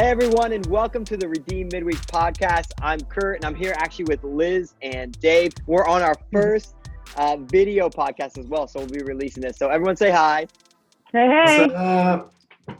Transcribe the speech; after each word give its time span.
Hey 0.00 0.10
everyone, 0.10 0.52
and 0.52 0.64
welcome 0.66 1.04
to 1.06 1.16
the 1.16 1.28
Redeem 1.28 1.70
Midweek 1.72 1.98
podcast. 2.06 2.70
I'm 2.80 3.00
Kurt, 3.00 3.34
and 3.34 3.44
I'm 3.44 3.56
here 3.56 3.74
actually 3.78 4.04
with 4.04 4.22
Liz 4.22 4.74
and 4.80 5.18
Dave. 5.18 5.52
We're 5.66 5.88
on 5.88 6.02
our 6.02 6.14
first 6.32 6.76
uh, 7.16 7.36
video 7.38 7.88
podcast 7.88 8.38
as 8.38 8.46
well, 8.46 8.68
so 8.68 8.78
we'll 8.78 8.90
be 8.90 9.02
releasing 9.02 9.42
this. 9.42 9.56
So 9.56 9.70
everyone, 9.70 9.96
say 9.96 10.12
hi. 10.12 10.46
Hey, 11.10 11.26
hey. 11.26 11.62
What's 11.62 11.74
up? 11.74 12.32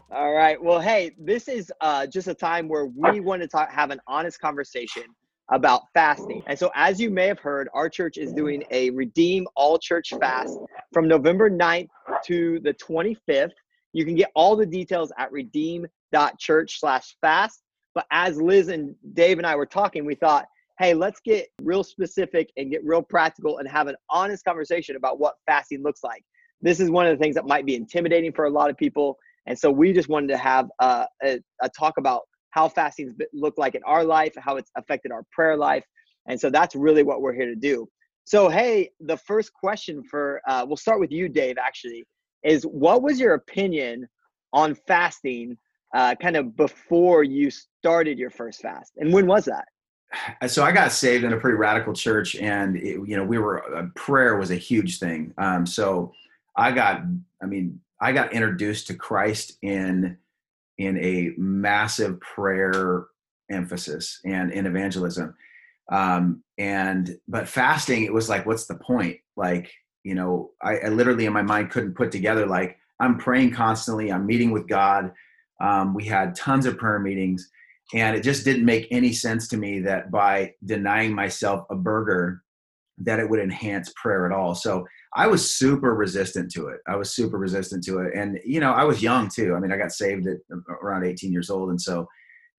All 0.09 0.31
right. 0.31 0.63
Well, 0.63 0.79
hey, 0.79 1.11
this 1.19 1.49
is 1.49 1.73
uh, 1.81 2.07
just 2.07 2.29
a 2.29 2.33
time 2.33 2.69
where 2.69 2.85
we 2.85 3.19
want 3.19 3.41
to 3.41 3.49
talk, 3.49 3.69
have 3.69 3.91
an 3.91 3.99
honest 4.07 4.39
conversation 4.39 5.03
about 5.51 5.81
fasting. 5.93 6.41
And 6.47 6.57
so, 6.57 6.71
as 6.73 7.01
you 7.01 7.09
may 7.09 7.27
have 7.27 7.39
heard, 7.39 7.67
our 7.73 7.89
church 7.89 8.15
is 8.15 8.31
doing 8.31 8.63
a 8.71 8.91
Redeem 8.91 9.45
All 9.57 9.77
Church 9.77 10.13
Fast 10.21 10.57
from 10.93 11.09
November 11.09 11.49
9th 11.49 11.89
to 12.27 12.61
the 12.61 12.73
25th. 12.75 13.51
You 13.93 14.05
can 14.05 14.15
get 14.15 14.31
all 14.35 14.55
the 14.55 14.65
details 14.65 15.11
at 15.17 15.31
redeem.church 15.31 16.79
slash 16.79 17.15
fast. 17.21 17.61
But 17.95 18.05
as 18.11 18.39
Liz 18.41 18.67
and 18.67 18.95
Dave 19.13 19.39
and 19.39 19.47
I 19.47 19.55
were 19.55 19.65
talking, 19.65 20.05
we 20.05 20.15
thought, 20.15 20.45
hey, 20.79 20.93
let's 20.93 21.19
get 21.19 21.47
real 21.61 21.83
specific 21.83 22.49
and 22.55 22.71
get 22.71 22.85
real 22.85 23.01
practical 23.01 23.57
and 23.57 23.67
have 23.67 23.87
an 23.87 23.95
honest 24.09 24.45
conversation 24.45 24.95
about 24.95 25.19
what 25.19 25.35
fasting 25.45 25.83
looks 25.83 26.03
like. 26.03 26.23
This 26.61 26.79
is 26.79 26.89
one 26.89 27.05
of 27.07 27.17
the 27.17 27.21
things 27.21 27.35
that 27.35 27.45
might 27.45 27.65
be 27.65 27.75
intimidating 27.75 28.31
for 28.31 28.45
a 28.45 28.49
lot 28.49 28.69
of 28.69 28.77
people. 28.77 29.17
And 29.47 29.57
so 29.57 29.71
we 29.71 29.91
just 29.91 30.07
wanted 30.07 30.27
to 30.27 30.37
have 30.37 30.69
a, 30.79 31.07
a, 31.23 31.39
a 31.61 31.69
talk 31.69 31.97
about 31.97 32.21
how 32.51 32.69
fasting's 32.69 33.13
looked 33.33 33.57
like 33.57 33.75
in 33.75 33.83
our 33.83 34.03
life, 34.03 34.33
how 34.37 34.57
it's 34.57 34.71
affected 34.77 35.11
our 35.11 35.23
prayer 35.31 35.57
life. 35.57 35.83
And 36.27 36.39
so 36.39 36.49
that's 36.49 36.75
really 36.75 37.03
what 37.03 37.21
we're 37.21 37.33
here 37.33 37.45
to 37.45 37.55
do. 37.55 37.87
So, 38.25 38.47
hey, 38.47 38.91
the 38.99 39.17
first 39.17 39.51
question 39.53 40.03
for, 40.03 40.41
uh, 40.47 40.63
we'll 40.67 40.77
start 40.77 40.99
with 40.99 41.11
you, 41.11 41.27
Dave, 41.29 41.57
actually 41.57 42.05
is 42.43 42.63
what 42.63 43.01
was 43.01 43.19
your 43.19 43.33
opinion 43.33 44.07
on 44.53 44.75
fasting 44.75 45.57
uh, 45.93 46.15
kind 46.21 46.35
of 46.35 46.55
before 46.55 47.23
you 47.23 47.49
started 47.49 48.17
your 48.17 48.29
first 48.29 48.61
fast? 48.61 48.93
And 48.97 49.13
when 49.13 49.27
was 49.27 49.45
that? 49.45 49.65
So 50.47 50.63
i 50.63 50.71
got 50.71 50.91
saved 50.91 51.23
in 51.23 51.33
a 51.33 51.37
pretty 51.37 51.57
radical 51.57 51.93
church 51.93 52.35
and 52.35 52.75
it, 52.77 52.99
you 53.07 53.15
know 53.15 53.23
we 53.23 53.37
were 53.37 53.63
uh, 53.75 53.85
prayer 53.95 54.37
was 54.37 54.49
a 54.49 54.55
huge 54.55 54.97
thing. 54.97 55.33
Um, 55.37 55.65
so 55.67 56.13
i 56.55 56.71
got 56.71 57.03
i 57.43 57.45
mean 57.45 57.79
i 58.01 58.11
got 58.11 58.33
introduced 58.33 58.87
to 58.87 58.95
christ 58.95 59.57
in 59.61 60.17
in 60.79 60.97
a 60.97 61.33
massive 61.37 62.19
prayer 62.21 63.05
emphasis 63.51 64.19
and 64.25 64.51
in 64.51 64.65
evangelism. 64.65 65.35
Um, 65.91 66.43
and 66.57 67.17
but 67.27 67.47
fasting 67.47 68.03
it 68.03 68.13
was 68.13 68.29
like 68.29 68.45
what's 68.45 68.65
the 68.65 68.75
point? 68.75 69.17
Like 69.35 69.71
you 70.09 70.15
know 70.15 70.49
I, 70.63 70.77
I, 70.79 70.87
literally 70.87 71.27
in 71.27 71.33
my 71.33 71.43
mind 71.43 71.69
couldn't 71.69 71.93
put 71.93 72.11
together 72.11 72.47
like 72.47 72.77
i'm 72.99 73.19
praying 73.19 73.51
constantly 73.51 74.11
i'm 74.11 74.25
meeting 74.25 74.51
with 74.51 74.67
god. 74.67 75.13
Um, 75.61 75.93
we 75.93 76.05
had 76.05 76.35
tons 76.35 76.65
of 76.65 76.77
prayer 76.77 76.99
meetings 76.99 77.49
and 77.93 78.15
it 78.15 78.23
just 78.23 78.45
didn't 78.45 78.63
make 78.63 78.87
any 78.91 79.11
sense 79.11 79.49
to 79.49 79.57
me 79.57 79.81
that 79.81 80.09
by 80.09 80.53
denying 80.63 81.13
myself 81.13 81.65
a 81.69 81.75
burger 81.75 82.41
that 82.99 83.19
it 83.19 83.29
would 83.29 83.41
enhance 83.41 83.91
prayer 84.01 84.25
at 84.25 84.31
all. 84.31 84.55
So 84.55 84.87
i 85.13 85.27
was 85.27 85.53
super 85.53 85.93
resistant 85.95 86.51
to 86.51 86.67
it. 86.69 86.79
I 86.87 86.95
was 86.95 87.11
super 87.11 87.37
resistant 87.37 87.83
to 87.85 87.99
it. 87.99 88.13
And 88.15 88.39
you 88.43 88.59
know 88.59 88.71
i 88.71 88.83
was 88.83 89.03
young 89.03 89.29
too. 89.29 89.53
I 89.53 89.59
mean 89.59 89.71
i 89.71 89.77
got 89.77 89.91
saved 89.91 90.25
at 90.27 90.37
around 90.81 91.05
18 91.05 91.31
years 91.31 91.51
old 91.51 91.69
and 91.69 91.81
so 91.81 92.07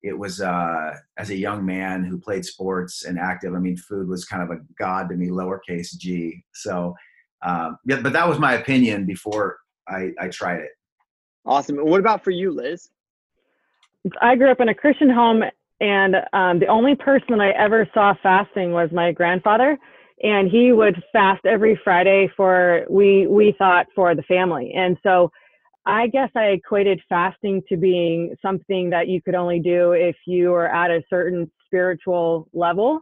it 0.02 0.18
was 0.18 0.40
uh, 0.40 0.94
as 1.18 1.28
a 1.28 1.36
young 1.36 1.64
man 1.66 2.04
who 2.04 2.18
played 2.18 2.44
sports 2.44 3.04
and 3.04 3.18
active 3.18 3.54
i 3.54 3.58
mean 3.58 3.76
food 3.76 4.08
was 4.08 4.24
kind 4.24 4.42
of 4.42 4.50
a 4.50 4.60
god 4.78 5.08
to 5.08 5.16
me 5.16 5.28
lowercase 5.28 5.96
g. 5.96 6.44
So 6.54 6.94
um, 7.42 7.78
yeah, 7.86 8.00
but 8.00 8.12
that 8.12 8.28
was 8.28 8.38
my 8.38 8.54
opinion 8.54 9.06
before 9.06 9.58
I, 9.88 10.12
I 10.20 10.28
tried 10.28 10.60
it. 10.60 10.70
Awesome. 11.46 11.76
what 11.76 12.00
about 12.00 12.22
for 12.22 12.30
you, 12.30 12.50
Liz? 12.52 12.90
I 14.20 14.36
grew 14.36 14.50
up 14.50 14.60
in 14.60 14.68
a 14.68 14.74
Christian 14.74 15.10
home, 15.10 15.42
and 15.80 16.16
um, 16.32 16.58
the 16.58 16.66
only 16.66 16.94
person 16.94 17.40
I 17.40 17.50
ever 17.50 17.88
saw 17.92 18.14
fasting 18.22 18.72
was 18.72 18.90
my 18.92 19.12
grandfather, 19.12 19.78
and 20.22 20.50
he 20.50 20.72
would 20.72 21.02
fast 21.12 21.44
every 21.46 21.80
Friday 21.82 22.30
for 22.36 22.84
we 22.88 23.26
we 23.26 23.54
thought 23.58 23.86
for 23.94 24.14
the 24.14 24.22
family, 24.22 24.72
and 24.74 24.96
so 25.02 25.30
I 25.86 26.08
guess 26.08 26.30
I 26.36 26.46
equated 26.46 27.00
fasting 27.08 27.62
to 27.68 27.76
being 27.76 28.34
something 28.42 28.90
that 28.90 29.08
you 29.08 29.22
could 29.22 29.34
only 29.34 29.60
do 29.60 29.92
if 29.92 30.16
you 30.26 30.50
were 30.50 30.68
at 30.68 30.90
a 30.90 31.02
certain 31.08 31.50
spiritual 31.66 32.48
level 32.52 33.00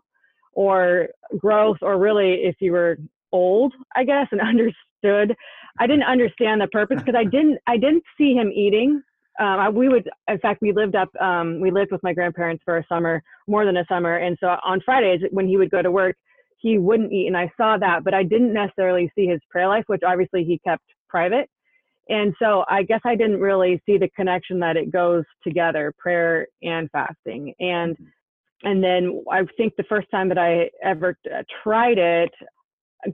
or 0.52 1.08
growth, 1.38 1.78
or 1.82 1.98
really 1.98 2.34
if 2.44 2.56
you 2.60 2.72
were 2.72 2.98
old, 3.32 3.74
I 3.96 4.04
guess, 4.04 4.26
and 4.32 4.40
understood. 5.02 5.36
I 5.78 5.86
didn't 5.86 6.04
understand 6.04 6.60
the 6.60 6.68
purpose 6.68 6.98
because 6.98 7.18
I 7.18 7.24
didn't 7.30 7.58
I 7.66 7.76
didn't 7.76 8.04
see 8.16 8.34
him 8.34 8.50
eating. 8.54 9.02
Um, 9.40 9.60
I, 9.60 9.68
we 9.68 9.88
would, 9.88 10.10
in 10.26 10.38
fact, 10.40 10.60
we 10.60 10.72
lived 10.72 10.96
up. 10.96 11.08
Um, 11.20 11.60
we 11.60 11.70
lived 11.70 11.92
with 11.92 12.02
my 12.02 12.12
grandparents 12.12 12.62
for 12.64 12.78
a 12.78 12.86
summer, 12.88 13.22
more 13.46 13.64
than 13.64 13.76
a 13.76 13.84
summer, 13.88 14.16
and 14.16 14.36
so 14.40 14.56
on 14.64 14.80
Fridays 14.84 15.20
when 15.30 15.46
he 15.46 15.56
would 15.56 15.70
go 15.70 15.80
to 15.80 15.92
work, 15.92 16.16
he 16.58 16.76
wouldn't 16.76 17.12
eat, 17.12 17.28
and 17.28 17.36
I 17.36 17.50
saw 17.56 17.78
that, 17.78 18.02
but 18.02 18.14
I 18.14 18.24
didn't 18.24 18.52
necessarily 18.52 19.10
see 19.14 19.26
his 19.26 19.40
prayer 19.48 19.68
life, 19.68 19.84
which 19.86 20.02
obviously 20.04 20.42
he 20.42 20.58
kept 20.58 20.82
private. 21.08 21.48
And 22.08 22.34
so 22.40 22.64
I 22.68 22.82
guess 22.82 23.00
I 23.04 23.14
didn't 23.14 23.40
really 23.40 23.82
see 23.86 23.98
the 23.98 24.08
connection 24.16 24.58
that 24.60 24.76
it 24.76 24.90
goes 24.90 25.24
together, 25.44 25.92
prayer 25.98 26.46
and 26.62 26.90
fasting. 26.90 27.54
And 27.60 27.96
and 28.64 28.82
then 28.82 29.22
I 29.30 29.42
think 29.56 29.76
the 29.76 29.84
first 29.84 30.10
time 30.10 30.28
that 30.30 30.38
I 30.38 30.70
ever 30.82 31.16
uh, 31.32 31.42
tried 31.62 31.98
it, 31.98 32.32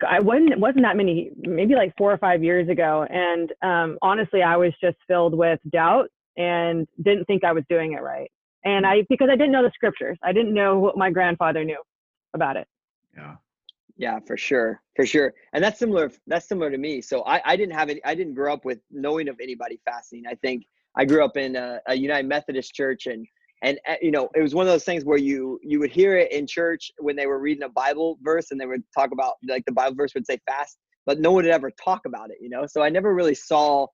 I 0.06 0.20
wasn't 0.20 0.58
wasn't 0.58 0.82
that 0.82 0.96
many, 0.96 1.30
maybe 1.36 1.74
like 1.74 1.94
four 1.96 2.12
or 2.12 2.18
five 2.18 2.42
years 2.42 2.68
ago, 2.68 3.06
and 3.10 3.52
um, 3.62 3.98
honestly, 4.00 4.42
I 4.42 4.56
was 4.56 4.72
just 4.80 4.96
filled 5.06 5.36
with 5.36 5.60
doubt 5.70 6.08
and 6.36 6.88
didn't 7.02 7.26
think 7.26 7.44
I 7.44 7.52
was 7.52 7.64
doing 7.68 7.92
it 7.92 8.02
right. 8.02 8.30
And 8.64 8.86
I 8.86 9.04
because 9.08 9.28
I 9.30 9.36
didn't 9.36 9.52
know 9.52 9.62
the 9.62 9.72
scriptures, 9.74 10.18
I 10.22 10.32
didn't 10.32 10.54
know 10.54 10.78
what 10.78 10.96
my 10.96 11.10
grandfather 11.10 11.64
knew 11.64 11.80
about 12.32 12.56
it. 12.56 12.66
Yeah. 13.16 13.36
Yeah, 13.96 14.18
for 14.26 14.36
sure, 14.36 14.82
for 14.96 15.06
sure, 15.06 15.34
and 15.52 15.62
that's 15.62 15.78
similar. 15.78 16.10
That's 16.26 16.48
similar 16.48 16.68
to 16.68 16.78
me. 16.78 17.00
So 17.00 17.22
I, 17.22 17.40
I 17.44 17.56
didn't 17.56 17.74
have 17.76 17.90
it. 17.90 18.00
I 18.04 18.16
didn't 18.16 18.34
grow 18.34 18.52
up 18.52 18.64
with 18.64 18.80
knowing 18.90 19.28
of 19.28 19.38
anybody 19.40 19.80
fasting. 19.84 20.24
I 20.28 20.34
think 20.34 20.64
I 20.96 21.04
grew 21.04 21.24
up 21.24 21.36
in 21.36 21.54
a, 21.54 21.80
a 21.86 21.94
United 21.94 22.26
Methodist 22.26 22.74
church, 22.74 23.06
and 23.06 23.24
and 23.64 23.80
uh, 23.88 23.94
you 24.00 24.10
know 24.10 24.28
it 24.34 24.42
was 24.42 24.54
one 24.54 24.66
of 24.66 24.72
those 24.72 24.84
things 24.84 25.04
where 25.04 25.18
you 25.18 25.58
you 25.62 25.80
would 25.80 25.90
hear 25.90 26.16
it 26.16 26.30
in 26.30 26.46
church 26.46 26.92
when 26.98 27.16
they 27.16 27.26
were 27.26 27.40
reading 27.40 27.64
a 27.64 27.68
bible 27.68 28.18
verse 28.22 28.50
and 28.50 28.60
they 28.60 28.66
would 28.66 28.84
talk 28.96 29.10
about 29.10 29.34
like 29.48 29.64
the 29.64 29.72
bible 29.72 29.96
verse 29.96 30.14
would 30.14 30.26
say 30.26 30.38
fast 30.46 30.78
but 31.06 31.18
no 31.18 31.32
one 31.32 31.44
would 31.44 31.52
ever 31.52 31.72
talk 31.82 32.02
about 32.06 32.30
it 32.30 32.36
you 32.40 32.48
know? 32.48 32.66
So 32.66 32.82
i 32.82 32.88
never 32.88 33.14
really 33.14 33.34
saw 33.34 33.86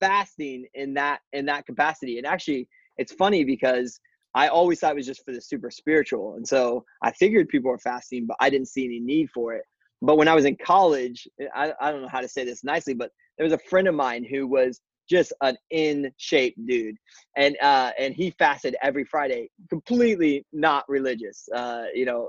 fasting 0.00 0.66
in 0.74 0.94
that 0.94 1.20
in 1.32 1.46
that 1.46 1.66
capacity. 1.66 2.18
And 2.18 2.26
actually 2.26 2.68
it's 2.96 3.12
funny 3.12 3.44
because 3.44 3.98
i 4.34 4.48
always 4.48 4.78
thought 4.80 4.92
it 4.92 4.96
was 4.96 5.06
just 5.06 5.24
for 5.24 5.32
the 5.32 5.40
super 5.40 5.70
spiritual. 5.70 6.34
And 6.36 6.46
so 6.46 6.84
i 7.02 7.10
figured 7.10 7.48
people 7.48 7.70
were 7.70 7.78
fasting 7.78 8.26
but 8.26 8.36
i 8.40 8.48
didn't 8.48 8.68
see 8.68 8.84
any 8.84 9.00
need 9.00 9.30
for 9.30 9.54
it. 9.54 9.64
But 10.02 10.16
when 10.16 10.28
i 10.28 10.34
was 10.34 10.44
in 10.44 10.56
college 10.56 11.26
i, 11.54 11.72
I 11.80 11.90
don't 11.90 12.02
know 12.02 12.08
how 12.08 12.20
to 12.20 12.28
say 12.28 12.44
this 12.44 12.62
nicely 12.62 12.94
but 12.94 13.10
there 13.36 13.44
was 13.44 13.52
a 13.52 13.58
friend 13.70 13.88
of 13.88 13.94
mine 13.94 14.24
who 14.24 14.46
was 14.46 14.80
just 15.08 15.32
an 15.42 15.56
in 15.70 16.12
shape 16.16 16.54
dude. 16.66 16.96
And 17.36 17.56
uh 17.62 17.92
and 17.98 18.14
he 18.14 18.30
fasted 18.38 18.76
every 18.82 19.04
friday 19.04 19.50
completely 19.68 20.44
not 20.52 20.84
religious 20.88 21.48
uh 21.54 21.84
you 21.94 22.04
know 22.04 22.28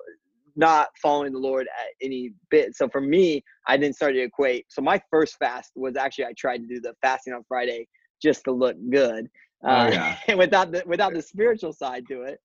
not 0.55 0.87
following 1.01 1.33
the 1.33 1.39
lord 1.39 1.67
at 1.67 1.87
any 2.01 2.33
bit. 2.49 2.75
So 2.75 2.89
for 2.89 3.01
me 3.01 3.43
i 3.67 3.77
didn't 3.77 3.95
start 3.95 4.13
to 4.13 4.21
equate. 4.21 4.65
So 4.69 4.81
my 4.81 5.01
first 5.09 5.37
fast 5.37 5.71
was 5.75 5.95
actually 5.95 6.25
i 6.25 6.33
tried 6.37 6.59
to 6.59 6.67
do 6.67 6.79
the 6.79 6.93
fasting 7.01 7.33
on 7.33 7.43
friday 7.47 7.87
just 8.21 8.43
to 8.45 8.51
look 8.51 8.75
good 8.89 9.27
oh, 9.63 9.69
uh, 9.69 9.87
oh, 9.87 9.93
yeah. 9.93 10.17
and 10.27 10.39
without 10.39 10.71
the 10.71 10.83
without 10.85 11.13
the 11.13 11.21
spiritual 11.21 11.73
side 11.73 12.03
to 12.09 12.23
it. 12.23 12.39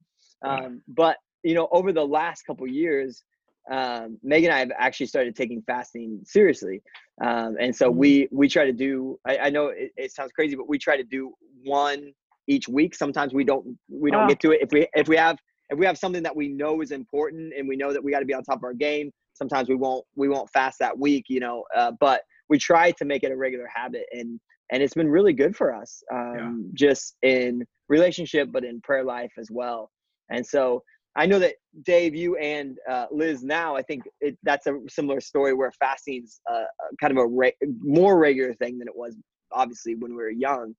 Um 0.44 0.82
but 0.88 1.16
you 1.42 1.54
know 1.54 1.68
over 1.72 1.92
the 1.92 2.06
last 2.06 2.42
couple 2.42 2.66
years 2.66 3.22
um, 3.70 4.18
Megan 4.22 4.50
and 4.50 4.56
I 4.56 4.58
have 4.58 4.72
actually 4.76 5.06
started 5.06 5.36
taking 5.36 5.62
fasting 5.62 6.20
seriously, 6.24 6.82
um, 7.24 7.56
and 7.60 7.74
so 7.74 7.90
we 7.90 8.24
mm-hmm. 8.24 8.36
we 8.36 8.48
try 8.48 8.64
to 8.64 8.72
do. 8.72 9.18
I, 9.26 9.38
I 9.38 9.50
know 9.50 9.68
it, 9.68 9.92
it, 9.96 10.12
sounds 10.12 10.32
crazy, 10.32 10.56
but 10.56 10.68
we 10.68 10.78
try 10.78 10.96
to 10.96 11.04
do 11.04 11.32
one 11.64 12.12
each 12.48 12.68
week. 12.68 12.94
Sometimes 12.94 13.32
we 13.32 13.44
don't 13.44 13.78
we 13.88 14.10
don't 14.10 14.28
get 14.28 14.40
to 14.40 14.50
it 14.50 14.62
if 14.62 14.72
we 14.72 14.88
if 14.94 15.06
we 15.06 15.16
have 15.16 15.38
if 15.70 15.78
we 15.78 15.86
have 15.86 15.96
something 15.96 16.22
that 16.24 16.34
we 16.34 16.48
know 16.48 16.80
is 16.80 16.90
important 16.90 17.52
and 17.56 17.68
we 17.68 17.76
know 17.76 17.92
that 17.92 18.02
we 18.02 18.10
got 18.10 18.20
to 18.20 18.26
be 18.26 18.34
on 18.34 18.42
top 18.42 18.58
of 18.58 18.64
our 18.64 18.74
game. 18.74 19.12
Sometimes 19.34 19.68
we 19.68 19.76
won't 19.76 20.04
we 20.16 20.28
won't 20.28 20.50
fast 20.50 20.78
that 20.80 20.98
week, 20.98 21.26
you 21.28 21.40
know. 21.40 21.64
Uh, 21.76 21.92
but 22.00 22.22
we 22.48 22.58
try 22.58 22.90
to 22.92 23.04
make 23.04 23.22
it 23.22 23.30
a 23.30 23.36
regular 23.36 23.68
habit, 23.72 24.06
and 24.12 24.40
and 24.72 24.82
it's 24.82 24.94
been 24.94 25.08
really 25.08 25.32
good 25.32 25.54
for 25.54 25.72
us, 25.72 26.02
um, 26.12 26.64
yeah. 26.66 26.70
just 26.74 27.14
in 27.22 27.64
relationship, 27.88 28.48
but 28.50 28.64
in 28.64 28.80
prayer 28.80 29.04
life 29.04 29.32
as 29.38 29.48
well. 29.50 29.90
And 30.30 30.44
so 30.44 30.82
I 31.14 31.26
know 31.26 31.38
that 31.40 31.54
Dave, 31.82 32.14
you 32.14 32.36
and 32.36 32.78
uh, 32.88 33.06
Liz 33.10 33.42
now, 33.42 33.76
I 33.76 33.82
think 33.82 34.04
it, 34.20 34.38
that's 34.42 34.66
a 34.66 34.78
similar 34.88 35.20
story 35.20 35.52
where 35.52 35.70
fasting's 35.72 36.40
uh, 36.50 36.64
kind 37.00 37.10
of 37.10 37.18
a 37.18 37.26
re- 37.26 37.56
more 37.80 38.18
regular 38.18 38.54
thing 38.54 38.78
than 38.78 38.88
it 38.88 38.96
was 38.96 39.16
obviously 39.52 39.94
when 39.94 40.12
we 40.12 40.22
were 40.22 40.30
young. 40.30 40.74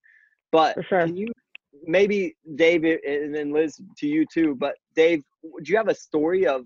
But 0.50 0.76
sure. 0.88 1.06
can 1.06 1.16
you 1.16 1.28
maybe 1.86 2.36
Dave 2.56 2.84
and 2.84 3.34
then 3.34 3.52
Liz 3.52 3.80
to 3.98 4.06
you 4.06 4.26
too? 4.32 4.56
But 4.58 4.74
Dave, 4.94 5.22
do 5.42 5.72
you 5.72 5.76
have 5.76 5.88
a 5.88 5.94
story 5.94 6.46
of 6.46 6.64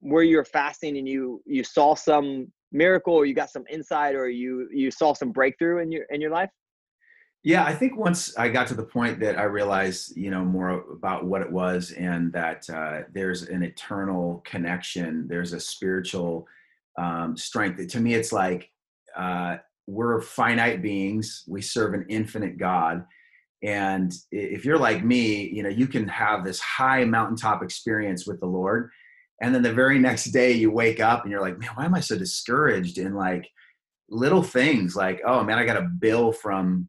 where 0.00 0.22
you're 0.22 0.44
fasting 0.44 0.98
and 0.98 1.08
you 1.08 1.42
you 1.46 1.64
saw 1.64 1.94
some 1.94 2.50
miracle 2.72 3.14
or 3.14 3.26
you 3.26 3.34
got 3.34 3.50
some 3.50 3.64
insight 3.70 4.14
or 4.14 4.28
you 4.28 4.68
you 4.72 4.90
saw 4.90 5.12
some 5.14 5.30
breakthrough 5.32 5.78
in 5.78 5.92
your 5.92 6.04
in 6.10 6.20
your 6.20 6.30
life? 6.30 6.50
Yeah, 7.44 7.64
I 7.64 7.74
think 7.74 7.96
once 7.96 8.36
I 8.36 8.48
got 8.48 8.68
to 8.68 8.74
the 8.74 8.84
point 8.84 9.18
that 9.20 9.36
I 9.36 9.44
realized, 9.44 10.16
you 10.16 10.30
know, 10.30 10.44
more 10.44 10.84
about 10.92 11.24
what 11.24 11.42
it 11.42 11.50
was 11.50 11.90
and 11.90 12.32
that 12.32 12.70
uh, 12.70 13.00
there's 13.12 13.42
an 13.42 13.64
eternal 13.64 14.42
connection, 14.44 15.26
there's 15.26 15.52
a 15.52 15.58
spiritual 15.58 16.46
um, 16.98 17.36
strength. 17.36 17.84
To 17.84 18.00
me, 18.00 18.14
it's 18.14 18.32
like 18.32 18.70
uh, 19.16 19.56
we're 19.88 20.20
finite 20.20 20.82
beings, 20.82 21.42
we 21.48 21.62
serve 21.62 21.94
an 21.94 22.06
infinite 22.08 22.58
God. 22.58 23.04
And 23.64 24.12
if 24.30 24.64
you're 24.64 24.78
like 24.78 25.04
me, 25.04 25.48
you 25.48 25.64
know, 25.64 25.68
you 25.68 25.88
can 25.88 26.06
have 26.08 26.44
this 26.44 26.60
high 26.60 27.04
mountaintop 27.04 27.62
experience 27.62 28.24
with 28.24 28.38
the 28.38 28.46
Lord. 28.46 28.90
And 29.40 29.52
then 29.52 29.62
the 29.62 29.72
very 29.72 29.98
next 29.98 30.26
day 30.26 30.52
you 30.52 30.70
wake 30.70 31.00
up 31.00 31.22
and 31.22 31.32
you're 31.32 31.40
like, 31.40 31.58
man, 31.58 31.70
why 31.74 31.86
am 31.86 31.94
I 31.94 32.00
so 32.00 32.16
discouraged 32.16 32.98
in 32.98 33.14
like 33.14 33.48
little 34.08 34.44
things 34.44 34.94
like, 34.94 35.20
oh 35.26 35.42
man, 35.42 35.58
I 35.58 35.64
got 35.64 35.76
a 35.76 35.90
bill 35.98 36.30
from 36.30 36.88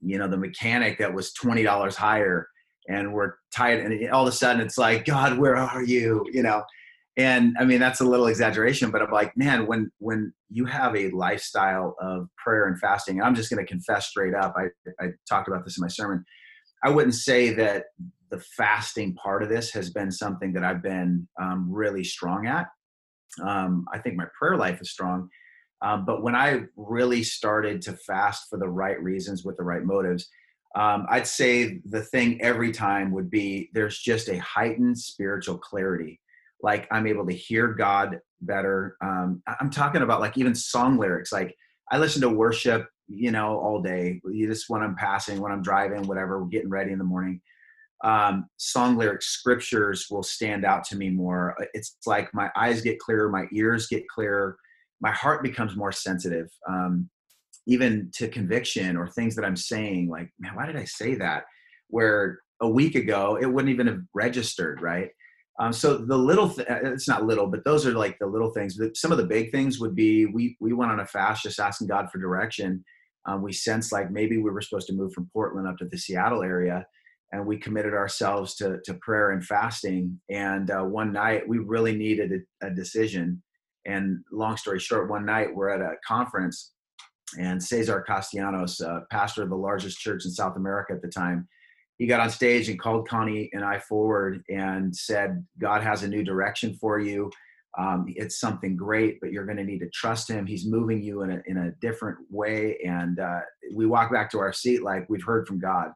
you 0.00 0.18
know 0.18 0.28
the 0.28 0.36
mechanic 0.36 0.98
that 0.98 1.14
was 1.14 1.32
twenty 1.32 1.62
dollars 1.62 1.96
higher, 1.96 2.48
and 2.88 3.12
we're 3.12 3.34
tied, 3.54 3.80
and 3.80 4.10
all 4.10 4.26
of 4.26 4.32
a 4.32 4.36
sudden 4.36 4.60
it's 4.60 4.78
like, 4.78 5.04
God, 5.04 5.38
where 5.38 5.56
are 5.56 5.82
you? 5.82 6.24
You 6.32 6.42
know, 6.42 6.62
and 7.16 7.56
I 7.58 7.64
mean 7.64 7.80
that's 7.80 8.00
a 8.00 8.04
little 8.04 8.26
exaggeration, 8.26 8.90
but 8.90 9.02
I'm 9.02 9.10
like, 9.10 9.36
man, 9.36 9.66
when 9.66 9.90
when 9.98 10.32
you 10.50 10.66
have 10.66 10.94
a 10.94 11.10
lifestyle 11.10 11.96
of 12.00 12.28
prayer 12.36 12.66
and 12.66 12.78
fasting, 12.78 13.22
I'm 13.22 13.34
just 13.34 13.50
going 13.50 13.64
to 13.64 13.68
confess 13.70 14.08
straight 14.08 14.34
up. 14.34 14.54
I 14.56 14.66
I 15.02 15.08
talked 15.28 15.48
about 15.48 15.64
this 15.64 15.78
in 15.78 15.82
my 15.82 15.88
sermon. 15.88 16.24
I 16.84 16.90
wouldn't 16.90 17.14
say 17.14 17.52
that 17.54 17.86
the 18.30 18.40
fasting 18.56 19.14
part 19.14 19.42
of 19.42 19.48
this 19.48 19.70
has 19.72 19.90
been 19.90 20.10
something 20.10 20.52
that 20.52 20.64
I've 20.64 20.82
been 20.82 21.26
um, 21.40 21.68
really 21.70 22.04
strong 22.04 22.46
at. 22.46 22.66
Um, 23.42 23.86
I 23.92 23.98
think 23.98 24.16
my 24.16 24.26
prayer 24.38 24.56
life 24.56 24.80
is 24.80 24.90
strong, 24.90 25.28
um, 25.82 26.04
but 26.04 26.22
when 26.22 26.34
I 26.34 26.62
really 26.76 27.22
started 27.22 27.82
to 27.82 27.92
fast 27.92 28.48
for 28.48 28.58
the 28.58 28.68
right 28.68 29.00
reasons 29.02 29.44
with 29.44 29.56
the 29.56 29.64
right 29.64 29.84
motives, 29.84 30.28
um, 30.74 31.06
I'd 31.08 31.26
say 31.26 31.80
the 31.84 32.02
thing 32.02 32.40
every 32.42 32.72
time 32.72 33.10
would 33.12 33.30
be 33.30 33.70
there's 33.72 33.98
just 33.98 34.28
a 34.28 34.38
heightened 34.38 34.98
spiritual 34.98 35.58
clarity. 35.58 36.20
Like 36.62 36.86
I'm 36.90 37.06
able 37.06 37.26
to 37.26 37.34
hear 37.34 37.68
God 37.68 38.20
better. 38.40 38.96
Um, 39.02 39.42
I'm 39.60 39.70
talking 39.70 40.02
about 40.02 40.20
like 40.20 40.36
even 40.36 40.54
song 40.54 40.98
lyrics. 40.98 41.32
Like 41.32 41.54
I 41.92 41.98
listen 41.98 42.22
to 42.22 42.30
worship, 42.30 42.88
you 43.08 43.30
know, 43.30 43.58
all 43.58 43.80
day. 43.80 44.20
You 44.24 44.48
Just 44.48 44.68
when 44.68 44.82
I'm 44.82 44.96
passing, 44.96 45.40
when 45.40 45.52
I'm 45.52 45.62
driving, 45.62 46.06
whatever, 46.06 46.44
getting 46.46 46.70
ready 46.70 46.92
in 46.92 46.98
the 46.98 47.04
morning. 47.04 47.40
Um, 48.04 48.46
song 48.58 48.96
lyrics, 48.96 49.26
scriptures 49.26 50.06
will 50.10 50.22
stand 50.22 50.64
out 50.64 50.84
to 50.84 50.96
me 50.96 51.08
more. 51.10 51.56
It's 51.72 51.96
like 52.06 52.32
my 52.34 52.50
eyes 52.54 52.82
get 52.82 52.98
clearer, 52.98 53.30
my 53.30 53.46
ears 53.52 53.86
get 53.86 54.06
clearer 54.08 54.58
my 55.00 55.10
heart 55.10 55.42
becomes 55.42 55.76
more 55.76 55.92
sensitive 55.92 56.48
um, 56.68 57.08
even 57.66 58.10
to 58.14 58.28
conviction 58.28 58.96
or 58.96 59.08
things 59.08 59.34
that 59.34 59.44
i'm 59.44 59.56
saying 59.56 60.08
like 60.08 60.30
man 60.38 60.54
why 60.54 60.66
did 60.66 60.76
i 60.76 60.84
say 60.84 61.14
that? 61.14 61.44
Where 61.88 62.40
a 62.60 62.68
week 62.68 62.94
ago 62.94 63.38
it 63.40 63.46
wouldn't 63.46 63.72
even 63.72 63.86
have 63.86 64.00
registered 64.14 64.80
right? 64.80 65.10
Um, 65.58 65.72
so 65.72 65.96
the 65.96 66.18
little 66.18 66.50
th- 66.50 66.68
uh, 66.68 66.92
it's 66.92 67.08
not 67.08 67.24
little 67.24 67.46
but 67.46 67.64
those 67.64 67.86
are 67.86 67.92
like 67.92 68.18
the 68.18 68.26
little 68.26 68.50
things. 68.50 68.78
Some 68.94 69.12
of 69.12 69.18
the 69.18 69.26
big 69.26 69.52
things 69.52 69.78
would 69.78 69.94
be 69.94 70.26
we 70.26 70.56
we 70.60 70.72
went 70.72 70.92
on 70.92 71.00
a 71.00 71.06
fast 71.06 71.42
just 71.42 71.60
asking 71.60 71.88
god 71.88 72.10
for 72.10 72.18
direction. 72.18 72.84
Um, 73.26 73.42
we 73.42 73.52
sensed 73.52 73.92
like 73.92 74.10
maybe 74.10 74.36
we 74.36 74.50
were 74.50 74.60
supposed 74.60 74.86
to 74.88 74.94
move 74.94 75.12
from 75.12 75.28
portland 75.32 75.66
up 75.66 75.76
to 75.78 75.86
the 75.86 75.98
seattle 75.98 76.42
area 76.42 76.86
and 77.32 77.46
we 77.46 77.58
committed 77.58 77.92
ourselves 77.92 78.54
to, 78.56 78.78
to 78.84 78.94
prayer 78.94 79.32
and 79.32 79.44
fasting. 79.44 80.20
And 80.30 80.70
uh, 80.70 80.82
one 80.82 81.12
night 81.12 81.48
we 81.48 81.58
really 81.58 81.96
needed 81.96 82.32
a, 82.32 82.68
a 82.68 82.70
decision 82.70 83.42
and 83.86 84.18
long 84.32 84.56
story 84.56 84.80
short, 84.80 85.08
one 85.08 85.24
night 85.24 85.54
we're 85.54 85.70
at 85.70 85.80
a 85.80 85.94
conference, 86.06 86.72
and 87.38 87.62
Cesar 87.62 88.04
Castellanos, 88.06 88.80
uh, 88.80 89.00
pastor 89.10 89.42
of 89.42 89.50
the 89.50 89.56
largest 89.56 89.98
church 89.98 90.24
in 90.24 90.30
South 90.30 90.56
America 90.56 90.92
at 90.92 91.02
the 91.02 91.08
time, 91.08 91.48
he 91.98 92.06
got 92.06 92.20
on 92.20 92.30
stage 92.30 92.68
and 92.68 92.78
called 92.78 93.08
Connie 93.08 93.50
and 93.52 93.64
I 93.64 93.78
forward 93.78 94.42
and 94.48 94.94
said, 94.94 95.44
God 95.58 95.82
has 95.82 96.02
a 96.02 96.08
new 96.08 96.22
direction 96.22 96.74
for 96.74 96.98
you. 97.00 97.30
Um, 97.78 98.06
it's 98.08 98.38
something 98.38 98.76
great, 98.76 99.18
but 99.20 99.32
you're 99.32 99.44
going 99.44 99.58
to 99.58 99.64
need 99.64 99.80
to 99.80 99.90
trust 99.90 100.30
him. 100.30 100.46
He's 100.46 100.66
moving 100.66 101.02
you 101.02 101.22
in 101.22 101.30
a, 101.30 101.42
in 101.46 101.58
a 101.58 101.72
different 101.80 102.18
way. 102.30 102.78
And 102.86 103.18
uh, 103.18 103.40
we 103.74 103.86
walk 103.86 104.12
back 104.12 104.30
to 104.30 104.38
our 104.38 104.52
seat 104.52 104.82
like 104.82 105.06
we've 105.08 105.22
heard 105.22 105.46
from 105.46 105.58
God. 105.58 105.90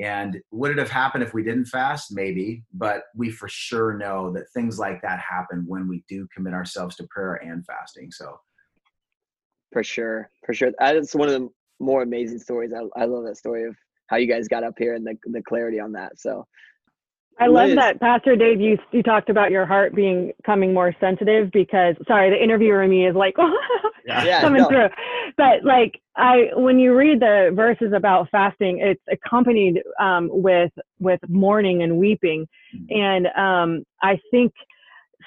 And 0.00 0.40
would 0.50 0.70
it 0.70 0.78
have 0.78 0.90
happened 0.90 1.22
if 1.22 1.34
we 1.34 1.42
didn't 1.42 1.66
fast? 1.66 2.12
Maybe, 2.12 2.64
but 2.72 3.04
we 3.14 3.30
for 3.30 3.48
sure 3.48 3.96
know 3.96 4.32
that 4.32 4.50
things 4.54 4.78
like 4.78 5.02
that 5.02 5.20
happen 5.20 5.64
when 5.66 5.86
we 5.86 6.02
do 6.08 6.26
commit 6.34 6.54
ourselves 6.54 6.96
to 6.96 7.06
prayer 7.10 7.34
and 7.34 7.64
fasting. 7.66 8.10
So, 8.10 8.38
for 9.72 9.84
sure, 9.84 10.30
for 10.46 10.54
sure, 10.54 10.72
that's 10.78 11.14
one 11.14 11.28
of 11.28 11.34
the 11.40 11.48
more 11.78 12.02
amazing 12.02 12.38
stories. 12.38 12.72
I, 12.72 13.00
I 13.00 13.04
love 13.04 13.24
that 13.24 13.36
story 13.36 13.64
of 13.64 13.76
how 14.08 14.16
you 14.16 14.26
guys 14.26 14.48
got 14.48 14.64
up 14.64 14.74
here 14.78 14.94
and 14.94 15.06
the 15.06 15.16
the 15.26 15.42
clarity 15.42 15.78
on 15.78 15.92
that. 15.92 16.18
So, 16.18 16.46
I 17.42 17.46
love 17.48 17.70
that, 17.76 18.00
Pastor 18.00 18.36
Dave. 18.36 18.60
You 18.60 18.78
you 18.92 19.02
talked 19.02 19.28
about 19.28 19.50
your 19.50 19.66
heart 19.66 19.94
being 19.94 20.32
coming 20.44 20.72
more 20.72 20.94
sensitive 21.00 21.50
because 21.52 21.96
sorry, 22.06 22.30
the 22.30 22.42
interviewer 22.42 22.82
in 22.82 22.90
me 22.90 23.06
is 23.06 23.16
like 23.16 23.34
yeah, 24.06 24.40
coming 24.40 24.62
no. 24.62 24.68
through. 24.68 24.88
But 25.36 25.64
like 25.64 26.00
I, 26.16 26.50
when 26.54 26.78
you 26.78 26.94
read 26.96 27.20
the 27.20 27.50
verses 27.54 27.92
about 27.94 28.28
fasting, 28.30 28.78
it's 28.78 29.02
accompanied 29.10 29.82
um, 30.00 30.28
with 30.30 30.72
with 31.00 31.20
mourning 31.28 31.82
and 31.82 31.98
weeping, 31.98 32.46
mm-hmm. 32.74 32.94
and 32.94 33.26
um, 33.36 33.84
I 34.02 34.18
think 34.30 34.52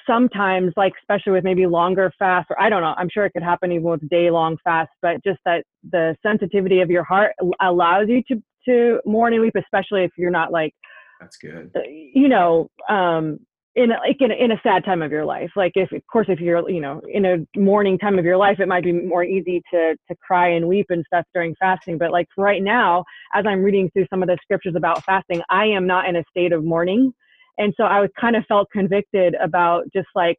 sometimes, 0.06 0.72
like 0.76 0.92
especially 1.00 1.32
with 1.32 1.44
maybe 1.44 1.66
longer 1.66 2.12
fasts, 2.18 2.50
or 2.50 2.60
I 2.60 2.70
don't 2.70 2.82
know, 2.82 2.94
I'm 2.96 3.08
sure 3.12 3.26
it 3.26 3.32
could 3.32 3.42
happen 3.42 3.72
even 3.72 3.84
with 3.84 4.08
day 4.08 4.30
long 4.30 4.56
fasts, 4.64 4.94
but 5.02 5.22
just 5.24 5.40
that 5.44 5.64
the 5.90 6.16
sensitivity 6.22 6.80
of 6.80 6.90
your 6.90 7.04
heart 7.04 7.32
allows 7.60 8.08
you 8.08 8.22
to 8.28 8.42
to 8.68 9.00
mourn 9.04 9.32
and 9.32 9.42
weep, 9.42 9.54
especially 9.56 10.02
if 10.04 10.10
you're 10.18 10.30
not 10.30 10.50
like 10.50 10.74
that's 11.20 11.36
good. 11.36 11.70
Uh, 11.74 11.80
you 11.88 12.28
know, 12.28 12.70
um, 12.88 13.38
in 13.74 13.90
a, 13.90 13.98
like 13.98 14.16
in 14.20 14.32
in 14.32 14.52
a 14.52 14.60
sad 14.62 14.84
time 14.84 15.02
of 15.02 15.12
your 15.12 15.24
life. 15.24 15.50
Like 15.54 15.72
if, 15.74 15.92
of 15.92 16.02
course, 16.10 16.26
if 16.28 16.40
you're, 16.40 16.68
you 16.68 16.80
know, 16.80 17.00
in 17.08 17.24
a 17.26 17.46
mourning 17.58 17.98
time 17.98 18.18
of 18.18 18.24
your 18.24 18.38
life, 18.38 18.58
it 18.58 18.68
might 18.68 18.84
be 18.84 18.92
more 18.92 19.22
easy 19.22 19.62
to 19.72 19.96
to 20.08 20.16
cry 20.26 20.48
and 20.48 20.66
weep 20.66 20.86
and 20.88 21.04
stuff 21.06 21.24
during 21.34 21.54
fasting. 21.60 21.98
But 21.98 22.10
like 22.10 22.26
right 22.38 22.62
now, 22.62 23.04
as 23.34 23.44
I'm 23.46 23.62
reading 23.62 23.90
through 23.90 24.06
some 24.08 24.22
of 24.22 24.28
the 24.28 24.38
scriptures 24.42 24.74
about 24.76 25.04
fasting, 25.04 25.42
I 25.50 25.66
am 25.66 25.86
not 25.86 26.08
in 26.08 26.16
a 26.16 26.24
state 26.30 26.52
of 26.52 26.64
mourning, 26.64 27.12
and 27.58 27.74
so 27.76 27.84
I 27.84 28.00
was 28.00 28.10
kind 28.18 28.34
of 28.34 28.44
felt 28.46 28.68
convicted 28.72 29.34
about 29.42 29.84
just 29.94 30.08
like. 30.14 30.38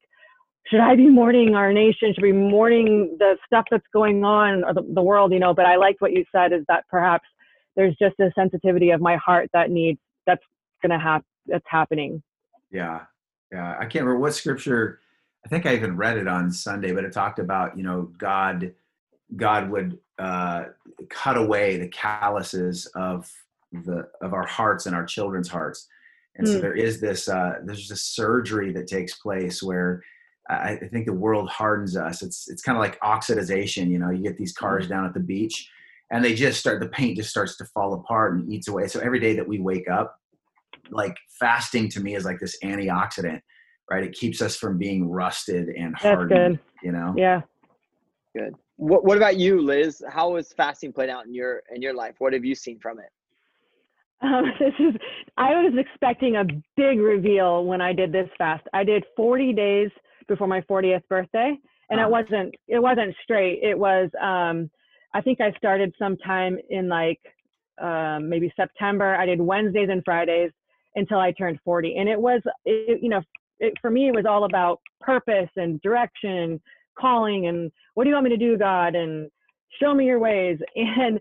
Should 0.69 0.81
I 0.81 0.97
be 0.97 1.07
mourning 1.07 1.55
our 1.55 1.71
nation? 1.71 2.13
Should 2.13 2.23
we 2.23 2.33
be 2.33 2.37
mourning 2.37 3.15
the 3.19 3.37
stuff 3.45 3.63
that's 3.71 3.87
going 3.93 4.25
on 4.25 4.65
or 4.65 4.73
the, 4.73 4.81
the 4.95 5.01
world? 5.01 5.31
You 5.31 5.39
know, 5.39 5.53
but 5.53 5.65
I 5.65 5.77
liked 5.77 6.01
what 6.01 6.11
you 6.11 6.25
said 6.29 6.51
is 6.51 6.65
that 6.67 6.83
perhaps 6.89 7.23
there's 7.77 7.95
just 8.01 8.19
a 8.19 8.33
sensitivity 8.35 8.89
of 8.89 8.99
my 8.99 9.15
heart 9.15 9.49
that 9.53 9.71
needs 9.71 9.97
that's 10.25 10.43
going 10.81 10.91
to 10.91 10.99
happen 10.99 11.25
that's 11.47 11.65
happening 11.67 12.21
yeah 12.71 13.01
yeah 13.51 13.75
i 13.77 13.81
can't 13.81 14.05
remember 14.05 14.19
what 14.19 14.33
scripture 14.33 14.99
i 15.45 15.49
think 15.49 15.65
i 15.65 15.73
even 15.73 15.95
read 15.95 16.17
it 16.17 16.27
on 16.27 16.51
sunday 16.51 16.91
but 16.91 17.03
it 17.03 17.13
talked 17.13 17.39
about 17.39 17.77
you 17.77 17.83
know 17.83 18.09
god 18.17 18.73
god 19.35 19.69
would 19.69 19.97
uh, 20.19 20.65
cut 21.09 21.37
away 21.37 21.77
the 21.77 21.87
calluses 21.89 22.87
of 22.95 23.31
the 23.71 24.07
of 24.21 24.33
our 24.33 24.45
hearts 24.45 24.85
and 24.85 24.95
our 24.95 25.05
children's 25.05 25.49
hearts 25.49 25.87
and 26.35 26.47
mm. 26.47 26.51
so 26.51 26.55
hmm. 26.55 26.61
there 26.61 26.75
is 26.75 26.99
this 26.99 27.27
uh, 27.27 27.55
there's 27.63 27.89
this 27.89 28.03
surgery 28.03 28.71
that 28.71 28.87
takes 28.87 29.15
place 29.15 29.61
where 29.61 30.01
I, 30.49 30.71
I 30.71 30.87
think 30.91 31.05
the 31.05 31.13
world 31.13 31.49
hardens 31.49 31.97
us 31.97 32.21
it's 32.21 32.49
it's 32.49 32.61
kind 32.61 32.77
of 32.77 32.81
like 32.81 32.99
oxidization 33.01 33.89
you 33.89 33.99
know 33.99 34.09
you 34.09 34.23
get 34.23 34.37
these 34.37 34.53
cars 34.53 34.85
mm. 34.85 34.89
down 34.89 35.05
at 35.05 35.13
the 35.13 35.19
beach 35.19 35.69
and 36.09 36.23
they 36.23 36.33
just 36.33 36.59
start 36.59 36.79
the 36.79 36.87
paint 36.87 37.17
just 37.17 37.29
starts 37.29 37.57
to 37.57 37.65
fall 37.65 37.93
apart 37.93 38.33
and 38.33 38.51
eats 38.51 38.67
away 38.67 38.87
so 38.87 38.99
every 39.01 39.19
day 39.19 39.35
that 39.35 39.47
we 39.47 39.59
wake 39.59 39.89
up 39.89 40.19
like 40.91 41.17
fasting 41.39 41.89
to 41.89 41.99
me 41.99 42.15
is 42.15 42.25
like 42.25 42.39
this 42.39 42.57
antioxidant, 42.63 43.41
right? 43.89 44.03
It 44.03 44.13
keeps 44.13 44.41
us 44.41 44.55
from 44.55 44.77
being 44.77 45.09
rusted 45.09 45.69
and 45.69 45.95
hardened. 45.95 46.31
That's 46.31 46.63
good. 46.81 46.85
You 46.85 46.91
know. 46.91 47.13
Yeah. 47.17 47.41
Good. 48.35 48.53
What 48.77 49.03
What 49.03 49.17
about 49.17 49.37
you, 49.37 49.61
Liz? 49.61 50.03
How 50.09 50.35
has 50.35 50.53
fasting 50.53 50.93
played 50.93 51.09
out 51.09 51.25
in 51.25 51.33
your 51.33 51.63
in 51.73 51.81
your 51.81 51.93
life? 51.93 52.15
What 52.19 52.33
have 52.33 52.45
you 52.45 52.55
seen 52.55 52.79
from 52.79 52.99
it? 52.99 53.09
Um, 54.21 54.45
this 54.59 54.73
is. 54.79 54.95
I 55.37 55.49
was 55.61 55.73
expecting 55.77 56.35
a 56.35 56.45
big 56.75 56.99
reveal 56.99 57.65
when 57.65 57.81
I 57.81 57.93
did 57.93 58.11
this 58.11 58.29
fast. 58.37 58.67
I 58.73 58.83
did 58.83 59.03
40 59.15 59.53
days 59.53 59.89
before 60.27 60.47
my 60.47 60.61
40th 60.61 61.07
birthday, 61.09 61.57
and 61.89 61.99
it 61.99 62.03
uh-huh. 62.03 62.09
wasn't. 62.09 62.55
It 62.67 62.79
wasn't 62.79 63.15
straight. 63.23 63.59
It 63.63 63.77
was. 63.77 64.09
Um, 64.21 64.69
I 65.13 65.21
think 65.21 65.41
I 65.41 65.51
started 65.53 65.93
sometime 65.97 66.57
in 66.69 66.89
like 66.89 67.19
um, 67.81 68.29
maybe 68.29 68.51
September. 68.55 69.15
I 69.15 69.25
did 69.25 69.41
Wednesdays 69.41 69.89
and 69.89 70.03
Fridays 70.03 70.51
until 70.95 71.19
I 71.19 71.31
turned 71.31 71.59
40. 71.63 71.95
And 71.97 72.09
it 72.09 72.19
was, 72.19 72.41
it, 72.65 72.99
you 73.01 73.09
know, 73.09 73.21
it, 73.59 73.73
for 73.81 73.89
me, 73.89 74.07
it 74.07 74.15
was 74.15 74.25
all 74.25 74.45
about 74.45 74.79
purpose 75.01 75.49
and 75.55 75.81
direction, 75.81 76.61
calling, 76.99 77.47
and 77.47 77.71
what 77.93 78.03
do 78.03 78.09
you 78.09 78.15
want 78.15 78.25
me 78.25 78.31
to 78.31 78.37
do, 78.37 78.57
God? 78.57 78.95
And 78.95 79.29
show 79.81 79.93
me 79.93 80.05
your 80.05 80.19
ways. 80.19 80.57
And 80.75 81.19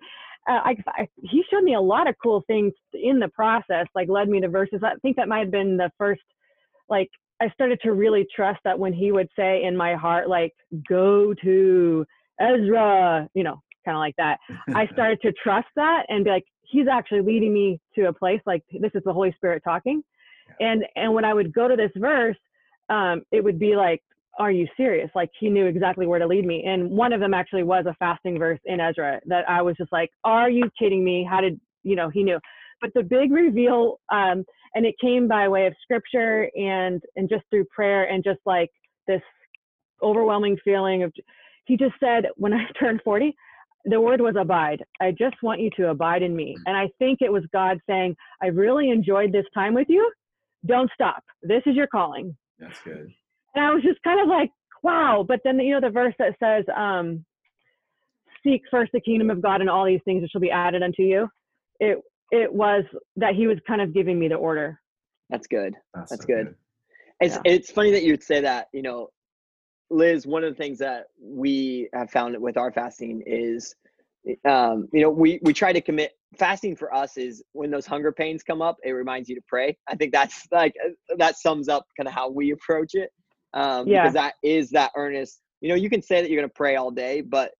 uh, 0.49 0.61
I, 0.65 0.77
I, 0.87 1.09
he 1.25 1.43
showed 1.51 1.65
me 1.65 1.75
a 1.75 1.81
lot 1.81 2.09
of 2.09 2.15
cool 2.23 2.45
things 2.47 2.73
in 2.95 3.19
the 3.19 3.29
process, 3.29 3.87
like 3.97 4.09
led 4.09 4.29
me 4.29 4.41
to 4.41 4.49
verses. 4.49 4.81
I 4.85 4.95
think 5.03 5.17
that 5.17 5.27
might 5.27 5.41
have 5.41 5.51
been 5.51 5.77
the 5.77 5.91
first, 5.99 6.23
like, 6.89 7.09
I 7.43 7.51
started 7.51 7.81
to 7.83 7.93
really 7.93 8.27
trust 8.35 8.61
that 8.65 8.79
when 8.79 8.93
he 8.93 9.11
would 9.11 9.29
say 9.37 9.65
in 9.65 9.77
my 9.77 9.95
heart, 9.95 10.29
like, 10.29 10.53
go 10.89 11.35
to 11.43 12.07
Ezra, 12.41 13.29
you 13.35 13.43
know, 13.43 13.61
kind 13.85 13.97
of 13.97 14.01
like 14.01 14.15
that. 14.19 14.39
I 14.75 14.87
started 14.93 15.21
to 15.23 15.33
trust 15.33 15.67
that 15.75 16.05
and 16.09 16.25
be 16.25 16.31
like, 16.31 16.45
he's 16.69 16.89
actually 16.89 17.21
leading 17.21 17.53
me 17.53 17.81
to 17.95 18.09
a 18.09 18.13
place 18.13 18.41
like 18.47 18.63
this 18.73 18.93
is 18.95 19.03
the 19.05 19.13
Holy 19.13 19.33
Spirit 19.33 19.63
talking. 19.65 20.03
And 20.61 20.85
and 20.97 21.13
when 21.15 21.25
I 21.25 21.35
would 21.35 21.53
go 21.53 21.69
to 21.69 21.77
this 21.77 21.91
verse, 21.97 22.37
um, 22.89 23.23
it 23.33 23.43
would 23.43 23.59
be 23.59 23.77
like, 23.77 24.03
are 24.39 24.51
you 24.51 24.67
serious? 24.77 25.11
Like 25.15 25.31
he 25.39 25.49
knew 25.49 25.67
exactly 25.67 26.07
where 26.07 26.19
to 26.19 26.27
lead 26.27 26.45
me. 26.45 26.65
And 26.67 26.91
one 26.91 27.13
of 27.13 27.21
them 27.21 27.35
actually 27.35 27.63
was 27.63 27.87
a 27.87 27.95
fasting 27.99 28.39
verse 28.39 28.61
in 28.65 28.81
Ezra 28.81 29.21
that 29.27 29.49
I 29.49 29.63
was 29.63 29.77
just 29.77 29.93
like, 29.93 30.11
are 30.25 30.51
you 30.51 30.71
kidding 30.79 31.05
me? 31.05 31.27
How 31.29 31.41
did 31.41 31.61
you 31.83 31.97
know? 31.97 32.09
He 32.09 32.23
knew. 32.23 32.39
But 32.81 32.91
the 32.95 33.03
big 33.03 33.33
reveal, 33.33 33.99
um, 34.13 34.45
and 34.75 34.85
it 34.85 34.95
came 35.01 35.27
by 35.27 35.49
way 35.49 35.67
of 35.67 35.75
scripture 35.83 36.51
and 36.57 37.03
and 37.17 37.29
just 37.29 37.45
through 37.51 37.65
prayer 37.67 38.05
and 38.05 38.23
just 38.23 38.41
like 38.45 38.71
this 39.07 39.23
overwhelming 40.03 40.57
feeling 40.65 41.03
of. 41.03 41.13
He 41.65 41.77
just 41.77 41.95
said 41.99 42.27
when 42.37 42.53
I 42.53 42.65
turned 42.79 43.01
40, 43.05 43.35
the 43.87 44.01
word 44.01 44.21
was 44.21 44.35
abide. 44.39 44.85
I 45.01 45.13
just 45.13 45.37
want 45.43 45.61
you 45.61 45.71
to 45.77 45.91
abide 45.91 46.23
in 46.23 46.35
me. 46.35 46.57
And 46.67 46.77
I 46.77 46.89
think 46.99 47.19
it 47.23 47.33
was 47.33 47.45
God 47.53 47.79
saying, 47.89 48.17
I 48.43 48.47
really 48.49 48.91
enjoyed 48.91 49.33
this 49.33 49.47
time 49.55 49.75
with 49.75 49.87
you. 49.89 50.11
Don't 50.67 50.91
stop. 50.93 51.23
This 51.43 51.63
is 51.67 51.77
your 51.77 51.87
calling. 51.87 52.37
That's 52.59 52.81
good. 52.83 53.09
And 53.55 53.65
I 53.65 53.73
was 53.73 53.83
just 53.83 54.03
kind 54.03 54.21
of 54.21 54.29
like, 54.29 54.51
wow. 54.83 55.25
But 55.27 55.41
then, 55.45 55.59
you 55.61 55.73
know, 55.75 55.81
the 55.81 55.93
verse 55.93 56.15
that 56.19 56.35
says, 56.43 56.65
um, 56.77 57.25
seek 58.45 58.63
first 58.71 58.93
the 58.93 59.01
kingdom 59.01 59.31
of 59.31 59.41
God 59.41 59.61
and 59.61 59.71
all 59.71 59.87
these 59.87 60.01
things 60.05 60.23
which 60.23 60.33
will 60.35 60.41
be 60.41 60.51
added 60.51 60.83
unto 60.83 61.03
you. 61.03 61.29
It, 61.79 61.99
it 62.33 62.53
was 62.53 62.85
that 63.17 63.35
he 63.35 63.47
was 63.47 63.59
kind 63.67 63.81
of 63.81 63.95
giving 63.95 64.19
me 64.19 64.29
the 64.29 64.35
order. 64.35 64.81
That's 65.31 65.47
good. 65.47 65.75
That's, 65.95 66.11
That's 66.11 66.23
so 66.23 66.27
good. 66.27 66.55
It's, 67.21 67.35
Yeah. 67.37 67.41
it's 67.45 67.71
funny 67.71 67.93
that 67.93 68.03
you'd 68.03 68.23
say 68.23 68.41
that, 68.41 68.69
you 68.73 68.83
know, 68.83 69.09
Liz, 69.91 70.27
one 70.27 70.45
of 70.45 70.51
the 70.51 70.57
things 70.57 70.79
that 70.79 71.07
we 71.21 71.89
have 71.93 72.11
found 72.11 72.37
with 72.41 72.57
our 72.57 72.73
fasting 72.73 73.23
is, 73.27 73.75
um, 74.45 74.89
you 74.93 75.01
know, 75.01 75.11
we, 75.11 75.39
we 75.43 75.53
try 75.53 75.73
to 75.73 75.81
commit 75.81 76.13
fasting 76.39 76.75
for 76.75 76.93
us 76.93 77.17
is 77.17 77.43
when 77.53 77.71
those 77.71 77.87
hunger 77.87 78.11
pains 78.13 78.43
come 78.43 78.61
up, 78.61 78.77
it 78.83 78.91
reminds 78.91 79.29
you 79.29 79.35
to 79.37 79.43
pray. 79.47 79.77
I 79.89 79.95
think 79.95 80.13
that's 80.13 80.47
like, 80.51 80.75
uh, 80.85 81.17
that 81.19 81.37
sums 81.37 81.69
up 81.69 81.87
kind 81.97 82.09
of 82.09 82.15
how 82.15 82.29
we 82.29 82.51
approach 82.51 82.95
it. 82.95 83.11
Um, 83.55 83.87
Yeah. 83.87 84.03
because 84.03 84.15
that 84.15 84.35
is 84.43 84.71
that 84.71 84.91
earnest, 84.97 85.41
you 85.61 85.69
know, 85.69 85.77
you 85.77 85.89
can 85.89 86.03
say 86.03 86.21
that 86.21 86.31
you're 86.31 86.41
going 86.41 86.51
to 86.51 86.55
pray 86.55 86.77
all 86.77 86.91
day, 86.91 87.21
but 87.21 87.53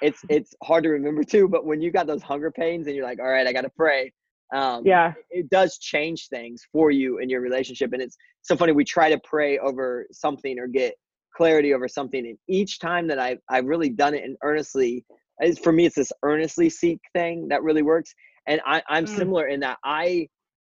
it's, 0.00 0.20
it's 0.30 0.54
hard 0.62 0.84
to 0.84 0.90
remember 0.90 1.24
too. 1.24 1.48
But 1.48 1.66
when 1.66 1.82
you 1.82 1.90
got 1.90 2.06
those 2.06 2.22
hunger 2.22 2.50
pains 2.50 2.86
and 2.86 2.96
you're 2.96 3.04
like, 3.04 3.18
all 3.18 3.28
right, 3.28 3.46
I 3.46 3.52
got 3.52 3.62
to 3.62 3.70
pray. 3.70 4.12
Um, 4.54 4.86
Yeah. 4.86 5.12
it 5.30 5.50
does 5.50 5.78
change 5.78 6.28
things 6.28 6.64
for 6.72 6.90
you 6.90 7.18
in 7.18 7.28
your 7.28 7.40
relationship. 7.40 7.92
And 7.92 8.00
it's 8.00 8.16
so 8.40 8.56
funny. 8.56 8.72
We 8.72 8.84
try 8.84 9.10
to 9.10 9.20
pray 9.24 9.58
over 9.58 10.06
something 10.12 10.58
or 10.58 10.66
get 10.68 10.94
clarity 11.36 11.74
over 11.74 11.88
something. 11.88 12.26
And 12.26 12.38
each 12.48 12.78
time 12.78 13.06
that 13.08 13.18
I've, 13.18 13.38
I've 13.48 13.66
really 13.66 13.90
done 13.90 14.14
it 14.14 14.24
and 14.24 14.36
earnestly, 14.42 15.04
for 15.62 15.72
me, 15.72 15.86
it's 15.86 15.96
this 15.96 16.12
earnestly 16.22 16.70
seek 16.70 17.00
thing 17.14 17.48
that 17.48 17.62
really 17.62 17.82
works. 17.82 18.14
And 18.46 18.60
I, 18.66 18.82
I'm 18.88 19.04
Mm. 19.04 19.16
similar 19.16 19.46
in 19.46 19.60
that 19.60 19.78
I, 19.84 20.28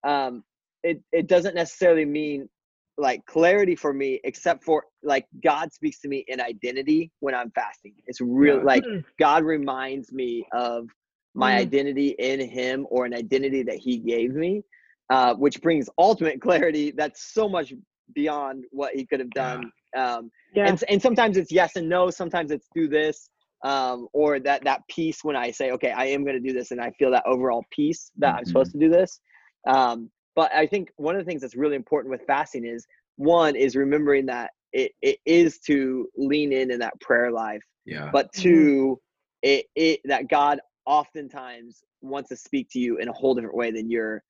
um, 0.05 0.43
it, 0.83 1.01
it 1.11 1.27
doesn't 1.27 1.55
necessarily 1.55 2.05
mean 2.05 2.49
like 2.97 3.25
clarity 3.25 3.75
for 3.75 3.93
me, 3.93 4.19
except 4.23 4.63
for 4.63 4.83
like 5.03 5.25
God 5.43 5.71
speaks 5.73 5.99
to 6.01 6.07
me 6.07 6.25
in 6.27 6.41
identity 6.41 7.11
when 7.21 7.33
I'm 7.33 7.51
fasting. 7.51 7.93
It's 8.07 8.21
real, 8.21 8.57
Yeah. 8.57 8.63
like 8.63 8.83
Mm. 8.83 9.03
God 9.19 9.43
reminds 9.43 10.11
me 10.11 10.45
of 10.53 10.87
my 11.35 11.53
Mhm. 11.53 11.57
identity 11.57 12.09
in 12.19 12.39
Him 12.41 12.85
or 12.89 13.05
an 13.05 13.13
identity 13.13 13.63
that 13.63 13.77
He 13.77 13.97
gave 13.97 14.33
me, 14.33 14.63
uh, 15.09 15.35
which 15.35 15.61
brings 15.61 15.89
ultimate 15.97 16.41
clarity. 16.47 16.91
That's 16.91 17.33
so 17.33 17.47
much 17.47 17.73
beyond 18.13 18.65
what 18.71 18.93
He 18.95 19.05
could 19.05 19.19
have 19.19 19.33
Yeah. 19.35 19.61
done. 19.61 19.71
Um, 19.97 20.31
Yeah. 20.53 20.67
and 20.67 20.83
and 20.89 21.01
sometimes 21.01 21.37
it's 21.37 21.51
yes 21.51 21.75
and 21.75 21.87
no. 21.87 22.09
Sometimes 22.09 22.51
it's 22.51 22.67
do 22.75 22.87
this, 22.87 23.29
um, 23.63 24.07
or 24.13 24.39
that 24.39 24.63
that 24.63 24.81
peace 24.89 25.23
when 25.23 25.35
I 25.35 25.51
say, 25.51 25.71
okay, 25.71 25.91
I 25.91 26.05
am 26.05 26.23
going 26.23 26.41
to 26.41 26.47
do 26.47 26.53
this, 26.53 26.71
and 26.71 26.81
I 26.81 26.91
feel 26.91 27.11
that 27.11 27.23
overall 27.25 27.63
peace 27.71 28.11
that 28.17 28.35
I'm 28.35 28.45
supposed 28.45 28.71
to 28.71 28.79
do 28.79 28.89
this. 28.89 29.19
Um, 29.67 30.09
but 30.35 30.51
I 30.53 30.65
think 30.67 30.89
one 30.95 31.15
of 31.15 31.21
the 31.21 31.25
things 31.29 31.41
that's 31.41 31.55
really 31.55 31.75
important 31.75 32.11
with 32.11 32.21
fasting 32.25 32.65
is 32.65 32.85
one 33.17 33.55
is 33.55 33.75
remembering 33.75 34.25
that 34.27 34.51
it, 34.71 34.91
it 35.01 35.17
is 35.25 35.59
to 35.59 36.07
lean 36.17 36.53
in 36.53 36.71
in 36.71 36.79
that 36.79 36.99
prayer 37.01 37.31
life 37.31 37.61
Yeah. 37.85 38.09
but 38.11 38.31
two 38.33 38.99
it, 39.41 39.65
it 39.75 39.99
that 40.05 40.29
god 40.29 40.59
oftentimes 40.85 41.83
wants 42.01 42.29
to 42.29 42.35
speak 42.35 42.67
to 42.71 42.79
you 42.79 42.97
in 42.97 43.07
a 43.09 43.13
whole 43.13 43.33
different 43.35 43.55
way 43.55 43.71
than 43.71 43.89
you're 43.89 44.23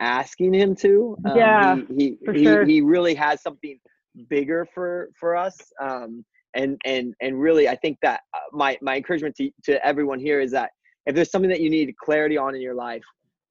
asking 0.00 0.52
him 0.52 0.74
to 0.74 1.16
um, 1.24 1.36
Yeah, 1.36 1.76
he 1.76 1.94
he, 1.96 2.18
for 2.24 2.34
he, 2.34 2.44
sure. 2.44 2.64
he 2.66 2.80
really 2.80 3.14
has 3.14 3.42
something 3.42 3.78
bigger 4.28 4.66
for 4.74 5.08
for 5.18 5.36
us 5.36 5.56
um 5.80 6.24
and 6.54 6.80
and 6.84 7.14
and 7.20 7.38
really 7.40 7.68
i 7.68 7.76
think 7.76 7.98
that 8.02 8.20
uh, 8.34 8.38
my 8.52 8.76
my 8.82 8.96
encouragement 8.96 9.34
to, 9.36 9.50
to 9.64 9.84
everyone 9.86 10.18
here 10.18 10.40
is 10.40 10.50
that 10.50 10.70
if 11.06 11.14
there's 11.14 11.30
something 11.30 11.50
that 11.50 11.60
you 11.60 11.70
need 11.70 11.94
clarity 12.02 12.36
on 12.36 12.54
in 12.54 12.60
your 12.60 12.74
life 12.74 13.02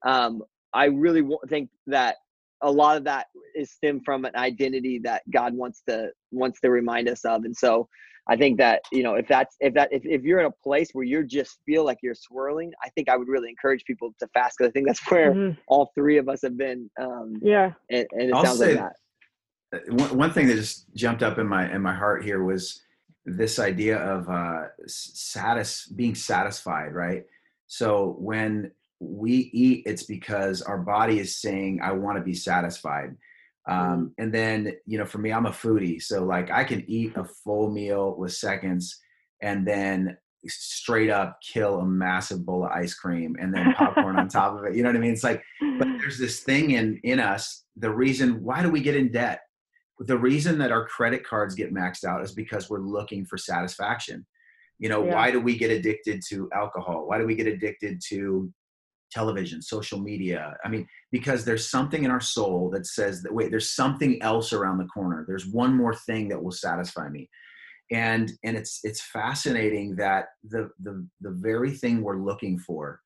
um 0.05 0.41
i 0.73 0.85
really 0.85 1.21
wa- 1.21 1.37
think 1.49 1.69
that 1.87 2.15
a 2.63 2.71
lot 2.71 2.97
of 2.97 3.03
that 3.03 3.27
is 3.55 3.71
stemmed 3.71 4.01
from 4.03 4.25
an 4.25 4.35
identity 4.35 4.99
that 5.03 5.21
god 5.31 5.53
wants 5.53 5.81
to 5.87 6.09
wants 6.31 6.59
to 6.61 6.69
remind 6.69 7.07
us 7.07 7.23
of 7.25 7.43
and 7.45 7.55
so 7.55 7.87
I 8.27 8.35
think 8.35 8.57
that 8.57 8.81
you 8.91 9.03
know 9.03 9.13
if 9.13 9.27
that's 9.27 9.55
if 9.59 9.75
that 9.75 9.89
if, 9.93 10.01
if 10.03 10.23
you're 10.23 10.39
in 10.39 10.47
a 10.47 10.51
place 10.63 10.89
where 10.93 11.05
you 11.05 11.23
just 11.23 11.59
feel 11.63 11.85
like 11.85 11.99
you're 12.01 12.15
swirling, 12.15 12.71
I 12.83 12.89
think 12.89 13.07
I 13.07 13.15
would 13.17 13.27
really 13.27 13.49
encourage 13.49 13.83
people 13.85 14.15
to 14.19 14.27
fast 14.33 14.55
because 14.57 14.67
I 14.69 14.71
think 14.71 14.87
that's 14.87 14.99
where 15.11 15.35
Mhm. 15.35 15.55
all 15.67 15.91
three 15.93 16.17
of 16.17 16.27
us 16.27 16.41
have 16.41 16.57
been, 16.57 16.89
um, 16.99 17.33
Yeah. 17.43 17.73
and, 17.91 18.07
and 18.13 18.21
it 18.23 18.33
I'll 18.33 18.43
sounds 18.43 18.57
say- 18.57 18.73
like 18.73 18.77
that. 18.85 18.93
Uh, 19.75 19.93
one, 19.93 20.17
one 20.17 20.31
thing 20.31 20.47
that 20.47 20.55
just 20.55 20.93
jumped 20.93 21.23
up 21.23 21.37
in 21.37 21.47
my 21.47 21.71
in 21.73 21.81
my 21.81 21.93
heart 21.93 22.23
here 22.23 22.43
was 22.43 22.81
this 23.25 23.59
idea 23.59 23.97
of 23.97 24.29
uh, 24.29 24.67
satis 24.87 25.87
being 25.87 26.15
satisfied, 26.15 26.93
right? 26.93 27.23
So 27.67 28.15
when 28.19 28.71
we 28.99 29.49
eat, 29.53 29.83
it's 29.85 30.03
because 30.03 30.61
our 30.61 30.77
body 30.77 31.19
is 31.19 31.39
saying, 31.41 31.79
"I 31.81 31.91
want 31.91 32.17
to 32.17 32.23
be 32.23 32.33
satisfied." 32.33 33.15
Um, 33.67 34.13
and 34.17 34.33
then 34.33 34.73
you 34.85 34.97
know, 34.97 35.05
for 35.05 35.17
me, 35.17 35.31
I'm 35.31 35.47
a 35.47 35.51
foodie, 35.51 36.01
so 36.01 36.23
like 36.23 36.51
I 36.51 36.63
can 36.63 36.83
eat 36.87 37.13
a 37.15 37.25
full 37.25 37.71
meal 37.71 38.15
with 38.17 38.33
seconds, 38.33 38.99
and 39.41 39.67
then 39.67 40.17
straight 40.47 41.09
up 41.09 41.39
kill 41.41 41.79
a 41.79 41.85
massive 41.85 42.45
bowl 42.45 42.65
of 42.65 42.71
ice 42.71 42.93
cream 42.93 43.35
and 43.39 43.53
then 43.53 43.73
popcorn 43.73 44.17
on 44.17 44.27
top 44.27 44.57
of 44.57 44.63
it. 44.65 44.75
You 44.75 44.83
know 44.83 44.89
what 44.89 44.95
I 44.95 44.99
mean? 44.99 45.13
It's 45.13 45.23
like 45.23 45.43
but 45.79 45.87
there's 45.99 46.19
this 46.19 46.41
thing 46.41 46.71
in 46.71 46.99
in 47.03 47.19
us 47.19 47.63
the 47.77 47.89
reason 47.89 48.43
why 48.43 48.61
do 48.61 48.69
we 48.69 48.81
get 48.81 48.95
in 48.95 49.11
debt 49.11 49.41
the 49.99 50.17
reason 50.17 50.57
that 50.59 50.71
our 50.71 50.85
credit 50.85 51.25
cards 51.25 51.55
get 51.55 51.73
maxed 51.73 52.03
out 52.03 52.21
is 52.23 52.33
because 52.33 52.69
we're 52.69 52.79
looking 52.81 53.25
for 53.25 53.37
satisfaction. 53.37 54.25
You 54.79 54.89
know 54.89 55.05
Yeah. 55.05 55.15
why 55.15 55.31
do 55.31 55.39
we 55.39 55.57
get 55.57 55.71
addicted 55.71 56.21
to 56.29 56.49
alcohol? 56.53 57.07
Why 57.07 57.17
do 57.17 57.25
we 57.25 57.35
get 57.35 57.47
addicted 57.47 58.01
to 58.09 58.51
television 59.11 59.61
social 59.61 59.99
media? 59.99 60.57
I 60.65 60.69
mean 60.69 60.85
because 61.11 61.45
there's 61.45 61.69
something 61.69 62.03
in 62.03 62.11
our 62.11 62.19
soul 62.19 62.69
that 62.71 62.85
says 62.85 63.21
that 63.23 63.33
wait 63.33 63.51
there's 63.51 63.71
something 63.71 64.21
else 64.21 64.51
around 64.51 64.79
the 64.79 64.85
corner. 64.87 65.23
There's 65.27 65.47
one 65.47 65.75
more 65.75 65.95
thing 65.95 66.27
that 66.29 66.43
will 66.43 66.51
satisfy 66.51 67.07
me. 67.09 67.29
And 67.91 68.33
and 68.43 68.57
it's 68.57 68.81
it's 68.83 69.01
fascinating 69.01 69.95
that 69.95 70.25
the 70.43 70.69
the 70.81 71.07
the 71.21 71.31
very 71.31 71.71
thing 71.71 72.01
we're 72.01 72.17
looking 72.17 72.57
for 72.59 72.99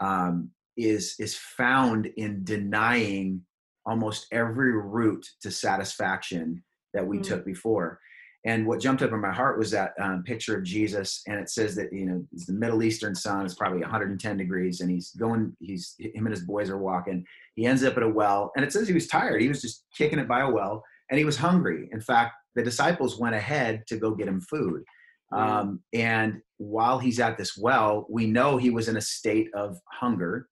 um, 0.00 0.50
is 0.76 1.14
is 1.18 1.36
found 1.36 2.06
in 2.16 2.42
denying 2.44 3.42
almost 3.90 4.26
every 4.30 4.72
route 4.72 5.26
to 5.42 5.50
satisfaction 5.50 6.62
that 6.94 7.06
we 7.06 7.18
Mm. 7.18 7.24
took 7.24 7.44
before. 7.44 7.98
And 8.44 8.66
what 8.66 8.80
jumped 8.80 9.02
up 9.02 9.12
in 9.12 9.20
my 9.20 9.32
heart 9.32 9.58
was 9.58 9.70
that 9.72 9.92
um, 10.00 10.22
picture 10.22 10.56
of 10.56 10.62
Jesus, 10.62 11.22
and 11.26 11.38
it 11.38 11.50
says 11.50 11.74
that 11.74 11.92
you 11.92 12.06
know 12.06 12.24
it's 12.32 12.46
the 12.46 12.54
Middle 12.54 12.82
Eastern 12.82 13.14
sun. 13.14 13.44
It's 13.44 13.54
probably 13.62 13.80
110 13.82 14.38
degrees, 14.38 14.80
and 14.80 14.90
he's 14.90 15.10
going. 15.10 15.54
He's 15.60 15.94
him 15.98 16.24
and 16.26 16.34
his 16.34 16.46
boys 16.46 16.70
are 16.70 16.78
walking. 16.78 17.26
He 17.54 17.66
ends 17.66 17.84
up 17.84 17.98
at 17.98 18.02
a 18.02 18.08
well, 18.08 18.50
and 18.56 18.64
it 18.64 18.72
says 18.72 18.88
he 18.88 18.94
was 18.94 19.08
tired. 19.08 19.42
He 19.42 19.48
was 19.48 19.60
just 19.60 19.84
kicking 19.94 20.18
it 20.18 20.26
by 20.28 20.40
a 20.40 20.50
well, 20.50 20.82
and 21.10 21.18
he 21.18 21.26
was 21.26 21.36
hungry. 21.36 21.90
In 21.92 22.00
fact, 22.00 22.32
the 22.54 22.62
disciples 22.62 23.18
went 23.18 23.34
ahead 23.34 23.86
to 23.88 23.98
go 23.98 24.14
get 24.14 24.28
him 24.28 24.40
food. 24.40 24.84
Um, 25.32 25.80
and 25.92 26.40
while 26.56 26.98
he's 26.98 27.20
at 27.20 27.36
this 27.36 27.58
well, 27.58 28.06
we 28.08 28.26
know 28.26 28.56
he 28.56 28.70
was 28.70 28.88
in 28.88 28.96
a 28.96 29.00
state 29.02 29.48
of 29.54 29.78
hunger. 30.00 30.48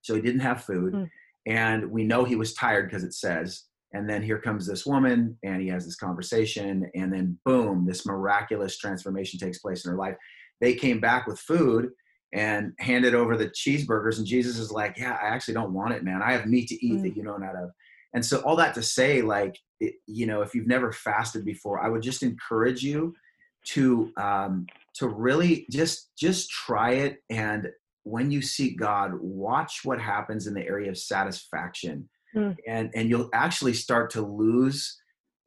So 0.00 0.14
he 0.14 0.22
didn't 0.22 0.40
have 0.40 0.64
food. 0.64 0.92
Mm. 0.94 1.10
And 1.46 1.90
we 1.90 2.04
know 2.04 2.24
he 2.24 2.36
was 2.36 2.54
tired 2.54 2.86
because 2.88 3.04
it 3.04 3.14
says. 3.14 3.64
And 3.92 4.08
then 4.10 4.22
here 4.22 4.38
comes 4.40 4.66
this 4.66 4.84
woman, 4.84 5.38
and 5.44 5.62
he 5.62 5.68
has 5.68 5.84
this 5.86 5.96
conversation. 5.96 6.90
And 6.94 7.12
then, 7.12 7.38
boom, 7.44 7.86
this 7.86 8.04
miraculous 8.04 8.76
transformation 8.76 9.38
takes 9.38 9.58
place 9.58 9.84
in 9.84 9.90
her 9.92 9.96
life. 9.96 10.16
They 10.60 10.74
came 10.74 11.00
back 11.00 11.26
with 11.26 11.38
food 11.38 11.90
and 12.32 12.72
handed 12.80 13.14
over 13.14 13.36
the 13.36 13.48
cheeseburgers. 13.48 14.18
And 14.18 14.26
Jesus 14.26 14.58
is 14.58 14.72
like, 14.72 14.98
Yeah, 14.98 15.16
I 15.22 15.28
actually 15.28 15.54
don't 15.54 15.72
want 15.72 15.94
it, 15.94 16.02
man. 16.04 16.20
I 16.22 16.32
have 16.32 16.46
meat 16.46 16.68
to 16.68 16.86
eat 16.86 16.98
Mm. 16.98 17.02
that 17.02 17.16
you 17.16 17.22
know 17.22 17.36
not 17.36 17.54
of. 17.56 17.70
And 18.12 18.24
so, 18.24 18.40
all 18.40 18.56
that 18.56 18.74
to 18.74 18.82
say, 18.82 19.22
like, 19.22 19.56
it, 19.80 19.94
you 20.06 20.26
know, 20.26 20.42
if 20.42 20.54
you've 20.54 20.66
never 20.66 20.92
fasted 20.92 21.44
before, 21.44 21.80
I 21.80 21.88
would 21.88 22.02
just 22.02 22.22
encourage 22.22 22.82
you 22.82 23.14
to 23.66 24.12
um, 24.16 24.66
to 24.94 25.08
really 25.08 25.66
just 25.70 26.10
just 26.16 26.50
try 26.50 26.92
it 26.92 27.22
and 27.30 27.68
when 28.06 28.30
you 28.30 28.40
seek 28.40 28.78
god 28.78 29.10
watch 29.20 29.80
what 29.84 30.00
happens 30.00 30.46
in 30.46 30.54
the 30.54 30.66
area 30.66 30.88
of 30.88 30.98
satisfaction 30.98 32.08
Mm. 32.34 32.54
and 32.66 32.90
and 32.94 33.08
you'll 33.08 33.30
actually 33.32 33.72
start 33.72 34.10
to 34.10 34.20
lose 34.20 35.00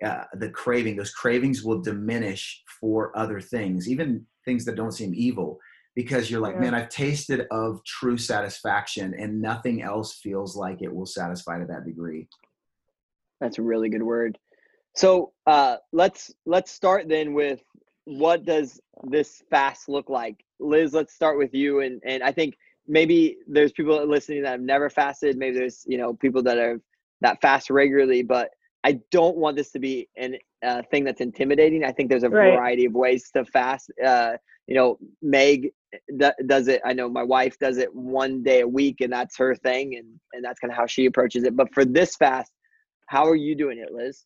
uh, 0.03 0.23
the 0.39 0.49
craving 0.49 0.95
those 0.95 1.11
cravings 1.11 1.61
will 1.63 1.81
diminish 1.81 2.63
for 2.79 3.15
other 3.15 3.39
things 3.39 3.87
even 3.87 4.25
things 4.45 4.65
that 4.65 4.75
don't 4.75 4.93
seem 4.93 5.11
evil 5.13 5.59
because 5.95 6.31
you're 6.31 6.39
like, 6.39 6.55
Yeah. 6.55 6.61
man, 6.61 6.75
I've 6.75 6.89
tasted 6.89 7.45
of 7.51 7.83
true 7.83 8.17
satisfaction 8.17 9.13
and 9.19 9.41
nothing 9.41 9.81
else 9.81 10.13
feels 10.13 10.55
like 10.55 10.81
it 10.81 10.93
will 10.95 11.05
satisfy 11.05 11.59
to 11.59 11.65
that 11.65 11.85
degree. 11.85 12.27
That's 13.41 13.57
a 13.57 13.61
really 13.61 13.89
good 13.89 14.03
word. 14.03 14.37
So 14.95 15.33
uh, 15.45 15.77
let's 15.91 16.33
let's 16.45 16.71
start 16.71 17.09
then 17.09 17.33
with 17.33 17.61
what 18.05 18.45
does 18.45 18.79
this 19.03 19.41
fast 19.49 19.89
look 19.89 20.09
like, 20.09 20.43
Liz? 20.59 20.93
Let's 20.93 21.13
start 21.13 21.37
with 21.37 21.53
you, 21.53 21.81
and 21.81 22.01
and 22.05 22.23
I 22.23 22.31
think 22.31 22.55
maybe 22.87 23.37
there's 23.47 23.71
people 23.71 24.05
listening 24.07 24.43
that 24.43 24.51
have 24.51 24.61
never 24.61 24.89
fasted. 24.89 25.37
Maybe 25.37 25.57
there's 25.57 25.83
you 25.87 25.97
know 25.97 26.13
people 26.13 26.41
that 26.43 26.57
are 26.57 26.79
that 27.21 27.41
fast 27.41 27.69
regularly, 27.69 28.23
but 28.23 28.49
I 28.83 28.99
don't 29.11 29.37
want 29.37 29.57
this 29.57 29.71
to 29.71 29.79
be 29.79 30.07
an 30.17 30.37
uh, 30.63 30.81
thing 30.89 31.03
that's 31.03 31.21
intimidating. 31.21 31.83
I 31.83 31.91
think 31.91 32.09
there's 32.09 32.23
a 32.23 32.29
Right. 32.29 32.53
variety 32.53 32.85
of 32.85 32.93
ways 32.93 33.29
to 33.35 33.45
fast. 33.45 33.91
Uh, 34.03 34.37
you 34.67 34.75
know, 34.75 34.97
Meg 35.21 35.71
d- 36.17 36.29
does 36.45 36.67
it. 36.67 36.81
I 36.85 36.93
know 36.93 37.09
my 37.09 37.23
wife 37.23 37.57
does 37.59 37.77
it 37.77 37.93
one 37.93 38.43
day 38.43 38.61
a 38.61 38.67
week, 38.67 39.01
and 39.01 39.11
that's 39.11 39.37
her 39.37 39.55
thing, 39.55 39.95
and 39.95 40.07
and 40.33 40.43
that's 40.43 40.59
kind 40.59 40.71
of 40.71 40.77
how 40.77 40.85
she 40.85 41.05
approaches 41.05 41.43
it. 41.43 41.55
But 41.55 41.73
for 41.73 41.85
this 41.85 42.15
fast, 42.15 42.51
how 43.07 43.25
are 43.27 43.35
you 43.35 43.55
doing 43.55 43.79
it, 43.79 43.91
Liz? 43.93 44.25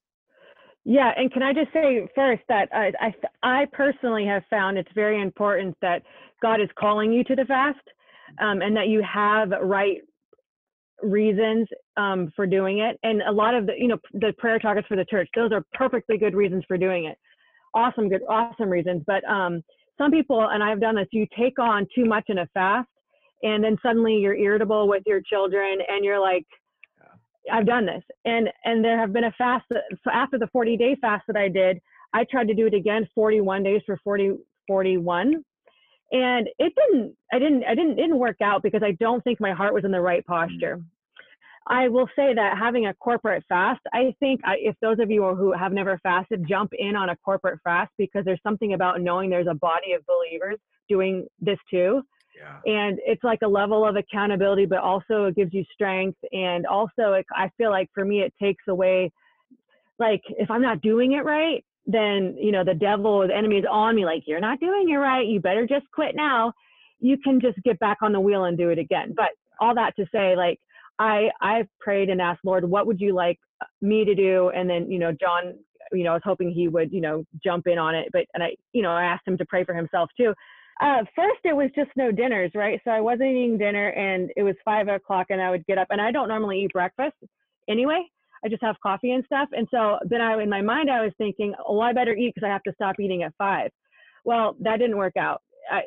Yeah, 0.86 1.12
and 1.16 1.32
can 1.32 1.44
I 1.44 1.54
just 1.54 1.72
say 1.72 2.06
first 2.14 2.44
that 2.50 2.68
I, 2.74 2.92
I, 3.00 3.14
I 3.62 3.66
personally 3.72 4.26
have 4.26 4.44
found 4.50 4.78
it's 4.78 4.92
very 4.94 5.22
important 5.22 5.78
that 5.82 6.04
God 6.42 6.60
is 6.60 6.68
calling 6.78 7.14
you 7.14 7.24
to 7.24 7.36
the 7.36 7.46
fast, 7.46 7.80
um, 8.42 8.62
and 8.62 8.76
that 8.76 8.88
you 8.88 9.02
have 9.02 9.52
right 9.62 10.02
reasons 11.02 11.68
um, 11.98 12.32
for 12.36 12.46
doing 12.46 12.80
it. 12.80 13.00
And 13.04 13.22
a 13.22 13.32
lot 13.32 13.56
of 13.56 13.66
the, 13.66 13.74
you 13.78 13.88
know, 13.88 13.98
the 14.14 14.34
prayer 14.38 14.60
targets 14.60 14.88
for 14.88 14.98
the 14.98 15.06
church, 15.06 15.30
those 15.36 15.52
are 15.52 15.64
perfectly 15.74 16.18
good 16.18 16.34
reasons 16.34 16.64
for 16.68 16.78
doing 16.78 17.06
it. 17.06 17.18
Awesome, 17.74 18.10
good, 18.10 18.22
awesome 18.30 18.70
reasons. 18.70 19.04
But 19.08 19.24
um, 19.26 19.64
some 19.98 20.12
people, 20.12 20.50
and 20.52 20.62
I've 20.64 20.82
done 20.82 20.96
this, 20.96 21.08
you 21.12 21.26
take 21.38 21.60
on 21.60 21.88
too 21.96 22.06
much 22.06 22.26
in 22.28 22.40
a 22.40 22.48
fast, 22.54 22.90
and 23.42 23.64
then 23.64 23.78
suddenly 23.82 24.16
you're 24.16 24.36
irritable 24.36 24.88
with 24.88 25.04
your 25.06 25.22
children, 25.22 25.80
and 25.88 26.04
you're 26.04 26.20
like, 26.20 26.46
I've 27.52 27.66
done 27.66 27.86
this, 27.86 28.04
and 28.26 28.50
and 28.66 28.84
there 28.84 28.98
have 28.98 29.14
been 29.14 29.26
a 29.26 29.32
fast 29.38 29.66
that, 29.70 29.84
so 30.04 30.12
after 30.12 30.38
the 30.38 30.48
40 30.48 30.78
day 30.78 30.96
fast 31.02 31.26
that 31.28 31.38
I 31.38 31.48
did. 31.50 31.82
I 32.14 32.26
tried 32.26 32.48
to 32.48 32.54
do 32.54 32.68
it 32.68 32.76
again, 32.76 33.10
41 33.16 33.64
days 33.64 33.82
for 33.86 34.00
40 34.04 34.34
41, 34.68 35.44
and 36.12 36.50
it 36.60 36.74
didn't. 36.76 37.16
I 37.34 37.40
didn't. 37.40 37.64
I 37.64 37.76
didn't. 37.76 37.96
Didn't 37.96 38.20
work 38.20 38.38
out 38.42 38.64
because 38.64 38.84
I 38.84 38.92
don't 38.92 39.24
think 39.24 39.40
my 39.40 39.52
heart 39.52 39.74
was 39.74 39.84
in 39.84 39.92
the 39.92 40.02
right 40.02 40.24
mm. 40.24 40.28
posture. 40.28 40.82
I 41.68 41.88
will 41.88 42.08
say 42.16 42.34
that 42.34 42.58
having 42.58 42.88
a 42.88 42.94
corporate 42.94 43.44
fast, 43.48 43.80
I 43.94 44.14
think 44.20 44.42
I, 44.44 44.56
if 44.60 44.76
those 44.82 45.00
of 45.00 45.10
you 45.10 45.24
who 45.36 45.54
have 45.54 45.72
never 45.72 45.98
fasted, 46.04 46.46
jump 46.48 46.72
in 46.78 46.96
on 46.96 47.10
a 47.10 47.16
corporate 47.16 47.60
fast 47.64 47.92
because 47.98 48.26
there's 48.26 48.42
something 48.44 48.74
about 48.74 49.00
knowing 49.00 49.30
there's 49.30 49.48
a 49.50 49.54
body 49.54 49.94
of 49.94 50.06
believers 50.06 50.58
doing 50.90 51.26
this 51.40 51.58
too 51.72 52.04
Yeah. 52.36 52.60
and 52.66 53.00
it's 53.06 53.24
like 53.24 53.40
a 53.44 53.48
level 53.48 53.86
of 53.88 53.96
accountability 53.96 54.66
but 54.66 54.80
also 54.80 55.26
it 55.26 55.36
gives 55.36 55.54
you 55.54 55.64
strength 55.74 56.18
and 56.32 56.66
also 56.66 57.14
it, 57.14 57.26
i 57.36 57.50
feel 57.58 57.70
like 57.70 57.90
for 57.94 58.04
me 58.04 58.22
it 58.22 58.34
takes 58.42 58.64
away 58.68 59.12
like 60.00 60.22
if 60.30 60.50
i'm 60.50 60.62
not 60.62 60.82
doing 60.82 61.14
it 61.14 61.24
right 61.24 61.64
then 61.86 62.36
you 62.40 62.52
know 62.52 62.64
the 62.64 62.74
devil 62.74 63.28
the 63.28 63.36
enemy 63.36 63.58
is 63.58 63.66
on 63.70 63.96
me 63.96 64.06
like 64.06 64.24
you're 64.26 64.40
not 64.40 64.60
doing 64.60 64.90
it 64.90 64.96
right 64.96 65.28
you 65.28 65.40
better 65.40 65.68
just 65.68 65.86
quit 65.92 66.16
now. 66.16 66.54
You 67.00 67.18
can 67.18 67.42
just 67.42 67.58
get 67.64 67.78
back 67.80 67.98
on 68.02 68.14
the 68.14 68.20
wheel 68.20 68.46
and 68.46 68.58
do 68.58 68.70
it 68.70 68.80
again. 68.80 69.14
But 69.14 69.32
all 69.60 69.76
that 69.76 69.96
to 69.98 70.06
say 70.12 70.36
like 70.36 70.60
i 71.00 71.30
i've 71.42 71.68
prayed 71.80 72.10
and 72.10 72.22
asked 72.22 72.42
lord 72.44 72.64
what 72.64 72.88
would 72.88 73.00
you 73.00 73.14
like 73.14 73.40
uh, 73.62 73.66
me 73.82 74.04
to 74.06 74.16
do? 74.16 74.50
And 74.50 74.70
then 74.70 74.92
you 74.92 75.00
know 75.00 75.12
john 75.12 75.56
you 75.92 76.04
know 76.04 76.12
i 76.12 76.14
was 76.14 76.22
hoping 76.24 76.52
he 76.52 76.68
would 76.68 76.92
you 76.92 77.02
know 77.02 77.26
jump 77.44 77.68
in 77.68 77.78
on 77.78 77.94
it 77.96 78.10
but 78.12 78.26
and 78.34 78.44
i 78.44 78.56
you 78.72 78.82
know 78.82 78.92
i 78.92 79.04
asked 79.04 79.28
him 79.28 79.38
to 79.38 79.46
pray 79.46 79.64
for 79.64 79.74
himself 79.74 80.10
too 80.18 80.34
uh, 80.82 81.04
first, 81.16 81.40
it 81.44 81.56
was 81.56 81.70
just 81.76 81.92
no 81.96 82.12
dinners, 82.12 82.52
right? 82.56 82.80
So 82.84 82.92
I 82.92 83.02
wasn't 83.02 83.30
eating 83.30 83.58
dinner, 83.58 83.90
and 83.90 84.32
it 84.36 84.44
was 84.44 84.56
five 84.66 84.88
o'clock, 84.88 85.28
and 85.30 85.42
I 85.42 85.50
would 85.50 85.66
get 85.66 85.78
up, 85.78 85.88
and 85.92 86.02
I 86.02 86.12
don't 86.12 86.28
normally 86.28 86.64
eat 86.64 86.74
breakfast 86.74 87.16
anyway. 87.70 88.04
I 88.44 88.50
just 88.50 88.64
have 88.64 88.76
coffee 88.82 89.12
and 89.12 89.24
stuff, 89.26 89.50
and 89.54 89.68
so 89.72 90.00
then 90.10 90.20
I, 90.20 90.42
in 90.42 90.50
my 90.50 90.62
mind, 90.62 90.90
I 90.90 91.02
was 91.02 91.14
thinking, 91.18 91.54
oh, 91.66 91.80
I 91.80 91.94
better 91.94 92.14
eat 92.14 92.34
because 92.36 92.46
I 92.46 92.52
have 92.52 92.64
to 92.64 92.74
stop 92.74 93.00
eating 93.00 93.24
at 93.24 93.34
five. 93.38 93.72
Well, 94.26 94.56
that 94.62 94.80
didn't 94.80 94.98
work 94.98 95.16
out. 95.18 95.42
I 95.72 95.82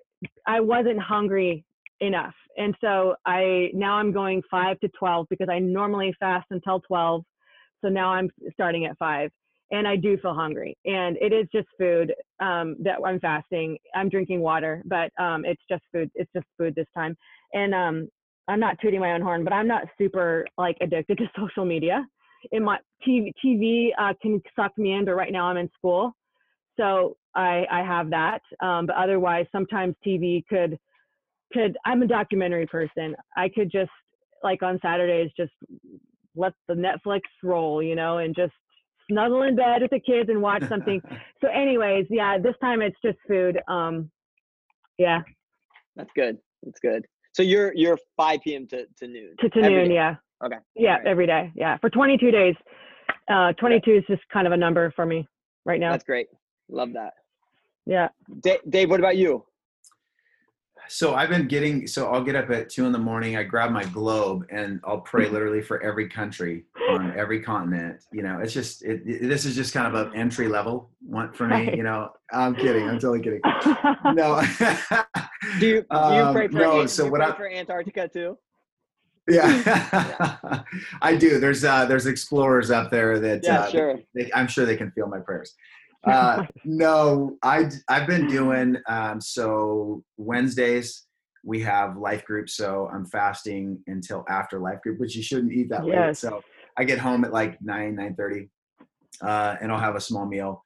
I 0.47 0.61
wasn't 0.61 1.01
hungry 1.01 1.65
enough, 2.01 2.35
and 2.57 2.75
so 2.81 3.17
I 3.27 3.71
now 3.75 3.95
I'm 3.95 4.13
going 4.13 4.43
five 4.51 4.81
to 4.81 4.89
twelve 4.99 5.27
because 5.29 5.49
I 5.51 5.59
normally 5.59 6.15
fast 6.19 6.47
until 6.51 6.81
twelve, 6.81 7.25
so 7.83 7.89
now 7.89 8.11
I'm 8.11 8.31
starting 8.55 8.87
at 8.87 8.97
five 8.99 9.31
and 9.71 9.87
I 9.87 9.97
do 9.97 10.17
feel 10.19 10.35
hungry. 10.35 10.77
And 10.85 11.17
it 11.21 11.33
is 11.33 11.47
just 11.53 11.69
food 11.79 12.15
um, 12.41 12.77
that 12.81 12.99
I'm 13.05 13.21
fasting. 13.21 13.79
I'm 13.95 14.09
drinking 14.09 14.41
water, 14.41 14.83
but 14.85 15.11
um, 15.19 15.45
it's 15.45 15.63
just 15.69 15.83
food. 15.93 16.11
It's 16.15 16.31
just 16.35 16.47
food 16.57 16.75
this 16.75 16.87
time. 16.95 17.17
And 17.53 17.75
um, 17.75 18.09
I'm 18.49 18.61
not 18.61 18.77
tooting 18.81 19.01
my 19.01 19.13
own 19.13 19.23
horn, 19.23 19.45
but 19.45 19.53
I'm 19.53 19.67
not 19.67 19.85
super 19.99 20.47
like 20.57 20.77
addicted 20.81 21.19
to 21.19 21.31
social 21.39 21.65
media. 21.65 22.07
In 22.53 22.65
my 22.65 22.79
TV, 23.07 23.33
TV 23.45 23.89
uh, 23.99 24.13
can 24.23 24.41
suck 24.55 24.77
me 24.79 24.93
in, 24.93 25.05
but 25.05 25.15
right 25.15 25.33
now 25.33 25.47
I'm 25.47 25.57
in 25.57 25.71
school, 25.77 26.13
so 26.77 27.17
I 27.35 27.65
I 27.71 27.83
have 27.83 28.11
that. 28.11 28.41
Um, 28.61 28.87
but 28.87 28.95
otherwise, 28.95 29.47
sometimes 29.51 29.97
TV 30.07 30.45
could 30.47 30.79
could. 31.53 31.77
I'm 31.85 32.03
a 32.03 32.07
documentary 32.07 32.67
person. 32.67 33.17
I 33.37 33.49
could 33.49 33.73
just 33.73 33.91
like 34.45 34.63
on 34.63 34.79
Saturdays 34.81 35.31
just 35.37 35.53
let 36.37 36.53
the 36.69 36.75
Netflix 36.75 37.23
roll, 37.43 37.83
you 37.83 37.97
know, 37.97 38.19
and 38.19 38.37
just 38.37 38.53
snuggle 39.11 39.43
in 39.43 39.57
bed 39.57 39.83
with 39.83 39.91
the 39.91 40.01
kids 40.01 40.29
and 40.29 40.41
watch 40.43 40.63
something. 40.69 41.01
so, 41.41 41.49
anyways, 41.49 42.07
yeah, 42.11 42.39
this 42.39 42.55
time 42.61 42.83
it's 42.83 42.97
just 43.05 43.19
food. 43.29 43.59
Um, 43.69 44.11
yeah, 44.99 45.21
That's 45.97 46.11
good. 46.17 46.39
That's 46.63 46.81
good. 46.81 47.05
So 47.35 47.43
you're 47.43 47.73
you're 47.75 47.99
5 48.17 48.41
p.m. 48.43 48.67
to, 48.69 48.87
to 48.99 49.07
noon. 49.07 49.35
to, 49.41 49.49
to 49.51 49.61
noon. 49.63 49.89
day. 49.89 49.95
Yeah, 49.95 50.15
Okay. 50.45 50.57
yeah, 50.75 50.93
Alright. 50.93 51.07
every 51.07 51.27
day. 51.27 51.53
Yeah, 51.55 51.77
for 51.79 51.91
22 51.91 52.31
days. 52.31 52.55
Uh, 53.31 53.53
22 53.55 53.91
is 53.97 54.05
just 54.09 54.23
kind 54.33 54.47
of 54.47 54.53
a 54.53 54.57
number 54.57 54.91
for 54.97 55.05
me 55.05 55.27
right 55.65 55.81
now. 55.81 55.91
That's 55.91 56.05
great. 56.05 56.29
Love 56.71 56.93
that. 56.95 57.13
yeah. 57.85 58.09
Da- 58.41 58.61
Dave, 58.69 58.89
what 58.89 59.01
about 59.01 59.17
you? 59.17 59.45
So 60.89 61.15
I've 61.15 61.29
been 61.29 61.49
getting. 61.49 61.87
So 61.87 62.11
I'll 62.13 62.23
get 62.23 62.37
up 62.37 62.51
at 62.51 62.69
two 62.71 62.87
in 62.87 62.93
the 62.93 62.99
morning. 62.99 63.37
I 63.37 63.43
grab 63.43 63.71
my 63.71 63.85
globe 63.85 64.47
and 64.51 64.81
I'll 64.85 65.01
pray 65.01 65.29
literally 65.29 65.61
for 65.63 65.83
every 65.83 66.09
country 66.09 66.65
on 66.91 67.13
every 67.19 67.41
continent. 67.43 68.03
You 68.13 68.23
know, 68.23 68.39
it's 68.41 68.53
just 68.53 68.85
it, 68.85 69.03
it- 69.07 69.29
this 69.29 69.45
is 69.45 69.55
just 69.57 69.75
kind 69.75 69.87
of 69.95 70.07
an 70.07 70.15
entry 70.17 70.49
level 70.49 70.91
one 71.01 71.33
for 71.33 71.47
me. 71.49 71.77
You 71.77 71.83
know, 71.83 72.11
I'm 72.33 72.55
kidding. 72.55 72.89
I'm 72.89 72.99
totally 72.99 73.21
kidding. 73.23 73.41
No. 74.15 74.41
Do 75.61 75.67
you 75.67 75.83
do 75.91 75.91
you 75.91 75.91
Um, 75.91 76.35
pray 76.35 76.49
for 76.49 76.55
no, 76.59 76.81
Ant- 76.83 76.91
so 76.91 77.09
what 77.09 77.21
pray 77.21 77.31
I- 77.31 77.37
for 77.37 77.49
Antarctica 77.51 78.09
too? 78.09 78.39
yeah, 79.29 80.37
I 81.03 81.17
do. 81.17 81.41
There's 81.41 81.65
uh, 81.65 81.85
there's 81.87 82.07
explorers 82.07 82.71
up 82.71 82.91
there 82.93 83.19
that 83.19 83.43
Yeah, 83.43 83.61
uh, 83.63 83.71
sure. 83.71 83.99
they, 84.15 84.31
I'm 84.33 84.47
sure 84.47 84.65
they 84.67 84.77
can 84.77 84.93
feel 84.93 85.09
my 85.09 85.19
prayers. 85.19 85.53
Uh, 86.07 86.47
no, 86.65 87.37
I 87.43 87.69
I've 87.89 88.07
been 88.07 88.29
doing 88.29 88.77
um, 88.89 89.21
so 89.21 90.05
Wednesdays 90.17 91.07
we 91.47 91.61
have 91.61 91.97
life 91.97 92.25
group, 92.25 92.51
so 92.51 92.91
I'm 92.93 93.07
fasting 93.07 93.79
until 93.87 94.25
after 94.29 94.59
life 94.59 94.83
group, 94.83 94.99
which 94.99 95.17
you 95.17 95.23
shouldn't 95.23 95.53
eat 95.53 95.69
that 95.71 95.87
late. 96.09 96.17
So 96.17 96.43
I 96.77 96.85
get 96.85 96.99
home 96.99 97.25
at 97.25 97.33
like 97.33 97.61
nine 97.63 97.95
nine 97.95 98.15
thirty, 98.17 98.51
uh, 99.23 99.57
and 99.61 99.73
I'll 99.73 99.81
have 99.81 99.95
a 99.95 100.01
small 100.01 100.27
meal. 100.27 100.65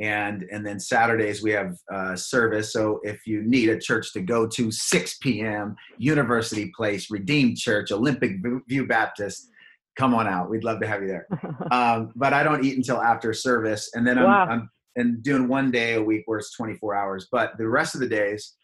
And 0.00 0.44
and 0.50 0.66
then 0.66 0.80
Saturdays 0.80 1.42
we 1.42 1.52
have 1.52 1.76
uh, 1.92 2.16
service. 2.16 2.72
So 2.72 2.98
if 3.02 3.26
you 3.26 3.42
need 3.42 3.68
a 3.68 3.78
church 3.78 4.12
to 4.14 4.20
go 4.22 4.48
to, 4.48 4.72
6 4.72 5.18
p.m. 5.18 5.76
University 5.98 6.72
Place, 6.74 7.10
Redeemed 7.10 7.58
Church, 7.58 7.92
Olympic 7.92 8.38
View 8.68 8.86
Baptist, 8.86 9.50
come 9.96 10.14
on 10.14 10.26
out. 10.26 10.48
We'd 10.50 10.64
love 10.64 10.80
to 10.80 10.86
have 10.86 11.02
you 11.02 11.08
there 11.08 11.26
um, 11.70 12.12
but 12.16 12.32
I 12.32 12.42
don't 12.42 12.64
eat 12.64 12.76
until 12.76 13.00
after 13.02 13.32
service, 13.32 13.90
and 13.94 14.06
then 14.06 14.18
I'm, 14.18 14.24
Wow. 14.24 14.46
I'm 14.48 14.70
and 14.96 15.22
doing 15.22 15.48
one 15.48 15.70
day 15.70 15.94
a 15.94 16.02
week 16.02 16.22
where 16.26 16.38
it's 16.38 16.54
24 16.54 16.94
hours. 16.94 17.28
But 17.32 17.56
the 17.56 17.66
rest 17.66 17.94
of 17.94 18.00
the 18.02 18.08
days, 18.08 18.54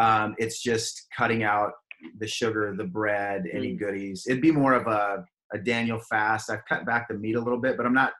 um, 0.00 0.34
it's 0.36 0.60
just 0.60 1.06
cutting 1.16 1.44
out 1.44 1.70
the 2.18 2.26
sugar, 2.26 2.74
the 2.76 2.84
bread, 2.84 3.44
any 3.52 3.72
Mm. 3.74 3.78
goodies. 3.78 4.26
It'd 4.28 4.42
be 4.42 4.50
more 4.52 4.74
of 4.74 4.86
a 4.86 5.24
a 5.54 5.58
Daniel 5.58 6.00
fast. 6.10 6.50
I've 6.50 6.64
cut 6.68 6.84
back 6.84 7.06
the 7.06 7.14
meat 7.14 7.36
a 7.36 7.40
little 7.40 7.60
bit, 7.60 7.76
but 7.76 7.86
I'm 7.86 7.94
not. 7.94 8.12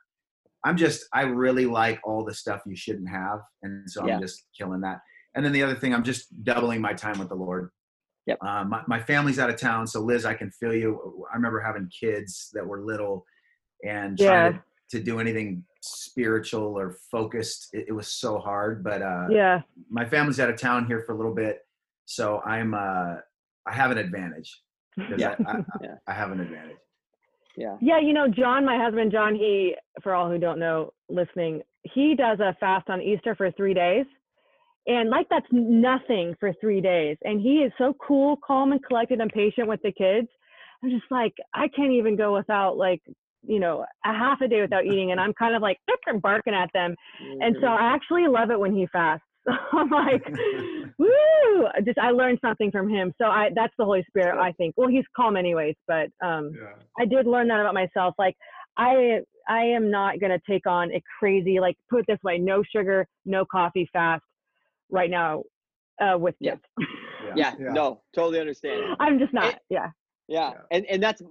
I'm 0.64 0.76
just. 0.76 1.07
I 1.12 1.22
really 1.22 1.66
like 1.66 1.98
all 2.05 2.24
the 2.24 2.33
stuff 2.35 2.61
you 2.66 2.76
shouldn't 2.76 3.09
have, 3.09 3.40
and 3.62 3.90
so 3.90 4.07
Yeah. 4.07 4.14
I'm 4.14 4.20
just 4.22 4.44
killing 4.57 4.81
that. 4.83 5.00
And 5.35 5.44
then 5.44 5.52
the 5.52 5.62
other 5.64 5.74
thing, 5.74 5.92
I'm 5.92 6.05
just 6.05 6.44
doubling 6.44 6.81
my 6.81 6.92
time 6.94 7.18
with 7.18 7.29
the 7.29 7.35
Lord. 7.35 7.70
Yep. 8.26 8.42
Um, 8.42 8.70
my, 8.70 8.82
my 8.88 9.00
family's 9.00 9.38
out 9.38 9.50
of 9.50 9.56
town, 9.56 9.86
so 9.86 10.00
Liz, 10.00 10.24
I 10.24 10.34
can 10.34 10.50
feel 10.50 10.74
you. 10.74 11.24
I 11.32 11.36
remember 11.36 11.60
having 11.60 11.88
kids 11.88 12.50
that 12.54 12.66
were 12.66 12.80
little, 12.82 13.24
and 13.84 14.18
trying 14.18 14.54
Yeah. 14.54 14.58
to, 14.90 14.98
to 14.98 15.04
do 15.04 15.20
anything 15.20 15.64
spiritual 15.80 16.76
or 16.78 16.96
focused, 17.10 17.68
it, 17.72 17.86
it 17.88 17.92
was 17.92 18.08
so 18.08 18.38
hard. 18.38 18.82
But 18.82 19.02
uh, 19.02 19.26
yeah. 19.30 19.62
my 19.90 20.04
family's 20.04 20.40
out 20.40 20.50
of 20.50 20.60
town 20.60 20.86
here 20.86 21.02
for 21.06 21.12
a 21.12 21.16
little 21.16 21.34
bit, 21.34 21.60
so 22.04 22.40
I'm 22.40 22.74
uh, 22.74 23.16
I 23.66 23.72
have 23.72 23.90
an 23.92 23.98
advantage. 23.98 24.60
Yeah. 25.16 25.36
I, 25.46 25.52
I, 25.52 25.56
Yeah. 25.82 25.94
I 26.08 26.12
have 26.12 26.32
an 26.32 26.40
advantage. 26.40 26.76
Yeah. 27.56 27.76
Yeah, 27.80 27.98
you 28.00 28.12
know, 28.12 28.28
John, 28.28 28.64
my 28.66 28.76
husband, 28.76 29.10
John, 29.12 29.34
he, 29.34 29.74
for 30.02 30.14
all 30.14 30.28
who 30.28 30.36
don't 30.38 30.58
know, 30.58 30.92
listening, 31.08 31.62
he 31.84 32.14
does 32.14 32.38
a 32.40 32.54
fast 32.60 32.90
on 32.90 33.00
Easter 33.00 33.34
for 33.34 33.50
three 33.52 33.72
days. 33.72 34.04
And 34.87 35.11
like 35.11 35.27
that's 35.29 35.46
nothing 35.51 36.35
for 36.38 36.53
three 36.61 36.81
days. 36.81 37.16
And 37.22 37.40
he 37.40 37.57
is 37.59 37.72
so 37.77 37.94
cool, 38.07 38.38
calm, 38.46 38.72
and 38.72 38.85
collected 38.85 39.20
and 39.20 39.31
patient 39.31 39.66
with 39.68 39.81
the 39.83 39.92
kids. 39.92 40.29
I'm 40.83 40.90
just 40.90 41.11
like, 41.11 41.33
I 41.55 41.68
can't 41.68 41.92
even 41.92 42.16
go 42.16 42.35
without 42.35 42.77
like, 42.77 43.03
you 43.42 43.59
know, 43.59 43.85
a 44.05 44.12
half 44.12 44.40
a 44.42 44.49
day 44.49 44.61
without 44.61 44.87
eating. 44.87 45.11
And 45.11 45.20
I'm 45.20 45.35
kind 45.35 45.57
of 45.57 45.62
like 45.62 45.79
barking 46.22 46.55
at 46.55 46.70
them. 46.72 46.94
And 47.40 47.57
so. 47.61 47.66
I 47.66 47.94
actually 47.94 48.29
love 48.29 48.51
it 48.51 48.61
when 48.61 48.75
he 48.75 48.87
fasts. 48.92 49.25
I'm 49.72 49.90
like, 49.90 50.25
woo! 50.99 51.66
Just 51.85 51.99
I 51.99 52.11
learned 52.11 52.38
something 52.44 52.70
from 52.72 52.88
him. 52.88 53.12
So 53.16 53.27
I 53.27 53.51
that's 53.55 53.72
the 53.79 53.85
Holy 53.85 54.05
Spirit. 54.09 54.40
I 54.40 54.51
think. 54.53 54.75
Well, 54.77 54.88
he's 54.88 55.05
calm 55.16 55.37
anyways, 55.37 55.77
but 55.87 56.09
um 56.20 56.51
Yeah. 56.53 56.72
I 56.99 57.05
did 57.05 57.29
learn 57.29 57.46
that 57.49 57.61
about 57.61 57.72
myself. 57.75 58.14
Like 58.18 58.35
I 58.77 59.20
I 59.49 59.62
am 59.62 59.88
not 59.88 60.18
gonna 60.18 60.40
take 60.51 60.66
on 60.66 60.92
a 60.92 61.01
crazy 61.20 61.61
like 61.61 61.77
put 61.88 62.01
it 62.01 62.07
this 62.09 62.18
way, 62.25 62.38
no 62.38 62.64
sugar, 62.75 63.07
no 63.25 63.44
coffee 63.44 63.88
fast 63.92 64.25
right 64.90 65.11
now 65.11 65.42
uh 66.03 66.16
with 66.18 66.35
Yeah. 66.40 66.53
kids. 66.53 66.88
yeah, 67.37 67.55
no, 67.59 68.03
totally 68.14 68.40
understand. 68.40 68.83
I'm 69.01 69.18
just 69.18 69.33
not. 69.33 69.55
Yeah. 69.70 69.88
Yeah. 70.29 70.51
Yeah. 70.51 70.61
And 70.72 70.85
and 70.87 71.03
that's 71.03 71.22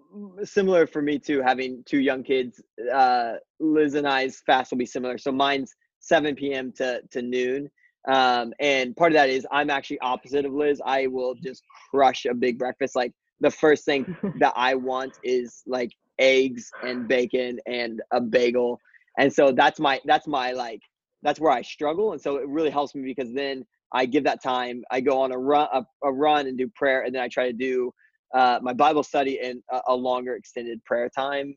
similar 0.44 0.88
for 0.88 1.02
me 1.02 1.20
too, 1.20 1.42
having 1.42 1.84
two 1.86 2.00
young 2.00 2.24
kids. 2.24 2.62
Uh 2.94 3.34
Liz 3.60 3.96
and 3.96 4.08
I's 4.08 4.42
fast 4.46 4.72
will 4.72 4.78
be 4.78 4.86
similar. 4.86 5.18
So 5.18 5.32
mine's 5.32 5.74
7 6.00 6.36
p.m. 6.36 6.72
to, 6.74 7.02
to 7.12 7.22
noon. 7.22 7.70
Um, 8.08 8.54
and 8.60 8.96
part 8.96 9.12
of 9.12 9.16
that 9.16 9.30
is 9.30 9.48
I'm 9.52 9.72
actually 9.72 10.00
opposite 10.02 10.46
of 10.46 10.54
Liz. 10.54 10.80
I 10.86 11.08
will 11.08 11.34
just 11.44 11.64
crush 11.90 12.26
a 12.26 12.34
big 12.36 12.60
breakfast. 12.60 12.96
Like 12.96 13.12
the 13.40 13.50
first 13.50 13.86
thing 13.86 14.16
that 14.40 14.54
I 14.56 14.76
want 14.76 15.14
is 15.24 15.64
like 15.66 15.90
eggs 16.20 16.70
and 16.84 17.08
bacon 17.08 17.60
and 17.66 18.02
a 18.12 18.22
bagel. 18.22 18.80
And 19.18 19.34
so 19.34 19.52
that's 19.52 19.80
my 19.80 20.00
that's 20.06 20.28
my 20.28 20.52
like 20.52 20.82
that's 21.26 21.40
where 21.40 21.52
I 21.52 21.62
struggle. 21.62 22.14
And 22.14 22.22
so 22.22 22.38
it 22.38 22.48
really 22.48 22.70
helps 22.70 22.96
me 22.96 23.04
because 23.04 23.34
then 23.34 23.66
I 23.94 24.06
give 24.06 24.24
that 24.26 24.42
time. 24.44 24.84
I 24.92 25.02
go 25.02 25.22
on 25.22 25.32
a 25.32 25.38
run 25.38 25.68
a, 25.74 25.84
a 26.04 26.12
run 26.12 26.48
and 26.48 26.58
do 26.58 26.68
prayer, 26.76 27.04
and 27.04 27.14
then 27.14 27.22
I 27.22 27.28
try 27.28 27.48
to 27.48 27.54
do 27.54 27.92
uh, 28.34 28.60
my 28.62 28.74
Bible 28.74 29.04
study 29.04 29.40
and 29.42 29.62
a, 29.72 29.82
a 29.90 29.96
longer 29.96 30.36
extended 30.36 30.84
prayer 30.86 31.10
time 31.10 31.56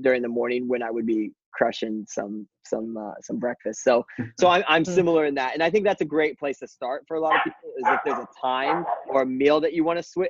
during 0.00 0.22
the 0.22 0.28
morning 0.28 0.68
when 0.68 0.82
I 0.82 0.90
would 0.90 1.06
be 1.06 1.32
crushing 1.52 2.04
some 2.08 2.46
some 2.66 2.96
uh, 2.96 3.12
some 3.22 3.38
breakfast. 3.38 3.82
So 3.82 4.04
so 4.38 4.48
I'm 4.48 4.64
I'm 4.68 4.82
Mm. 4.84 4.94
similar 4.94 5.26
in 5.26 5.34
that, 5.36 5.54
and 5.54 5.62
I 5.62 5.70
think 5.70 5.84
that's 5.84 6.02
a 6.02 6.06
great 6.06 6.38
place 6.38 6.58
to 6.58 6.68
start 6.68 7.04
for 7.08 7.16
a 7.16 7.20
lot 7.20 7.34
of 7.36 7.42
people. 7.42 7.70
Is 7.78 7.88
if 7.90 8.00
there's 8.04 8.18
a 8.18 8.28
time 8.40 8.84
or 9.12 9.22
a 9.22 9.26
meal 9.26 9.60
that 9.60 9.72
you 9.72 9.84
want 9.84 9.98
to 10.02 10.04
swi- 10.04 10.28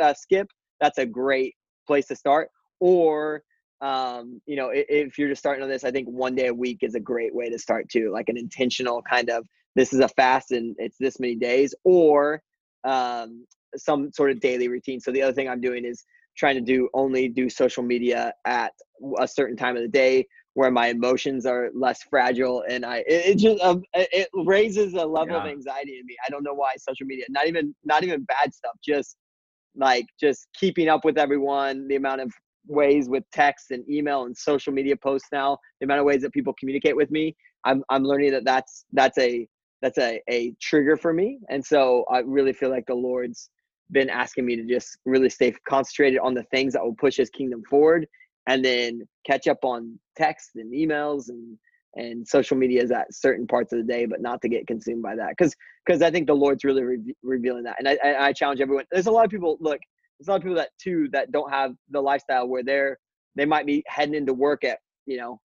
uh, 0.00 0.14
skip, 0.14 0.48
that's 0.80 0.98
a 0.98 1.06
great 1.06 1.54
place 1.86 2.06
to 2.08 2.16
start. 2.16 2.50
Or 2.80 3.42
um, 3.80 4.40
you 4.46 4.56
know, 4.56 4.70
if, 4.70 4.86
if 4.88 5.18
you're 5.18 5.28
just 5.28 5.40
starting 5.40 5.62
on 5.62 5.68
this, 5.68 5.84
I 5.84 5.90
think 5.90 6.08
one 6.08 6.34
day 6.34 6.48
a 6.48 6.54
week 6.54 6.78
is 6.82 6.94
a 6.94 7.00
great 7.00 7.34
way 7.34 7.48
to 7.48 7.58
start 7.58 7.88
too, 7.88 8.10
like 8.12 8.28
an 8.28 8.36
intentional 8.36 9.02
kind 9.02 9.30
of 9.30 9.46
this 9.76 9.92
is 9.92 10.00
a 10.00 10.08
fast 10.08 10.50
and 10.50 10.74
it's 10.78 10.96
this 10.98 11.20
many 11.20 11.36
days, 11.36 11.74
or 11.84 12.42
um, 12.84 13.46
some 13.76 14.10
sort 14.12 14.30
of 14.30 14.40
daily 14.40 14.68
routine. 14.68 15.00
So 15.00 15.12
the 15.12 15.22
other 15.22 15.32
thing 15.32 15.48
I'm 15.48 15.60
doing 15.60 15.84
is 15.84 16.04
trying 16.36 16.56
to 16.56 16.60
do 16.60 16.88
only 16.94 17.28
do 17.28 17.48
social 17.48 17.82
media 17.82 18.32
at 18.44 18.72
a 19.18 19.28
certain 19.28 19.56
time 19.56 19.76
of 19.76 19.82
the 19.82 19.88
day 19.88 20.26
where 20.54 20.70
my 20.70 20.88
emotions 20.88 21.46
are 21.46 21.70
less 21.74 22.02
fragile 22.10 22.64
and 22.68 22.84
I 22.84 22.98
it, 22.98 23.26
it 23.26 23.38
just 23.38 23.62
um, 23.62 23.82
it 23.94 24.08
it 24.12 24.28
raises 24.34 24.94
a 24.94 25.04
level 25.04 25.36
of 25.36 25.46
anxiety 25.46 25.98
in 25.98 26.06
me. 26.06 26.16
I 26.26 26.30
don't 26.30 26.42
know 26.42 26.54
why 26.54 26.72
social 26.78 27.06
media, 27.06 27.26
not 27.28 27.46
even 27.46 27.74
not 27.84 28.02
even 28.02 28.24
bad 28.24 28.52
stuff, 28.52 28.74
just 28.84 29.16
like 29.76 30.06
just 30.18 30.48
keeping 30.58 30.88
up 30.88 31.04
with 31.04 31.18
everyone, 31.18 31.86
the 31.86 31.96
amount 31.96 32.22
of 32.22 32.32
ways 32.68 33.08
with 33.08 33.24
text 33.32 33.70
and 33.70 33.88
email 33.90 34.24
and 34.24 34.36
social 34.36 34.72
media 34.72 34.96
posts 34.96 35.28
now, 35.32 35.58
the 35.80 35.86
amount 35.86 36.00
of 36.00 36.06
ways 36.06 36.22
that 36.22 36.32
people 36.32 36.54
communicate 36.58 36.96
with 36.96 37.10
me. 37.10 37.34
I'm 37.64 37.82
I'm 37.88 38.04
learning 38.04 38.32
that 38.32 38.44
that's 38.44 38.84
that's 38.92 39.18
a 39.18 39.48
that's 39.82 39.98
a, 39.98 40.20
a 40.28 40.54
trigger 40.60 40.96
for 40.96 41.12
me. 41.12 41.38
And 41.50 41.64
so 41.64 42.04
I 42.10 42.20
really 42.20 42.52
feel 42.52 42.70
like 42.70 42.86
the 42.86 42.94
Lord's 42.94 43.50
been 43.90 44.10
asking 44.10 44.44
me 44.44 44.56
to 44.56 44.64
just 44.64 44.98
really 45.06 45.30
stay 45.30 45.52
concentrated 45.68 46.18
on 46.20 46.34
the 46.34 46.42
things 46.44 46.72
that 46.74 46.82
will 46.84 46.94
push 46.94 47.16
his 47.16 47.30
kingdom 47.30 47.62
forward 47.68 48.06
and 48.46 48.64
then 48.64 49.06
catch 49.26 49.46
up 49.46 49.64
on 49.64 49.98
text 50.16 50.50
and 50.56 50.72
emails 50.72 51.28
and 51.28 51.56
and 51.96 52.26
social 52.28 52.56
media 52.56 52.82
is 52.82 52.90
at 52.90 53.12
certain 53.14 53.46
parts 53.46 53.72
of 53.72 53.78
the 53.78 53.84
day 53.84 54.04
but 54.04 54.20
not 54.20 54.42
to 54.42 54.48
get 54.48 54.66
consumed 54.66 55.02
by 55.02 55.16
that 55.16 55.30
because 55.30 55.54
because 55.86 56.02
i 56.02 56.10
think 56.10 56.26
the 56.26 56.34
lord's 56.34 56.64
really 56.64 56.82
re- 56.82 57.14
revealing 57.22 57.62
that 57.62 57.76
and 57.78 57.88
I, 57.88 57.98
I 58.04 58.26
i 58.26 58.32
challenge 58.32 58.60
everyone 58.60 58.84
there's 58.92 59.06
a 59.06 59.10
lot 59.10 59.24
of 59.24 59.30
people 59.30 59.56
look 59.58 59.80
there's 60.18 60.28
a 60.28 60.30
lot 60.30 60.36
of 60.36 60.42
people 60.42 60.56
that 60.56 60.70
too 60.80 61.08
that 61.12 61.30
don't 61.32 61.50
have 61.50 61.72
the 61.90 62.00
lifestyle 62.00 62.46
where 62.48 62.62
they're 62.62 62.98
they 63.36 63.44
might 63.44 63.66
be 63.66 63.82
heading 63.86 64.14
into 64.14 64.34
work 64.34 64.64
at 64.64 64.78
you 65.06 65.16
know 65.16 65.40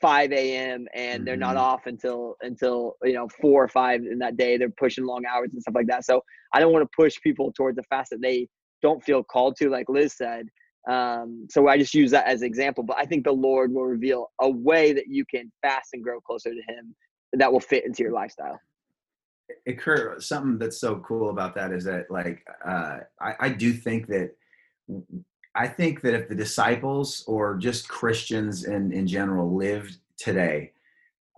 5 0.00 0.32
a.m 0.32 0.86
and 0.94 1.26
they're 1.26 1.36
not 1.36 1.56
Mhm. 1.56 1.60
off 1.60 1.86
until 1.86 2.36
until 2.42 2.96
you 3.02 3.12
know 3.12 3.28
four 3.40 3.62
or 3.62 3.68
five 3.68 4.00
in 4.02 4.18
that 4.18 4.36
day 4.36 4.56
they're 4.56 4.70
pushing 4.70 5.04
long 5.04 5.24
hours 5.26 5.50
and 5.52 5.60
stuff 5.60 5.74
like 5.74 5.86
that 5.86 6.04
so 6.04 6.22
i 6.54 6.60
don't 6.60 6.72
want 6.72 6.82
to 6.82 6.90
push 6.96 7.20
people 7.22 7.52
towards 7.52 7.78
a 7.78 7.82
fast 7.84 8.10
that 8.10 8.20
they 8.22 8.48
don't 8.82 9.02
feel 9.04 9.22
called 9.22 9.56
to 9.56 9.68
like 9.68 9.88
liz 9.88 10.14
said 10.16 10.46
um, 10.88 11.46
so 11.50 11.68
I 11.68 11.76
just 11.76 11.94
use 11.94 12.10
that 12.12 12.26
as 12.26 12.40
an 12.40 12.46
example. 12.46 12.82
But 12.82 12.96
I 12.98 13.04
think 13.04 13.24
the 13.24 13.32
Lord 13.32 13.72
will 13.72 13.84
reveal 13.84 14.30
a 14.40 14.48
way 14.48 14.92
that 14.92 15.08
you 15.08 15.24
can 15.26 15.52
fast 15.62 15.90
and 15.92 16.02
grow 16.02 16.20
closer 16.20 16.50
to 16.50 16.62
Him 16.72 16.94
that 17.34 17.52
will 17.52 17.60
fit 17.60 17.84
into 17.84 18.02
your 18.02 18.12
lifestyle. 18.12 18.58
Kurt, 19.78 20.22
something 20.22 20.58
that's 20.58 20.80
so 20.80 20.96
cool 20.96 21.30
about 21.30 21.54
that 21.54 21.72
is 21.72 21.84
that 21.84 22.10
like 22.10 22.46
uh, 22.64 22.98
I, 23.20 23.34
I 23.40 23.48
do 23.50 23.72
think 23.72 24.06
that 24.08 24.30
I 25.54 25.66
think 25.66 26.00
that 26.02 26.14
if 26.14 26.28
the 26.28 26.34
disciples 26.34 27.24
or 27.26 27.56
just 27.56 27.88
Christians 27.88 28.64
in 28.64 28.92
in 28.92 29.06
general 29.06 29.56
lived 29.56 29.96
today 30.18 30.72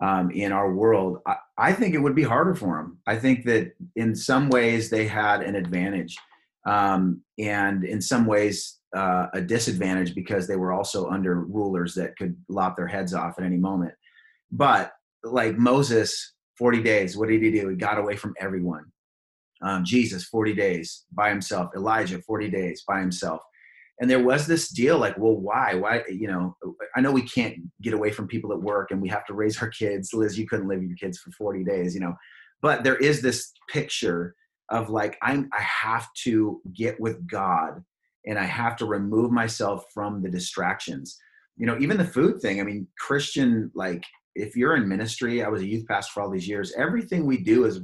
um, 0.01 0.31
in 0.31 0.51
our 0.51 0.73
world, 0.73 1.19
I, 1.25 1.35
I 1.57 1.73
think 1.73 1.95
it 1.95 1.99
would 1.99 2.15
be 2.15 2.23
harder 2.23 2.55
for 2.55 2.77
them. 2.77 2.97
I 3.07 3.15
think 3.15 3.45
that 3.45 3.73
in 3.95 4.15
some 4.15 4.49
ways 4.49 4.89
they 4.89 5.07
had 5.07 5.41
an 5.41 5.55
advantage, 5.55 6.17
um, 6.65 7.21
and 7.39 7.83
in 7.83 8.01
some 8.01 8.25
ways 8.25 8.79
uh, 8.95 9.27
a 9.33 9.41
disadvantage 9.41 10.13
because 10.13 10.47
they 10.47 10.55
were 10.55 10.71
also 10.71 11.09
under 11.09 11.41
rulers 11.41 11.95
that 11.95 12.15
could 12.17 12.35
lop 12.47 12.77
their 12.77 12.87
heads 12.87 13.13
off 13.13 13.39
at 13.39 13.45
any 13.45 13.57
moment. 13.57 13.93
But 14.51 14.93
like 15.23 15.57
Moses, 15.57 16.32
40 16.57 16.83
days, 16.83 17.17
what 17.17 17.29
did 17.29 17.41
he 17.41 17.51
do? 17.51 17.69
He 17.69 17.75
got 17.75 17.97
away 17.97 18.15
from 18.15 18.33
everyone. 18.39 18.85
Um, 19.61 19.85
Jesus, 19.85 20.25
40 20.25 20.53
days 20.53 21.05
by 21.11 21.29
himself. 21.29 21.71
Elijah, 21.75 22.21
40 22.21 22.49
days 22.49 22.83
by 22.87 22.99
himself. 22.99 23.41
And 23.99 24.09
there 24.09 24.23
was 24.23 24.47
this 24.47 24.69
deal 24.69 24.97
like, 24.97 25.17
well, 25.17 25.35
why? 25.35 25.75
Why? 25.75 26.03
You 26.09 26.27
know, 26.27 26.57
I 26.95 27.01
know 27.01 27.11
we 27.11 27.21
can't 27.21 27.57
get 27.81 27.93
away 27.93 28.11
from 28.11 28.27
people 28.27 28.51
at 28.51 28.61
work 28.61 28.91
and 28.91 29.01
we 29.01 29.09
have 29.09 29.25
to 29.27 29.33
raise 29.33 29.61
our 29.61 29.69
kids. 29.69 30.13
Liz, 30.13 30.37
you 30.37 30.47
couldn't 30.47 30.67
live 30.67 30.79
with 30.79 30.89
your 30.89 30.97
kids 30.97 31.19
for 31.19 31.31
40 31.31 31.63
days, 31.63 31.93
you 31.93 32.01
know. 32.01 32.15
But 32.61 32.83
there 32.83 32.97
is 32.97 33.21
this 33.21 33.51
picture 33.69 34.35
of 34.69 34.89
like, 34.89 35.17
I'm, 35.21 35.49
I 35.57 35.61
have 35.61 36.07
to 36.23 36.61
get 36.73 36.99
with 36.99 37.27
God 37.27 37.83
and 38.25 38.39
I 38.39 38.45
have 38.45 38.75
to 38.77 38.85
remove 38.85 39.31
myself 39.31 39.85
from 39.93 40.21
the 40.21 40.29
distractions. 40.29 41.17
You 41.55 41.67
know, 41.67 41.77
even 41.79 41.97
the 41.97 42.05
food 42.05 42.41
thing. 42.41 42.59
I 42.59 42.63
mean, 42.63 42.87
Christian, 42.97 43.69
like, 43.75 44.03
if 44.35 44.55
you're 44.55 44.75
in 44.75 44.87
ministry, 44.87 45.43
I 45.43 45.49
was 45.49 45.61
a 45.61 45.67
youth 45.67 45.87
pastor 45.87 46.11
for 46.13 46.21
all 46.23 46.29
these 46.29 46.47
years. 46.47 46.73
Everything 46.77 47.25
we 47.25 47.37
do 47.37 47.65
is 47.65 47.81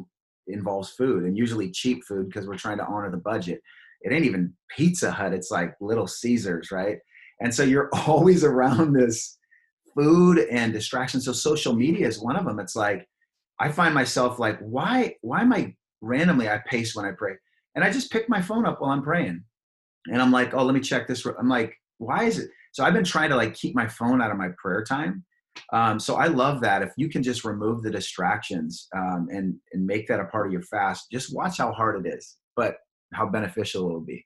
involves 0.48 0.92
food, 0.92 1.24
and 1.24 1.38
usually 1.38 1.72
cheap 1.72 2.04
food 2.06 2.28
because 2.28 2.48
we're 2.48 2.58
trying 2.58 2.78
to 2.80 2.86
honor 2.86 3.12
the 3.12 3.18
budget. 3.18 3.62
It 4.02 4.14
ain't 4.14 4.26
even 4.26 4.54
Pizza 4.76 5.12
Hut; 5.12 5.34
it's 5.34 5.52
like 5.52 5.76
Little 5.80 6.08
Caesars, 6.08 6.72
right? 6.72 6.98
And 7.42 7.54
so 7.54 7.64
you're 7.64 7.90
always 8.08 8.44
around 8.44 8.94
this 8.94 9.38
food 9.96 10.40
and 10.52 10.74
distraction. 10.74 11.22
So 11.22 11.34
social 11.34 11.74
media 11.74 12.08
is 12.08 12.22
one 12.22 12.36
of 12.36 12.46
them. 12.46 12.60
It's 12.60 12.76
like 12.76 13.08
I 13.60 13.72
find 13.72 13.94
myself 13.94 14.40
like, 14.40 14.60
why? 14.60 15.16
Why 15.22 15.42
am 15.42 15.54
I 15.54 15.76
randomly? 16.02 16.50
I 16.50 16.62
pace 16.68 16.96
when 16.96 17.06
I 17.06 17.12
pray, 17.12 17.34
and 17.76 17.84
I 17.84 17.92
just 17.92 18.12
pick 18.12 18.28
my 18.30 18.42
phone 18.42 18.66
up 18.66 18.82
while 18.82 18.92
I'm 18.92 19.04
praying 19.04 19.44
and 20.08 20.22
I'm 20.22 20.32
like, 20.32 20.54
oh, 20.54 20.64
let 20.64 20.74
me 20.74 20.82
check 20.82 21.08
this. 21.08 21.26
I'm 21.26 21.50
like, 21.50 21.76
why 21.98 22.24
is 22.24 22.40
it? 22.40 22.50
So 22.72 22.84
I've 22.84 22.94
been 22.94 23.04
trying 23.04 23.30
to 23.30 23.36
like 23.36 23.54
keep 23.54 23.76
my 23.76 23.88
phone 23.88 24.22
out 24.22 24.32
of 24.32 24.38
my 24.38 24.50
prayer 24.58 24.84
time. 24.84 25.26
Um, 25.72 26.00
so 26.00 26.16
I 26.16 26.28
love 26.28 26.62
that. 26.62 26.82
If 26.82 26.92
you 26.98 27.10
can 27.10 27.22
just 27.22 27.46
remove 27.46 27.84
the 27.84 27.92
distractions 27.92 28.88
um, 28.96 29.28
and 29.32 29.56
and 29.74 29.86
make 29.86 30.08
that 30.08 30.20
a 30.20 30.26
part 30.26 30.48
of 30.48 30.54
your 30.54 30.64
fast, 30.64 31.12
just 31.12 31.36
watch 31.36 31.58
how 31.58 31.72
hard 31.72 32.06
it 32.06 32.14
is, 32.14 32.38
but 32.56 32.76
how 33.14 33.28
beneficial 33.28 33.90
it 33.90 33.94
will 33.94 34.02
be. 34.02 34.26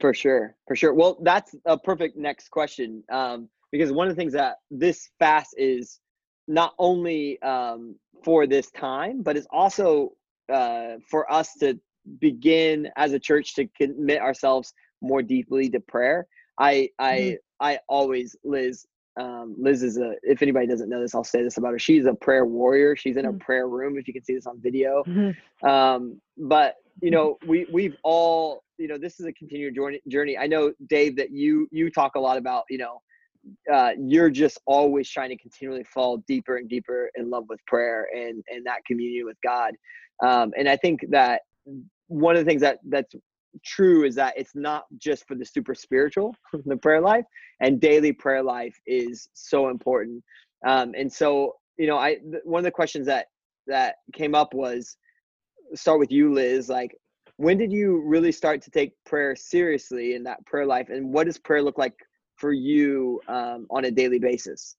For 0.00 0.14
sure, 0.14 0.56
for 0.66 0.76
sure. 0.76 0.94
Well, 0.94 1.18
that's 1.22 1.54
a 1.66 1.76
perfect 1.76 2.16
next 2.16 2.50
question 2.50 3.02
um, 3.12 3.48
because 3.70 3.92
one 3.92 4.08
of 4.08 4.14
the 4.14 4.20
things 4.20 4.32
that 4.32 4.56
this 4.70 5.10
fast 5.18 5.54
is 5.58 6.00
not 6.48 6.74
only 6.78 7.40
um, 7.42 7.96
for 8.24 8.46
this 8.46 8.70
time, 8.70 9.22
but 9.22 9.36
it's 9.36 9.46
also 9.50 10.12
uh, 10.52 10.94
for 11.08 11.30
us 11.32 11.54
to 11.60 11.78
begin 12.18 12.88
as 12.96 13.12
a 13.12 13.18
church 13.18 13.54
to 13.54 13.66
commit 13.78 14.20
ourselves 14.20 14.72
more 15.02 15.22
deeply 15.22 15.68
to 15.70 15.80
prayer. 15.80 16.26
I 16.58 16.88
I 16.98 17.14
Mhm. 17.14 17.36
I 17.60 17.78
always 17.88 18.36
Liz 18.44 18.86
um, 19.18 19.54
Liz 19.58 19.82
is 19.82 19.98
a 19.98 20.14
if 20.22 20.42
anybody 20.42 20.66
doesn't 20.66 20.88
know 20.88 21.00
this, 21.00 21.14
I'll 21.14 21.24
say 21.24 21.42
this 21.42 21.56
about 21.56 21.72
her. 21.72 21.78
She's 21.78 22.06
a 22.06 22.14
prayer 22.14 22.44
warrior. 22.44 22.96
She's 22.96 23.16
in 23.16 23.26
a 23.26 23.32
Mhm. 23.32 23.40
prayer 23.40 23.68
room. 23.68 23.98
If 23.98 24.06
you 24.06 24.14
can 24.14 24.22
see 24.22 24.34
this 24.34 24.46
on 24.46 24.60
video, 24.60 25.04
Mhm. 25.04 25.36
um, 25.66 26.20
but 26.36 26.76
you 27.02 27.10
know 27.10 27.38
we 27.46 27.66
we've 27.72 27.96
all 28.04 28.62
you 28.78 28.88
know 28.88 28.98
this 28.98 29.20
is 29.20 29.26
a 29.26 29.32
continued 29.32 29.74
journey 29.74 30.00
journey 30.08 30.38
i 30.38 30.46
know 30.46 30.72
dave 30.88 31.16
that 31.16 31.30
you 31.30 31.68
you 31.70 31.90
talk 31.90 32.14
a 32.14 32.20
lot 32.20 32.38
about 32.38 32.64
you 32.70 32.78
know 32.78 33.00
uh, 33.72 33.90
you're 33.98 34.30
just 34.30 34.58
always 34.66 35.08
trying 35.10 35.30
to 35.30 35.36
continually 35.36 35.84
fall 35.84 36.18
deeper 36.28 36.56
and 36.56 36.68
deeper 36.68 37.10
in 37.16 37.30
love 37.30 37.44
with 37.48 37.64
prayer 37.66 38.06
and 38.14 38.42
and 38.48 38.64
that 38.66 38.84
communion 38.86 39.24
with 39.26 39.36
God. 39.42 39.74
Um, 40.22 40.52
and 40.58 40.68
I 40.68 40.76
think 40.76 41.00
that 41.10 41.42
one 42.08 42.36
of 42.36 42.44
the 42.44 42.48
things 42.48 42.60
that 42.60 42.78
that's 42.88 43.14
true 43.64 44.04
is 44.04 44.14
that 44.14 44.34
it's 44.36 44.54
not 44.54 44.84
just 44.98 45.26
for 45.26 45.34
the 45.34 45.44
super 45.44 45.74
spiritual, 45.74 46.34
the 46.66 46.76
prayer 46.76 47.00
life, 47.00 47.24
and 47.60 47.80
daily 47.80 48.12
prayer 48.12 48.42
life 48.42 48.76
is 48.86 49.28
so 49.34 49.68
important. 49.68 50.22
Um, 50.66 50.94
and 50.96 51.12
so, 51.12 51.56
you 51.78 51.86
know, 51.86 51.96
I 51.96 52.18
one 52.44 52.60
of 52.60 52.64
the 52.64 52.70
questions 52.70 53.06
that 53.06 53.26
that 53.66 53.96
came 54.12 54.34
up 54.34 54.54
was 54.54 54.96
start 55.74 56.00
with 56.00 56.10
you, 56.10 56.32
Liz. 56.32 56.68
Like, 56.68 56.96
when 57.36 57.56
did 57.56 57.72
you 57.72 58.02
really 58.04 58.32
start 58.32 58.62
to 58.62 58.70
take 58.70 58.92
prayer 59.06 59.34
seriously 59.34 60.14
in 60.14 60.24
that 60.24 60.44
prayer 60.46 60.66
life, 60.66 60.88
and 60.90 61.12
what 61.12 61.26
does 61.26 61.38
prayer 61.38 61.62
look 61.62 61.78
like 61.78 61.94
for 62.36 62.52
you 62.52 63.20
um, 63.28 63.66
on 63.70 63.84
a 63.84 63.90
daily 63.90 64.18
basis? 64.18 64.76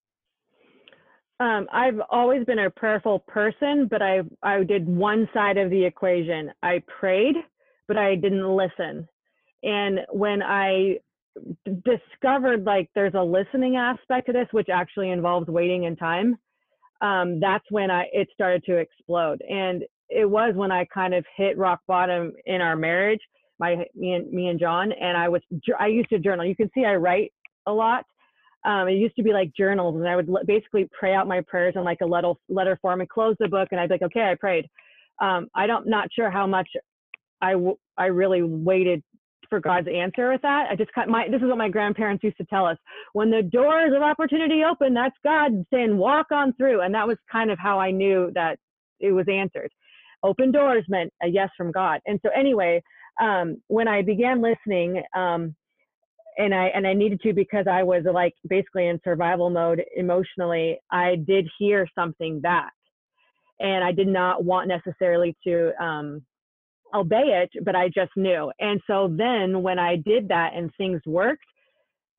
Um, 1.40 1.68
I've 1.74 2.00
always 2.12 2.46
been 2.46 2.60
a 2.60 2.70
prayerful 2.70 3.20
person, 3.28 3.88
but 3.90 4.02
I 4.04 4.22
I 4.44 4.64
did 4.64 4.88
one 4.88 5.28
side 5.34 5.58
of 5.58 5.72
the 5.72 5.84
equation. 5.84 6.52
I 6.62 6.84
prayed, 7.00 7.36
but 7.92 7.98
I 7.98 8.16
didn't 8.16 8.48
listen. 8.48 9.06
And 9.64 10.00
when 10.14 10.42
I 10.42 10.96
discovered 11.84 12.64
like 12.64 12.90
there's 12.96 13.16
a 13.16 13.22
listening 13.22 13.76
aspect 13.76 14.28
to 14.28 14.32
this, 14.32 14.48
which 14.52 14.70
actually 14.70 15.12
involves 15.12 15.50
waiting 15.50 15.88
and 15.88 16.00
time, 16.00 16.38
um, 17.02 17.42
that's 17.42 17.66
when 17.70 17.92
I 17.92 18.06
it 18.14 18.30
started 18.34 18.64
to 18.68 18.78
explode. 18.78 19.42
And 19.42 19.84
it 20.08 20.30
was 20.30 20.54
when 20.56 20.72
I 20.72 20.86
kind 20.86 21.14
of 21.14 21.26
hit 21.36 21.58
rock 21.58 21.82
bottom 21.86 22.32
in 22.46 22.62
our 22.62 22.78
marriage, 22.78 23.20
my 23.60 23.84
me 23.94 24.14
and 24.14 24.32
me 24.32 24.48
and 24.48 24.58
John. 24.58 24.94
And 24.94 25.18
I 25.18 25.28
was 25.28 25.42
I 25.78 25.88
used 25.88 26.12
to 26.12 26.20
journal. 26.20 26.46
You 26.46 26.56
can 26.56 26.72
see 26.74 26.86
I 26.86 26.96
write 26.96 27.34
a 27.66 27.74
lot. 27.74 28.06
Um, 28.64 28.88
it 28.88 28.94
used 28.94 29.18
to 29.18 29.24
be 29.24 29.34
like 29.34 29.52
journals, 29.54 29.98
and 29.98 30.08
I 30.08 30.16
would 30.16 30.30
basically 30.48 30.88
pray 30.98 31.14
out 31.14 31.28
my 31.28 31.42
prayers 31.42 31.74
in 31.76 31.84
like 31.84 32.00
a 32.00 32.06
letter 32.06 32.32
letter 32.48 32.80
form 32.82 33.02
and 33.02 33.10
close 33.10 33.36
the 33.38 33.50
book, 33.50 33.68
and 33.72 33.82
I'd 33.82 33.90
be 33.90 33.96
like, 33.96 34.04
okay, 34.04 34.32
I 34.32 34.36
prayed. 34.36 34.70
Um, 35.22 35.50
I 35.54 35.68
don't 35.68 35.88
not 35.88 36.08
sure 36.16 36.32
how 36.32 36.48
much 36.48 36.70
I 37.42 37.56
I 37.98 38.06
really 38.06 38.44
waited 38.44 39.04
for 39.50 39.60
God's 39.60 39.88
answer 39.94 40.32
with 40.32 40.42
that. 40.42 40.68
I 40.72 40.76
just 40.76 40.92
cut 40.94 41.10
my 41.10 41.28
this 41.30 41.42
is 41.42 41.48
what 41.48 41.58
my 41.58 41.70
grandparents 41.70 42.24
used 42.24 42.38
to 42.38 42.46
tell 42.46 42.66
us. 42.66 42.78
When 43.14 43.30
the 43.30 43.44
doors 43.44 43.92
of 43.96 44.02
opportunity 44.02 44.64
open, 44.64 44.94
that's 44.94 45.16
God 45.24 45.66
saying 45.72 45.98
walk 45.98 46.28
on 46.32 46.54
through. 46.54 46.82
And 46.82 46.96
that 46.96 47.08
was 47.08 47.18
kind 47.32 47.52
of 47.52 47.60
how 47.60 47.80
I 47.80 47.92
knew 47.92 48.32
that 48.34 48.58
it 49.00 49.12
was 49.12 49.26
answered. 49.30 49.72
Open 50.24 50.52
doors 50.52 50.86
meant 50.88 51.12
a 51.22 51.28
yes 51.28 51.50
from 51.58 51.72
God. 51.72 52.00
And 52.06 52.20
so 52.24 52.30
anyway, 52.36 52.82
um, 53.20 53.58
when 53.68 53.88
I 53.88 54.02
began 54.02 54.42
listening, 54.42 55.04
um, 55.16 55.56
and 56.38 56.56
I 56.56 56.68
and 56.68 56.88
I 56.88 56.94
needed 56.94 57.20
to 57.22 57.34
because 57.34 57.66
I 57.70 57.84
was 57.84 58.04
like 58.12 58.34
basically 58.48 58.88
in 58.88 59.02
survival 59.04 59.50
mode 59.50 59.84
emotionally. 59.96 60.80
I 60.90 61.18
did 61.28 61.50
hear 61.60 61.88
something 61.94 62.40
back, 62.40 62.72
and 63.60 63.84
I 63.84 63.92
did 63.92 64.08
not 64.08 64.46
want 64.46 64.70
necessarily 64.70 65.36
to 65.46 65.84
um, 65.84 66.24
obey 66.94 67.44
it, 67.44 67.64
but 67.64 67.76
I 67.76 67.88
just 67.88 68.12
knew. 68.16 68.52
And 68.60 68.82
so 68.88 69.14
then 69.16 69.62
when 69.62 69.80
I 69.80 69.96
did 69.96 70.28
that 70.30 70.54
and 70.56 70.72
things 70.78 71.02
worked, 71.06 71.44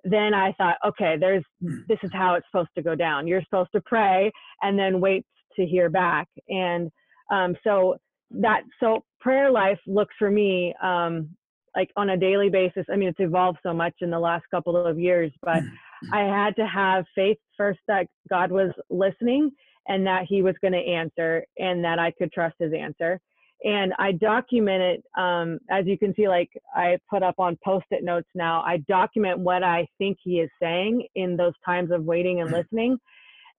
then 0.05 0.35
I 0.35 0.53
thought, 0.53 0.77
okay, 0.85 1.17
there's 1.19 1.45
this 1.61 1.99
is 2.03 2.11
how 2.13 2.35
it's 2.35 2.47
supposed 2.51 2.71
to 2.77 2.83
go 2.83 2.95
down. 2.95 3.27
You're 3.27 3.43
supposed 3.43 3.71
to 3.75 3.81
pray 3.83 4.33
and 4.63 4.79
then 4.79 5.01
wait 5.01 5.25
to 5.57 5.65
hear 5.65 5.89
back. 5.89 6.27
And 6.49 6.91
um, 7.31 7.55
so 7.63 7.97
that 8.31 8.63
so 8.81 9.05
prayer 9.21 9.51
life 9.51 9.79
looks 9.87 10.15
for 10.19 10.31
me 10.31 10.75
um, 10.83 11.29
like 11.77 11.91
on 11.97 12.11
a 12.11 12.17
daily 12.17 12.51
basis. 12.51 12.85
I 12.93 12.97
mean, 12.97 13.09
it's 13.09 13.21
evolved 13.21 13.59
so 13.63 13.73
much 13.73 13.95
in 14.01 14.11
the 14.11 14.19
last 14.19 14.45
couple 14.51 14.77
of 14.77 14.99
years, 14.99 15.33
but 15.43 15.59
mm-hmm. 15.59 16.15
I 16.15 16.23
had 16.23 16.57
to 16.57 16.67
have 16.67 17.05
faith 17.15 17.39
first 17.57 17.81
that 17.89 18.07
God 18.29 18.51
was 18.51 18.73
listening 18.91 19.51
and 19.89 20.07
that 20.07 20.25
He 20.29 20.43
was 20.43 20.55
going 20.61 20.73
to 20.73 20.79
answer 20.79 21.45
and 21.59 21.85
that 21.85 21.99
I 21.99 22.13
could 22.13 22.33
trust 22.33 22.57
His 22.59 22.73
answer. 22.73 23.21
And 23.65 23.93
I 23.99 24.13
document 24.13 24.83
it, 24.83 25.05
um, 25.17 25.59
as 25.71 25.87
you 25.87 25.97
can 25.97 26.15
see, 26.15 26.29
like 26.29 26.51
I 26.75 26.99
put 27.09 27.23
up 27.23 27.37
on 27.39 27.57
post 27.65 27.87
it 27.91 28.03
notes 28.03 28.29
now, 28.35 28.63
I 28.63 28.79
document 28.89 29.39
what 29.39 29.63
I 29.63 29.87
think 29.99 30.19
He 30.23 30.41
is 30.41 30.51
saying 30.61 31.07
in 31.15 31.37
those 31.37 31.55
times 31.65 31.91
of 31.93 32.05
waiting 32.05 32.41
and 32.41 32.51
mm-hmm. 32.51 32.59
listening. 32.59 32.99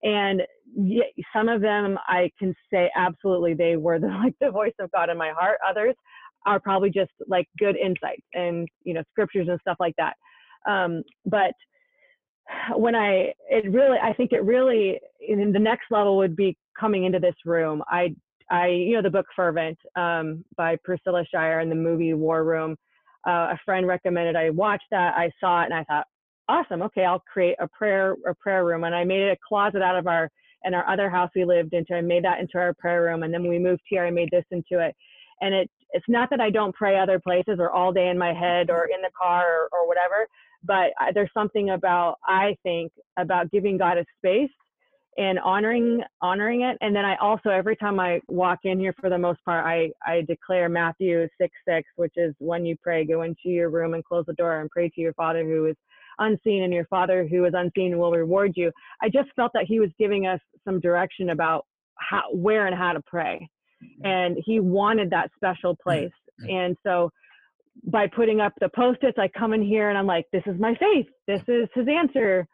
And 0.04 0.42
some 1.34 1.48
of 1.48 1.62
them 1.62 1.98
I 2.08 2.30
can 2.38 2.54
say 2.72 2.92
absolutely 2.96 3.54
they 3.54 3.78
were 3.78 4.00
the, 4.00 4.08
like 4.24 4.36
the 4.42 4.52
voice 4.52 4.74
of 4.80 4.92
God 4.92 5.10
in 5.10 5.18
my 5.18 5.32
heart. 5.32 5.60
Others, 5.68 5.96
are 6.46 6.60
probably 6.60 6.90
just 6.90 7.12
like 7.28 7.48
good 7.58 7.76
insights 7.76 8.26
and 8.34 8.68
you 8.84 8.94
know 8.94 9.04
scriptures 9.12 9.48
and 9.50 9.60
stuff 9.62 9.78
like 9.80 9.96
that 9.98 10.16
um, 10.70 11.04
but 11.26 11.54
when 12.76 12.96
i 12.96 13.32
it 13.50 13.72
really 13.72 13.98
i 14.04 14.14
think 14.14 14.32
it 14.32 14.44
really 14.44 15.00
in 15.26 15.52
the 15.52 15.60
next 15.60 15.86
level 15.90 16.18
would 16.18 16.36
be 16.36 16.58
coming 16.78 17.06
into 17.06 17.20
this 17.20 17.36
room 17.46 17.82
i 17.88 18.14
i 18.52 18.68
you 18.68 18.96
know 18.96 19.02
the 19.02 19.10
book 19.10 19.26
fervent 19.36 19.78
um, 19.96 20.44
by 20.58 20.78
priscilla 20.84 21.24
shirer 21.32 21.60
and 21.60 21.72
the 21.72 21.76
movie 21.76 22.14
war 22.14 22.44
room 22.44 22.76
uh, 23.28 23.52
a 23.54 23.60
friend 23.66 23.88
recommended 23.88 24.36
i 24.36 24.50
watch 24.50 24.82
that 24.92 25.14
i 25.16 25.32
saw 25.40 25.62
it 25.62 25.66
and 25.66 25.74
i 25.74 25.84
thought 25.86 26.06
awesome 26.50 26.82
okay 26.82 27.06
i'll 27.06 27.24
create 27.32 27.56
a 27.60 27.68
prayer 27.68 28.16
a 28.28 28.36
prayer 28.36 28.66
room 28.66 28.84
and 28.84 28.96
i 28.96 29.04
made 29.04 29.30
a 29.30 29.38
closet 29.48 29.82
out 29.82 29.98
of 29.98 30.08
our 30.08 30.30
and 30.66 30.76
our 30.76 30.88
other 30.90 31.10
house 31.10 31.30
we 31.36 31.46
lived 31.46 31.74
into 31.74 31.94
i 31.94 32.02
made 32.02 32.24
that 32.24 32.40
into 32.40 32.58
our 32.58 32.74
prayer 32.74 33.04
room 33.04 33.24
and 33.24 33.34
then 33.34 33.42
when 33.42 33.52
we 33.52 33.60
moved 33.60 33.82
here 33.88 34.06
i 34.06 34.12
made 34.12 34.30
this 34.32 34.46
into 34.52 34.80
it. 34.86 34.96
And 35.42 35.54
it 35.54 35.70
it's 35.92 36.06
not 36.08 36.30
that 36.32 36.42
I 36.42 36.50
don't 36.50 36.76
pray 36.76 37.00
other 37.00 37.20
places 37.20 37.58
or 37.60 37.72
all 37.72 37.94
day 37.94 38.10
in 38.10 38.18
my 38.18 38.34
head 38.34 38.70
or 38.70 38.86
in 38.86 39.02
the 39.02 39.12
car 39.20 39.44
or, 39.44 39.70
or 39.72 39.88
whatever, 39.88 40.28
but 40.64 40.92
I, 41.00 41.12
there's 41.14 41.30
something 41.34 41.70
about 41.70 42.18
I 42.26 42.58
think 42.64 42.92
about 43.18 43.52
giving 43.52 43.78
God 43.78 43.98
a 43.98 44.06
space 44.18 44.50
and 45.18 45.40
honoring 45.40 46.02
honoring 46.22 46.62
it. 46.62 46.78
And 46.82 46.96
then 46.96 47.06
I 47.06 47.16
also 47.18 47.50
every 47.50 47.76
time 47.76 48.00
I 48.00 48.22
walk 48.28 48.60
in 48.64 48.80
here, 48.80 48.94
for 49.00 49.10
the 49.10 49.18
most 49.18 49.44
part, 49.46 49.66
I 49.66 49.92
I 50.06 50.22
declare 50.22 50.70
Matthew 50.70 51.28
six 51.40 51.54
six, 51.68 51.88
which 51.96 52.14
is 52.16 52.34
when 52.40 52.66
you 52.66 52.76
pray, 52.82 53.06
go 53.06 53.22
into 53.24 53.50
your 53.50 53.70
room 53.70 53.94
and 53.94 54.04
close 54.04 54.26
the 54.26 54.34
door 54.34 54.62
and 54.62 54.70
pray 54.70 54.90
to 54.90 55.02
your 55.02 55.14
Father 55.14 55.44
who 55.44 55.66
is 55.68 55.76
unseen, 56.20 56.64
and 56.64 56.74
your 56.74 56.86
Father 56.86 57.28
who 57.28 57.46
is 57.46 57.54
unseen 57.56 57.98
will 57.98 58.12
reward 58.12 58.54
you. 58.56 58.72
I 59.02 59.10
just 59.10 59.30
felt 59.36 59.52
that 59.54 59.66
He 59.68 59.80
was 59.80 59.90
giving 60.00 60.28
us 60.28 60.40
some 60.66 60.80
direction 60.80 61.30
about 61.30 61.66
how 61.98 62.24
where 62.32 62.68
and 62.68 62.76
how 62.76 62.94
to 62.94 63.02
pray. 63.02 63.48
Mm-hmm. 63.84 64.06
And 64.06 64.38
he 64.46 64.60
wanted 64.60 65.10
that 65.12 65.32
special 65.36 65.74
mm-hmm. 65.74 65.90
place. 65.90 66.12
Mm-hmm. 66.42 66.56
And 66.56 66.78
so 66.86 67.10
by 67.86 68.08
putting 68.08 68.40
up 68.40 68.54
the 68.62 68.70
post-its 68.76 69.18
i 69.18 69.28
come 69.28 69.52
in 69.52 69.64
here 69.64 69.90
and 69.90 69.98
i'm 69.98 70.06
like 70.06 70.26
this 70.32 70.44
is 70.46 70.60
my 70.60 70.76
faith. 70.76 71.08
This 71.28 71.42
is 71.48 71.68
his 71.74 71.88
answer 71.88 72.48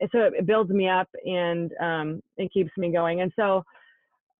and 0.00 0.10
so 0.12 0.20
it 0.20 0.46
builds 0.46 0.70
me 0.70 0.88
up 0.88 1.08
and 1.24 1.72
um, 1.80 2.22
it 2.36 2.52
keeps 2.52 2.70
me 2.76 2.92
going 2.92 3.20
and 3.20 3.32
so 3.36 3.62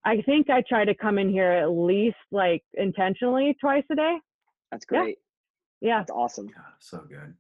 i 0.05 0.21
think 0.23 0.51
i 0.51 0.63
try 0.69 0.85
to 0.85 0.95
come 0.95 1.19
in 1.19 1.29
here 1.29 1.53
at 1.53 1.71
least 1.71 2.17
like 2.31 2.63
intentionally 2.75 3.57
twice 3.61 3.85
a 3.91 3.95
day 3.95 4.17
that's 4.71 4.85
great 4.85 5.19
yeah, 5.81 5.89
yeah. 5.89 5.99
that's 5.99 6.11
awesome 6.11 6.49
yeah, 6.49 6.63
so 6.79 6.99
good 7.09 7.35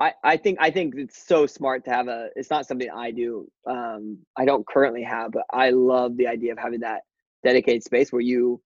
I, 0.00 0.12
I 0.24 0.36
think 0.36 0.58
I 0.60 0.70
think 0.72 0.94
it's 0.96 1.24
so 1.24 1.46
smart 1.46 1.84
to 1.84 1.90
have 1.92 2.08
a. 2.08 2.28
It's 2.34 2.50
not 2.50 2.66
something 2.66 2.90
I 2.90 3.12
do. 3.12 3.48
Um, 3.64 4.18
I 4.36 4.44
don't 4.44 4.66
currently 4.66 5.04
have, 5.04 5.30
but 5.30 5.44
I 5.52 5.70
love 5.70 6.16
the 6.16 6.26
idea 6.26 6.50
of 6.50 6.58
having 6.58 6.80
that 6.80 7.02
dedicated 7.44 7.84
space 7.84 8.12
where 8.12 8.20
you 8.20 8.60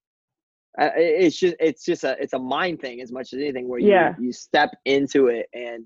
uh, 0.81 0.91
it's 0.95 1.37
just 1.37 1.57
it's 1.59 1.85
just 1.85 2.05
a 2.05 2.17
it's 2.21 2.33
a 2.33 2.39
mind 2.39 2.81
thing 2.81 3.01
as 3.01 3.11
much 3.11 3.33
as 3.33 3.41
anything 3.41 3.69
where 3.69 3.81
you 3.81 3.91
yeah. 3.91 4.15
you 4.19 4.33
step 4.33 4.71
into 4.85 5.27
it 5.27 5.47
and 5.53 5.85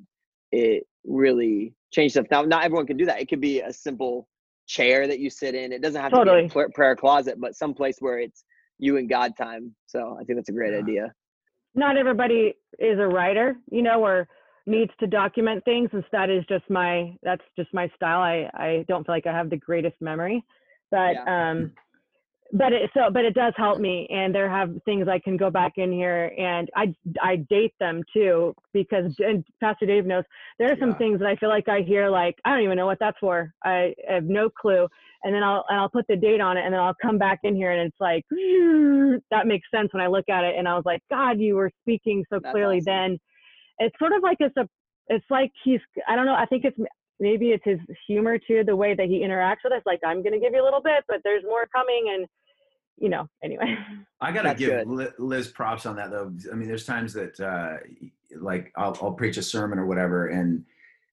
it 0.53 0.87
really 1.05 1.75
change 1.93 2.13
stuff. 2.13 2.27
Now 2.31 2.43
not 2.43 2.65
everyone 2.65 2.87
can 2.87 2.97
do 2.97 3.07
that. 3.07 3.21
It 3.21 3.29
could 3.29 3.41
be 3.41 3.61
a 3.61 3.73
simple 3.73 4.29
chair 4.67 5.07
that 5.07 5.19
you 5.19 5.31
sit 5.31 5.55
in. 5.55 5.73
It 5.73 5.83
doesn't 5.83 6.01
have 6.01 6.13
totally. 6.13 6.49
to 6.49 6.55
be 6.55 6.61
a 6.61 6.69
prayer 6.69 6.97
closet 6.97 7.41
but 7.41 7.55
some 7.57 7.75
place 7.75 7.97
where 8.01 8.19
it's 8.19 8.45
you 8.79 8.97
and 8.97 9.09
god 9.09 9.33
time. 9.37 9.75
So 9.87 10.17
i 10.21 10.25
think 10.25 10.39
that's 10.39 10.49
a 10.49 10.53
great 10.53 10.73
yeah. 10.73 10.79
idea. 10.79 11.13
Not 11.75 11.97
everybody 11.97 12.55
is 12.79 12.99
a 12.99 13.07
writer 13.07 13.57
you 13.71 13.83
know 13.83 14.05
or 14.05 14.29
needs 14.65 14.93
to 15.01 15.07
document 15.09 15.65
things 15.65 15.91
and 15.93 16.05
that 16.13 16.31
is 16.31 16.45
just 16.49 16.69
my 16.71 17.15
that's 17.23 17.45
just 17.57 17.73
my 17.75 17.89
style. 17.97 18.21
I 18.21 18.49
i 18.55 18.85
don't 18.89 19.05
feel 19.05 19.15
like 19.15 19.27
i 19.27 19.33
have 19.33 19.51
the 19.51 19.57
greatest 19.57 19.97
memory. 20.01 20.45
But 20.91 21.15
yeah. 21.15 21.51
um 21.51 21.73
but 22.53 22.73
it 22.73 22.91
so 22.95 23.11
but 23.11 23.25
it 23.25 23.35
does 23.35 23.55
help 23.57 23.81
me 23.81 24.07
and 24.11 24.35
there 24.35 24.49
have 24.49 24.71
things 24.85 25.09
i 25.09 25.19
can 25.19 25.37
go 25.37 25.51
back 25.51 25.73
in 25.77 25.91
here 25.91 26.33
and 26.39 26.71
i 26.77 26.95
i 27.23 27.37
date 27.49 27.75
them 27.81 28.03
too 28.13 28.55
because 28.73 29.15
and 29.19 29.45
pastor 29.61 29.87
dave 29.87 30.05
knows 30.05 30.25
there 30.59 30.71
are 30.71 30.77
some 30.79 30.91
yeah. 30.91 30.99
things 30.99 31.19
that 31.19 31.29
i 31.29 31.37
feel 31.37 31.49
like 31.49 31.69
i 31.69 31.81
hear 31.81 32.11
like 32.11 32.37
i 32.45 32.51
don't 32.51 32.63
even 32.63 32.77
know 32.77 32.87
what 32.87 32.99
that's 33.01 33.19
for 33.19 33.53
i 33.65 33.95
have 34.09 34.25
no 34.25 34.51
clue 34.51 34.87
and 35.25 35.35
then 35.35 35.43
i'll 35.43 35.65
and 35.71 35.79
i'll 35.81 35.89
put 35.89 36.07
the 36.09 36.17
date 36.17 36.41
on 36.41 36.57
it 36.57 36.65
and 36.65 36.73
then 36.73 36.81
i'll 36.81 36.97
come 37.01 37.17
back 37.17 37.41
in 37.43 37.57
here 37.57 37.73
and 37.73 37.81
it's 37.81 38.01
like 38.01 38.25
that 39.31 39.47
makes 39.47 39.67
sense 39.75 39.89
when 39.93 40.03
i 40.03 40.07
look 40.07 40.29
at 40.29 40.45
it 40.45 40.55
and 40.59 40.69
i 40.69 40.75
was 40.75 40.85
like 40.85 41.01
god 41.11 41.41
you 41.41 41.55
were 41.55 41.71
speaking 41.83 42.25
so 42.29 42.39
that's 42.39 42.53
clearly 42.53 42.77
awesome. 42.77 42.85
then 42.85 43.21
it's 43.79 43.99
sort 43.99 44.13
of 44.13 44.23
like 44.23 44.37
it's 44.41 44.57
a 44.59 44.69
it's 45.09 45.25
like 45.31 45.51
he's 45.65 45.81
i 46.09 46.15
don't 46.15 46.27
know 46.27 46.35
i 46.35 46.47
think 46.47 46.65
it's 46.65 46.79
maybe 47.19 47.51
it's 47.51 47.65
his 47.65 47.79
humor 48.07 48.37
too 48.37 48.63
the 48.65 48.75
way 48.75 48.95
that 48.95 49.07
he 49.07 49.21
interacts 49.21 49.65
with 49.65 49.73
us 49.73 49.83
like 49.87 50.01
i'm 50.07 50.23
going 50.23 50.33
to 50.33 50.41
give 50.41 50.53
you 50.53 50.63
a 50.63 50.65
little 50.65 50.83
bit 50.83 51.03
but 51.09 51.19
there's 51.25 51.45
more 51.45 51.67
coming 51.75 52.15
and 52.15 52.27
you 52.99 53.09
know, 53.09 53.29
anyway. 53.43 53.77
I 54.21 54.33
got 54.33 54.43
to 54.43 54.55
give 54.55 54.87
good. 54.87 55.15
Liz 55.19 55.49
props 55.49 55.87
on 55.87 55.97
that 55.97 56.11
though. 56.11 56.33
I 56.51 56.55
mean, 56.55 56.69
there's 56.69 56.87
times 56.87 57.13
that 57.15 57.41
uh, 57.41 57.79
like 58.41 58.73
I'll, 58.77 58.97
I'll 59.03 59.13
preach 59.13 59.37
a 59.37 59.43
sermon 59.43 59.79
or 59.79 59.87
whatever, 59.87 60.29
and 60.29 60.65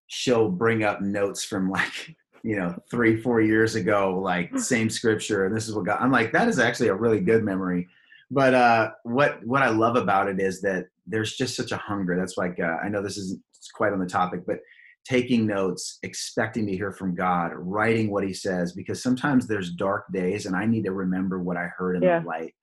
she'll 0.08 0.50
bring 0.50 0.84
up 0.84 1.02
notes 1.02 1.44
from 1.44 1.70
like 1.72 2.16
you 2.44 2.56
know 2.56 2.76
three 2.90 3.22
four 3.22 3.42
years 3.42 3.76
ago 3.76 4.20
like 4.22 4.58
same 4.58 4.90
scripture 4.90 5.46
and 5.46 5.56
this 5.56 5.68
is 5.68 5.76
what 5.76 5.86
god 5.86 5.98
i'm 6.00 6.12
like 6.12 6.32
that 6.32 6.48
is 6.48 6.58
actually 6.58 6.88
a 6.88 6.96
really 6.96 7.20
good 7.20 7.44
memory 7.44 7.86
but 8.32 8.54
uh 8.54 8.92
what 9.04 9.46
what 9.46 9.62
i 9.62 9.68
love 9.68 9.98
about 9.98 10.30
it 10.30 10.40
is 10.40 10.62
that 10.62 10.88
there's 11.06 11.36
just 11.36 11.56
such 11.56 11.74
a 11.74 11.78
hunger 11.78 12.16
that's 12.16 12.38
like 12.38 12.58
uh, 12.60 12.78
i 12.82 12.88
know 12.88 13.02
this 13.02 13.18
isn't 13.18 13.42
quite 13.74 13.92
on 13.92 14.00
the 14.00 14.06
topic 14.06 14.46
but 14.48 14.60
taking 15.06 15.46
notes 15.48 16.00
expecting 16.04 16.66
to 16.66 16.76
hear 16.76 16.92
from 16.92 17.16
god 17.16 17.52
writing 17.56 18.12
what 18.12 18.24
he 18.24 18.34
says 18.34 18.74
because 18.74 19.02
sometimes 19.02 19.48
there's 19.48 19.72
dark 19.72 20.06
days 20.14 20.46
and 20.46 20.56
i 20.56 20.66
need 20.66 20.84
to 20.84 20.92
remember 20.92 21.40
what 21.40 21.58
i 21.58 21.68
heard 21.78 21.96
in 21.96 22.04
yeah. 22.04 22.20
the 22.20 22.28
light 22.28 22.54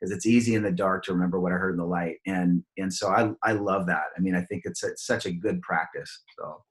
because 0.00 0.14
it's 0.14 0.26
easy 0.26 0.54
in 0.54 0.62
the 0.62 0.70
dark 0.70 1.04
to 1.04 1.12
remember 1.12 1.38
what 1.38 1.52
i 1.52 1.56
heard 1.56 1.74
in 1.74 1.78
the 1.78 1.84
light 1.84 2.16
and 2.26 2.62
and 2.78 2.92
so 2.92 3.08
i 3.08 3.30
i 3.42 3.52
love 3.52 3.86
that 3.86 4.04
i 4.16 4.20
mean 4.20 4.34
i 4.34 4.42
think 4.42 4.62
it's, 4.64 4.82
it's 4.82 5.06
such 5.06 5.26
a 5.26 5.32
good 5.32 5.60
practice 5.62 6.22
so 6.38 6.62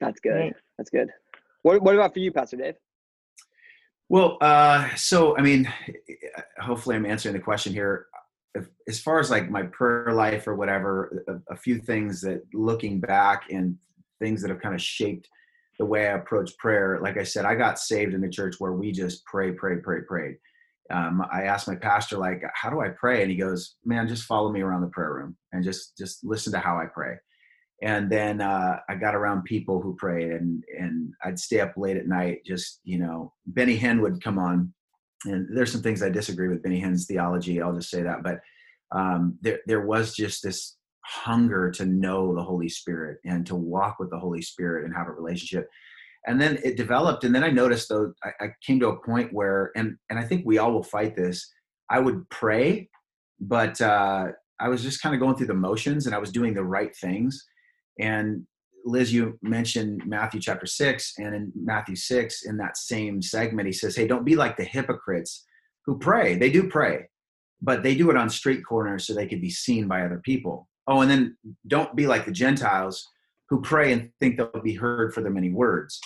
that's 0.00 0.20
good 0.20 0.52
that's 0.76 0.90
good 0.90 1.08
what, 1.66 1.82
what 1.82 1.96
about 1.96 2.12
for 2.12 2.20
you, 2.20 2.30
Pastor 2.30 2.56
Dave? 2.56 2.76
Well, 4.08 4.38
uh, 4.40 4.88
so 4.94 5.36
I 5.36 5.42
mean, 5.42 5.68
hopefully, 6.60 6.94
I'm 6.94 7.04
answering 7.04 7.34
the 7.34 7.40
question 7.40 7.72
here. 7.72 8.06
As 8.86 9.00
far 9.00 9.18
as 9.18 9.32
like 9.32 9.50
my 9.50 9.64
prayer 9.64 10.12
life 10.12 10.46
or 10.46 10.54
whatever, 10.54 11.24
a, 11.26 11.54
a 11.54 11.56
few 11.56 11.80
things 11.80 12.20
that 12.20 12.42
looking 12.54 13.00
back 13.00 13.50
and 13.50 13.76
things 14.18 14.42
that 14.42 14.50
have 14.50 14.60
kind 14.60 14.74
of 14.74 14.82
shaped 14.82 15.28
the 15.78 15.86
way 15.86 16.08
I 16.08 16.14
approach 16.14 16.56
prayer. 16.58 16.98
Like 17.02 17.18
I 17.18 17.22
said, 17.22 17.44
I 17.44 17.54
got 17.54 17.78
saved 17.78 18.14
in 18.14 18.20
the 18.20 18.28
church 18.28 18.56
where 18.58 18.72
we 18.72 18.92
just 18.92 19.24
pray, 19.26 19.52
pray, 19.52 19.76
pray, 19.76 20.00
pray. 20.08 20.36
Um, 20.90 21.22
I 21.32 21.42
asked 21.42 21.68
my 21.68 21.74
pastor, 21.74 22.16
like, 22.16 22.42
how 22.54 22.70
do 22.70 22.80
I 22.80 22.90
pray? 22.90 23.22
And 23.22 23.30
he 23.30 23.36
goes, 23.36 23.76
man, 23.84 24.08
just 24.08 24.24
follow 24.24 24.50
me 24.50 24.62
around 24.62 24.82
the 24.82 24.88
prayer 24.88 25.12
room 25.12 25.36
and 25.52 25.64
just 25.64 25.98
just 25.98 26.24
listen 26.24 26.52
to 26.52 26.58
how 26.60 26.78
I 26.78 26.86
pray 26.86 27.16
and 27.82 28.10
then 28.10 28.40
uh, 28.40 28.78
I 28.88 28.94
got 28.94 29.14
around 29.14 29.44
people 29.44 29.80
who 29.80 29.96
prayed, 29.96 30.30
and 30.30 30.64
and 30.78 31.12
I'd 31.22 31.38
stay 31.38 31.60
up 31.60 31.74
late 31.76 31.96
at 31.96 32.08
night. 32.08 32.38
Just 32.46 32.80
you 32.84 32.98
know, 32.98 33.32
Benny 33.46 33.78
Hinn 33.78 34.00
would 34.00 34.22
come 34.22 34.38
on, 34.38 34.72
and 35.24 35.46
there's 35.54 35.72
some 35.72 35.82
things 35.82 36.02
I 36.02 36.08
disagree 36.08 36.48
with 36.48 36.62
Benny 36.62 36.80
Hinn's 36.80 37.06
theology. 37.06 37.60
I'll 37.60 37.74
just 37.74 37.90
say 37.90 38.02
that, 38.02 38.22
but 38.22 38.40
um, 38.92 39.38
there 39.42 39.60
there 39.66 39.82
was 39.82 40.14
just 40.14 40.42
this 40.42 40.76
hunger 41.06 41.70
to 41.72 41.86
know 41.86 42.34
the 42.34 42.42
Holy 42.42 42.68
Spirit 42.68 43.18
and 43.24 43.46
to 43.46 43.54
walk 43.54 43.98
with 43.98 44.10
the 44.10 44.18
Holy 44.18 44.42
Spirit 44.42 44.84
and 44.84 44.94
have 44.94 45.08
a 45.08 45.12
relationship. 45.12 45.68
And 46.26 46.40
then 46.40 46.58
it 46.64 46.76
developed, 46.76 47.22
and 47.24 47.34
then 47.34 47.44
I 47.44 47.50
noticed 47.50 47.88
though 47.88 48.12
I, 48.24 48.46
I 48.46 48.48
came 48.66 48.80
to 48.80 48.88
a 48.88 49.00
point 49.04 49.32
where, 49.32 49.70
and 49.76 49.96
and 50.10 50.18
I 50.18 50.24
think 50.24 50.44
we 50.44 50.58
all 50.58 50.72
will 50.72 50.82
fight 50.82 51.14
this. 51.14 51.48
I 51.88 52.00
would 52.00 52.28
pray, 52.30 52.88
but 53.38 53.80
uh, 53.80 54.28
I 54.58 54.68
was 54.68 54.82
just 54.82 55.00
kind 55.00 55.14
of 55.14 55.20
going 55.20 55.36
through 55.36 55.46
the 55.46 55.54
motions, 55.54 56.06
and 56.06 56.14
I 56.14 56.18
was 56.18 56.32
doing 56.32 56.52
the 56.52 56.64
right 56.64 56.94
things 56.96 57.46
and 57.98 58.46
Liz, 58.84 59.12
you 59.12 59.38
mentioned 59.42 60.02
Matthew 60.06 60.40
chapter 60.40 60.66
six, 60.66 61.14
and 61.18 61.34
in 61.34 61.52
Matthew 61.56 61.96
six, 61.96 62.44
in 62.44 62.56
that 62.58 62.76
same 62.76 63.20
segment, 63.20 63.66
he 63.66 63.72
says, 63.72 63.96
Hey, 63.96 64.06
don't 64.06 64.24
be 64.24 64.36
like 64.36 64.56
the 64.56 64.64
hypocrites 64.64 65.44
who 65.84 65.98
pray. 65.98 66.36
They 66.36 66.50
do 66.50 66.68
pray, 66.68 67.08
but 67.60 67.82
they 67.82 67.96
do 67.96 68.10
it 68.10 68.16
on 68.16 68.30
street 68.30 68.62
corners 68.64 69.06
so 69.06 69.14
they 69.14 69.26
could 69.26 69.40
be 69.40 69.50
seen 69.50 69.88
by 69.88 70.02
other 70.02 70.20
people. 70.24 70.68
Oh, 70.86 71.00
and 71.00 71.10
then 71.10 71.36
don't 71.66 71.94
be 71.96 72.06
like 72.06 72.24
the 72.24 72.32
Gentiles 72.32 73.08
who 73.48 73.60
pray 73.60 73.92
and 73.92 74.10
think 74.20 74.36
they'll 74.36 74.62
be 74.62 74.74
heard 74.74 75.12
for 75.14 75.20
their 75.20 75.32
many 75.32 75.50
words. 75.50 76.00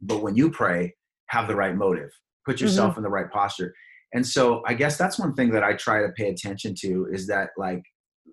But 0.00 0.22
when 0.22 0.36
you 0.36 0.50
pray, 0.50 0.94
have 1.26 1.48
the 1.48 1.56
right 1.56 1.76
motive, 1.76 2.10
put 2.44 2.60
yourself 2.60 2.92
mm-hmm. 2.92 2.98
in 3.00 3.04
the 3.04 3.10
right 3.10 3.30
posture. 3.30 3.74
And 4.14 4.26
so 4.26 4.62
I 4.66 4.74
guess 4.74 4.98
that's 4.98 5.18
one 5.18 5.34
thing 5.34 5.50
that 5.52 5.64
I 5.64 5.74
try 5.74 6.02
to 6.02 6.12
pay 6.16 6.28
attention 6.28 6.74
to 6.80 7.08
is 7.10 7.26
that, 7.28 7.50
like, 7.56 7.82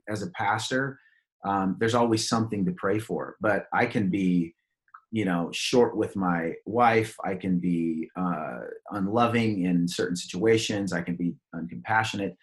as 0.09 0.23
a 0.23 0.31
pastor, 0.31 0.99
um, 1.45 1.77
there's 1.79 1.95
always 1.95 2.27
something 2.27 2.65
to 2.65 2.73
pray 2.73 2.99
for. 2.99 3.35
But 3.39 3.67
I 3.71 3.85
can 3.85 4.09
be, 4.09 4.55
you 5.11 5.25
know, 5.25 5.49
short 5.53 5.95
with 5.95 6.15
my 6.15 6.53
wife. 6.65 7.15
I 7.23 7.35
can 7.35 7.59
be 7.59 8.09
uh, 8.15 8.59
unloving 8.91 9.63
in 9.63 9.87
certain 9.87 10.17
situations. 10.17 10.91
I 10.91 11.01
can 11.01 11.15
be 11.15 11.35
uncompassionate, 11.55 12.35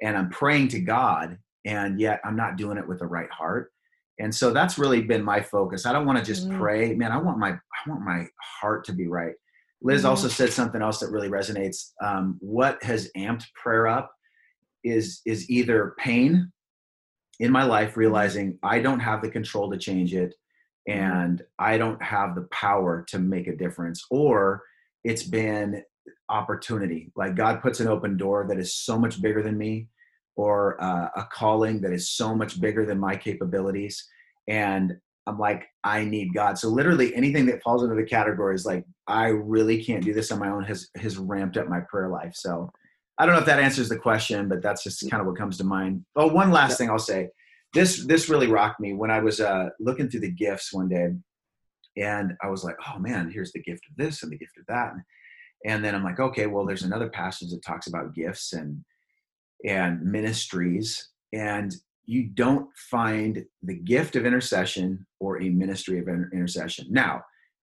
and 0.00 0.16
I'm 0.16 0.30
praying 0.30 0.68
to 0.68 0.80
God, 0.80 1.38
and 1.64 2.00
yet 2.00 2.20
I'm 2.24 2.36
not 2.36 2.56
doing 2.56 2.78
it 2.78 2.86
with 2.86 2.98
the 2.98 3.06
right 3.06 3.30
heart. 3.30 3.72
And 4.20 4.32
so 4.34 4.52
that's 4.52 4.78
really 4.78 5.02
been 5.02 5.24
my 5.24 5.40
focus. 5.40 5.86
I 5.86 5.92
don't 5.92 6.06
want 6.06 6.18
to 6.18 6.24
just 6.24 6.48
mm-hmm. 6.48 6.58
pray, 6.58 6.94
man. 6.94 7.12
I 7.12 7.18
want 7.18 7.38
my 7.38 7.50
I 7.50 7.88
want 7.88 8.02
my 8.02 8.26
heart 8.60 8.84
to 8.84 8.92
be 8.92 9.08
right. 9.08 9.34
Liz 9.82 10.00
mm-hmm. 10.00 10.10
also 10.10 10.28
said 10.28 10.52
something 10.52 10.82
else 10.82 11.00
that 11.00 11.10
really 11.10 11.28
resonates. 11.28 11.92
Um, 12.02 12.36
what 12.40 12.82
has 12.84 13.10
amped 13.16 13.46
prayer 13.54 13.86
up 13.86 14.12
is 14.84 15.20
is 15.26 15.50
either 15.50 15.94
pain 15.98 16.52
in 17.40 17.50
my 17.50 17.64
life 17.64 17.96
realizing 17.96 18.58
I 18.62 18.78
don't 18.78 19.00
have 19.00 19.20
the 19.20 19.30
control 19.30 19.70
to 19.70 19.78
change 19.78 20.14
it 20.14 20.34
and 20.86 21.42
I 21.58 21.78
don't 21.78 22.02
have 22.02 22.34
the 22.34 22.46
power 22.50 23.04
to 23.08 23.18
make 23.18 23.48
a 23.48 23.56
difference, 23.56 24.04
or 24.10 24.62
it's 25.02 25.22
been 25.22 25.82
opportunity. 26.28 27.10
Like 27.16 27.36
God 27.36 27.62
puts 27.62 27.80
an 27.80 27.88
open 27.88 28.16
door 28.16 28.46
that 28.48 28.58
is 28.58 28.74
so 28.74 28.98
much 28.98 29.20
bigger 29.20 29.42
than 29.42 29.56
me, 29.58 29.88
or 30.36 30.82
uh, 30.82 31.08
a 31.16 31.24
calling 31.32 31.80
that 31.80 31.92
is 31.92 32.10
so 32.10 32.34
much 32.34 32.60
bigger 32.60 32.84
than 32.84 32.98
my 32.98 33.16
capabilities. 33.16 34.08
And 34.48 34.96
I'm 35.26 35.38
like, 35.38 35.66
I 35.82 36.04
need 36.04 36.34
God. 36.34 36.58
So 36.58 36.68
literally 36.68 37.14
anything 37.14 37.46
that 37.46 37.62
falls 37.62 37.82
into 37.82 37.94
the 37.94 38.04
category 38.04 38.54
is 38.54 38.66
like, 38.66 38.84
I 39.06 39.28
really 39.28 39.82
can't 39.82 40.04
do 40.04 40.12
this 40.12 40.32
on 40.32 40.38
my 40.38 40.50
own 40.50 40.64
has 40.64 40.88
has 40.96 41.16
ramped 41.16 41.56
up 41.56 41.68
my 41.68 41.80
prayer 41.88 42.08
life. 42.08 42.32
So 42.34 42.70
I 43.18 43.24
don't 43.24 43.34
know 43.34 43.40
if 43.40 43.46
that 43.46 43.60
answers 43.60 43.88
the 43.88 43.98
question, 43.98 44.48
but 44.48 44.62
that's 44.62 44.82
just 44.82 45.08
kind 45.10 45.20
of 45.20 45.26
what 45.26 45.38
comes 45.38 45.56
to 45.58 45.64
mind. 45.64 46.04
Oh, 46.16 46.26
one 46.26 46.50
last 46.50 46.72
yeah. 46.72 46.76
thing 46.76 46.90
I'll 46.90 46.98
say. 46.98 47.28
This 47.72 48.04
this 48.06 48.28
really 48.28 48.46
rocked 48.46 48.80
me 48.80 48.92
when 48.92 49.10
I 49.10 49.20
was 49.20 49.40
uh, 49.40 49.68
looking 49.80 50.08
through 50.08 50.20
the 50.20 50.30
gifts 50.30 50.72
one 50.72 50.88
day, 50.88 51.10
and 51.96 52.32
I 52.42 52.48
was 52.48 52.62
like, 52.62 52.76
"Oh 52.86 52.98
man, 52.98 53.30
here's 53.30 53.52
the 53.52 53.62
gift 53.62 53.82
of 53.90 53.96
this 53.96 54.22
and 54.22 54.30
the 54.30 54.38
gift 54.38 54.58
of 54.58 54.66
that." 54.66 54.92
And 55.64 55.84
then 55.84 55.94
I'm 55.94 56.04
like, 56.04 56.20
"Okay, 56.20 56.46
well, 56.46 56.64
there's 56.64 56.84
another 56.84 57.08
passage 57.08 57.50
that 57.50 57.64
talks 57.64 57.88
about 57.88 58.14
gifts 58.14 58.52
and 58.52 58.84
and 59.64 60.02
ministries, 60.02 61.08
and 61.32 61.74
you 62.06 62.24
don't 62.24 62.68
find 62.90 63.44
the 63.62 63.74
gift 63.74 64.14
of 64.14 64.26
intercession 64.26 65.06
or 65.20 65.40
a 65.40 65.48
ministry 65.48 65.98
of 65.98 66.08
intercession. 66.08 66.86
Now, 66.90 67.22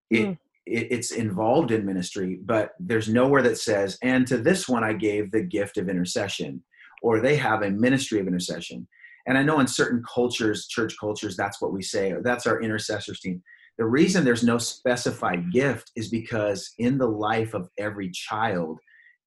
it 0.09 0.27
mm 0.27 0.37
it, 0.65 0.87
it's 0.91 1.11
involved 1.11 1.71
in 1.71 1.85
ministry, 1.85 2.39
but 2.43 2.71
there's 2.79 3.09
nowhere 3.09 3.41
that 3.43 3.57
says, 3.57 3.97
and 4.01 4.27
to 4.27 4.37
this 4.37 4.67
one 4.67 4.83
I 4.83 4.93
gave 4.93 5.31
the 5.31 5.43
gift 5.43 5.77
of 5.77 5.89
intercession, 5.89 6.63
or 7.01 7.19
they 7.19 7.35
have 7.37 7.63
a 7.63 7.71
ministry 7.71 8.19
of 8.19 8.27
intercession. 8.27 8.87
And 9.27 9.37
I 9.37 9.43
know 9.43 9.59
in 9.59 9.67
certain 9.67 10.03
cultures, 10.03 10.67
church 10.67 10.95
cultures, 10.99 11.35
that's 11.35 11.61
what 11.61 11.73
we 11.73 11.81
say, 11.81 12.13
that's 12.23 12.47
our 12.47 12.61
intercessors 12.61 13.19
team. 13.19 13.41
The 13.77 13.85
reason 13.85 14.23
there's 14.23 14.43
no 14.43 14.57
specified 14.57 15.51
gift 15.51 15.91
is 15.95 16.09
because 16.09 16.73
in 16.77 16.97
the 16.97 17.07
life 17.07 17.53
of 17.53 17.69
every 17.77 18.11
child, 18.11 18.79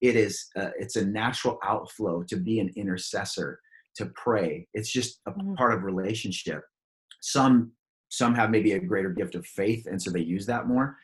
it 0.05 0.17
is 0.17 0.51
uh, 0.57 0.71
it's 0.79 0.97
a 0.97 1.05
natural 1.05 1.59
outflow 1.65 2.23
to 2.25 2.37
be 2.37 2.61
an 2.61 2.71
intercessor, 2.77 3.61
to 3.97 4.07
pray. 4.15 4.69
It's 4.75 4.91
just 4.91 5.21
a 5.27 5.31
mm-hmm. 5.31 5.55
part 5.55 5.73
of 5.73 5.83
relationship. 5.83 6.63
Some 7.21 7.73
some 8.09 8.35
have 8.35 8.51
maybe 8.51 8.73
a 8.73 8.81
greater 8.81 9.11
gift 9.11 9.35
of 9.35 9.47
faith, 9.47 9.87
and 9.87 10.01
so 10.01 10.11
they 10.11 10.21
use 10.21 10.47
that 10.47 10.67
more 10.69 10.97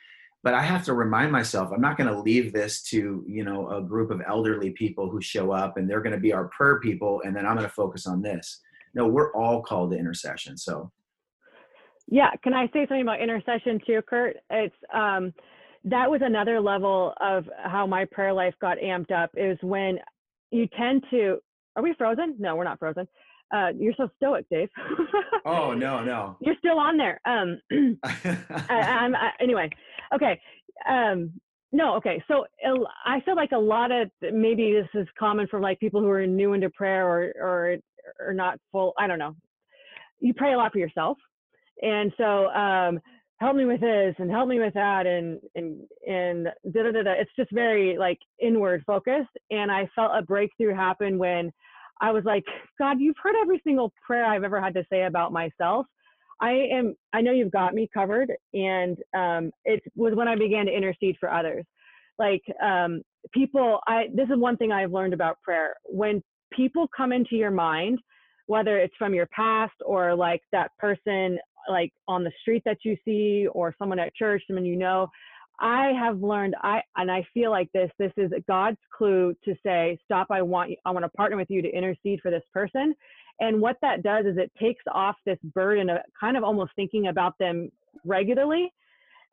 but 0.42 0.54
i 0.54 0.62
have 0.62 0.84
to 0.84 0.94
remind 0.94 1.30
myself 1.30 1.70
i'm 1.72 1.80
not 1.80 1.96
going 1.96 2.08
to 2.08 2.20
leave 2.20 2.52
this 2.52 2.82
to 2.82 3.24
you 3.26 3.44
know 3.44 3.70
a 3.70 3.82
group 3.82 4.10
of 4.10 4.20
elderly 4.26 4.70
people 4.70 5.08
who 5.08 5.20
show 5.20 5.52
up 5.52 5.76
and 5.76 5.88
they're 5.88 6.00
going 6.00 6.14
to 6.14 6.20
be 6.20 6.32
our 6.32 6.48
prayer 6.48 6.80
people 6.80 7.20
and 7.24 7.34
then 7.34 7.46
i'm 7.46 7.56
going 7.56 7.66
to 7.66 7.72
focus 7.72 8.06
on 8.06 8.22
this 8.22 8.60
no 8.94 9.06
we're 9.06 9.32
all 9.34 9.62
called 9.62 9.90
to 9.90 9.98
intercession 9.98 10.56
so 10.56 10.90
yeah 12.08 12.30
can 12.42 12.54
i 12.54 12.66
say 12.68 12.86
something 12.86 13.02
about 13.02 13.20
intercession 13.20 13.80
too 13.86 14.00
kurt 14.08 14.36
it's 14.50 14.74
um 14.94 15.32
that 15.84 16.10
was 16.10 16.20
another 16.22 16.60
level 16.60 17.14
of 17.20 17.44
how 17.62 17.86
my 17.86 18.04
prayer 18.04 18.32
life 18.32 18.54
got 18.60 18.78
amped 18.78 19.10
up 19.10 19.30
is 19.36 19.58
when 19.62 19.98
you 20.50 20.66
tend 20.78 21.04
to 21.10 21.38
are 21.76 21.82
we 21.82 21.94
frozen 21.96 22.34
no 22.38 22.56
we're 22.56 22.64
not 22.64 22.78
frozen 22.78 23.06
uh, 23.52 23.70
you're 23.76 23.94
so 23.96 24.08
stoic, 24.16 24.46
Dave. 24.48 24.68
oh 25.44 25.74
no, 25.76 26.04
no. 26.04 26.36
You're 26.40 26.54
still 26.58 26.78
on 26.78 26.96
there. 26.96 27.20
Um, 27.24 27.60
I, 28.04 28.38
I, 28.70 29.30
anyway, 29.40 29.68
okay. 30.14 30.40
Um, 30.88 31.32
no, 31.72 31.96
okay. 31.96 32.22
So 32.28 32.46
I 33.06 33.20
feel 33.24 33.36
like 33.36 33.52
a 33.52 33.58
lot 33.58 33.90
of 33.92 34.10
maybe 34.20 34.72
this 34.72 35.00
is 35.00 35.08
common 35.18 35.46
for 35.48 35.60
like 35.60 35.78
people 35.80 36.00
who 36.00 36.08
are 36.08 36.26
new 36.26 36.52
into 36.52 36.70
prayer 36.70 37.06
or 37.06 37.32
or 37.40 37.76
or 38.20 38.34
not 38.34 38.58
full. 38.72 38.92
I 38.98 39.06
don't 39.06 39.18
know. 39.18 39.36
You 40.20 40.34
pray 40.34 40.52
a 40.52 40.56
lot 40.56 40.72
for 40.72 40.78
yourself, 40.78 41.16
and 41.80 42.12
so 42.16 42.46
um, 42.48 43.00
help 43.40 43.56
me 43.56 43.64
with 43.64 43.80
this 43.80 44.14
and 44.18 44.30
help 44.30 44.48
me 44.48 44.60
with 44.60 44.74
that 44.74 45.06
and 45.06 45.40
and 45.54 45.80
and 46.06 46.48
da 46.72 46.82
da 46.82 47.02
da. 47.02 47.12
It's 47.12 47.30
just 47.36 47.50
very 47.52 47.96
like 47.98 48.18
inward 48.40 48.84
focused, 48.86 49.36
and 49.50 49.70
I 49.70 49.88
felt 49.94 50.12
a 50.14 50.22
breakthrough 50.22 50.74
happen 50.74 51.18
when 51.18 51.52
I 52.00 52.12
was 52.12 52.24
like, 52.24 52.44
God, 52.78 52.98
you've 52.98 53.16
heard 53.22 53.34
every 53.40 53.60
single 53.64 53.92
prayer 54.06 54.24
I've 54.24 54.44
ever 54.44 54.60
had 54.60 54.74
to 54.74 54.84
say 54.90 55.04
about 55.04 55.32
myself. 55.32 55.86
I 56.40 56.52
am, 56.72 56.94
I 57.12 57.20
know 57.20 57.32
you've 57.32 57.52
got 57.52 57.74
me 57.74 57.88
covered. 57.92 58.32
And 58.54 58.96
um, 59.14 59.50
it 59.64 59.82
was 59.94 60.14
when 60.14 60.28
I 60.28 60.36
began 60.36 60.66
to 60.66 60.72
intercede 60.74 61.16
for 61.20 61.30
others. 61.30 61.64
Like 62.18 62.42
um, 62.62 63.02
people, 63.32 63.80
I, 63.86 64.04
this 64.14 64.28
is 64.30 64.38
one 64.38 64.56
thing 64.56 64.72
I've 64.72 64.92
learned 64.92 65.14
about 65.14 65.40
prayer. 65.42 65.74
When 65.84 66.22
people 66.52 66.88
come 66.96 67.12
into 67.12 67.36
your 67.36 67.50
mind, 67.50 67.98
whether 68.46 68.78
it's 68.78 68.96
from 68.98 69.14
your 69.14 69.26
past 69.26 69.74
or 69.84 70.14
like 70.14 70.40
that 70.52 70.70
person 70.78 71.38
like 71.68 71.92
on 72.08 72.24
the 72.24 72.32
street 72.40 72.62
that 72.64 72.78
you 72.84 72.96
see 73.04 73.46
or 73.52 73.74
someone 73.78 73.98
at 73.98 74.14
church, 74.14 74.42
someone 74.46 74.64
you 74.64 74.76
know. 74.76 75.08
I 75.60 75.92
have 75.98 76.22
learned 76.22 76.54
I 76.62 76.80
and 76.96 77.10
I 77.10 77.26
feel 77.34 77.50
like 77.50 77.70
this 77.72 77.90
this 77.98 78.12
is 78.16 78.30
God's 78.48 78.78
clue 78.96 79.34
to 79.44 79.54
say 79.64 79.98
stop 80.04 80.28
I 80.30 80.40
want 80.40 80.72
I 80.86 80.90
want 80.90 81.04
to 81.04 81.10
partner 81.10 81.36
with 81.36 81.50
you 81.50 81.60
to 81.60 81.68
intercede 81.68 82.20
for 82.22 82.30
this 82.30 82.42
person 82.52 82.94
and 83.40 83.60
what 83.60 83.76
that 83.82 84.02
does 84.02 84.24
is 84.24 84.38
it 84.38 84.50
takes 84.58 84.82
off 84.90 85.16
this 85.26 85.38
burden 85.54 85.90
of 85.90 85.98
kind 86.18 86.36
of 86.36 86.44
almost 86.44 86.72
thinking 86.76 87.08
about 87.08 87.36
them 87.38 87.70
regularly 88.06 88.72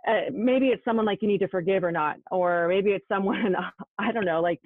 uh, 0.06 0.30
maybe 0.34 0.68
it's 0.68 0.84
someone 0.84 1.06
like 1.06 1.22
you 1.22 1.30
need 1.30 1.40
to 1.40 1.48
forgive 1.48 1.84
or 1.84 1.94
not 1.94 2.18
or 2.30 2.68
maybe 2.68 2.92
it's 2.92 3.08
someone 3.08 3.56
I 3.98 4.12
don't 4.12 4.26
know 4.26 4.42
like 4.42 4.60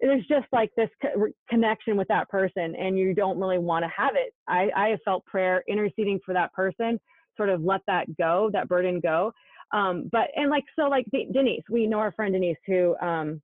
there's 0.00 0.26
just 0.26 0.46
like 0.52 0.70
this 0.76 0.90
co- 1.02 1.28
connection 1.48 1.96
with 1.96 2.08
that 2.08 2.28
person 2.28 2.74
and 2.76 2.98
you 2.98 3.14
don't 3.14 3.38
really 3.38 3.58
want 3.58 3.84
to 3.84 3.90
have 3.94 4.14
it 4.14 4.32
I 4.48 4.70
I 4.76 4.88
have 4.88 5.00
felt 5.04 5.24
prayer 5.26 5.62
interceding 5.68 6.20
for 6.24 6.34
that 6.34 6.52
person 6.52 6.98
sort 7.36 7.48
of 7.48 7.62
let 7.62 7.80
that 7.86 8.06
go 8.16 8.50
that 8.52 8.68
burden 8.68 9.00
go 9.00 9.32
um, 9.72 10.08
but 10.10 10.28
and 10.36 10.50
like 10.50 10.64
so 10.76 10.88
like 10.88 11.06
Denise, 11.12 11.62
we 11.70 11.86
know 11.86 11.98
our 11.98 12.12
friend 12.12 12.32
Denise 12.32 12.56
who 12.66 12.96
um, 13.00 13.40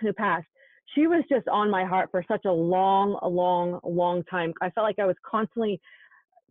who 0.00 0.12
passed. 0.12 0.46
She 0.94 1.06
was 1.06 1.24
just 1.28 1.48
on 1.48 1.70
my 1.70 1.84
heart 1.84 2.10
for 2.10 2.24
such 2.28 2.44
a 2.44 2.52
long, 2.52 3.18
long, 3.22 3.80
long 3.82 4.22
time. 4.24 4.52
I 4.60 4.70
felt 4.70 4.84
like 4.84 4.98
I 4.98 5.06
was 5.06 5.16
constantly 5.28 5.80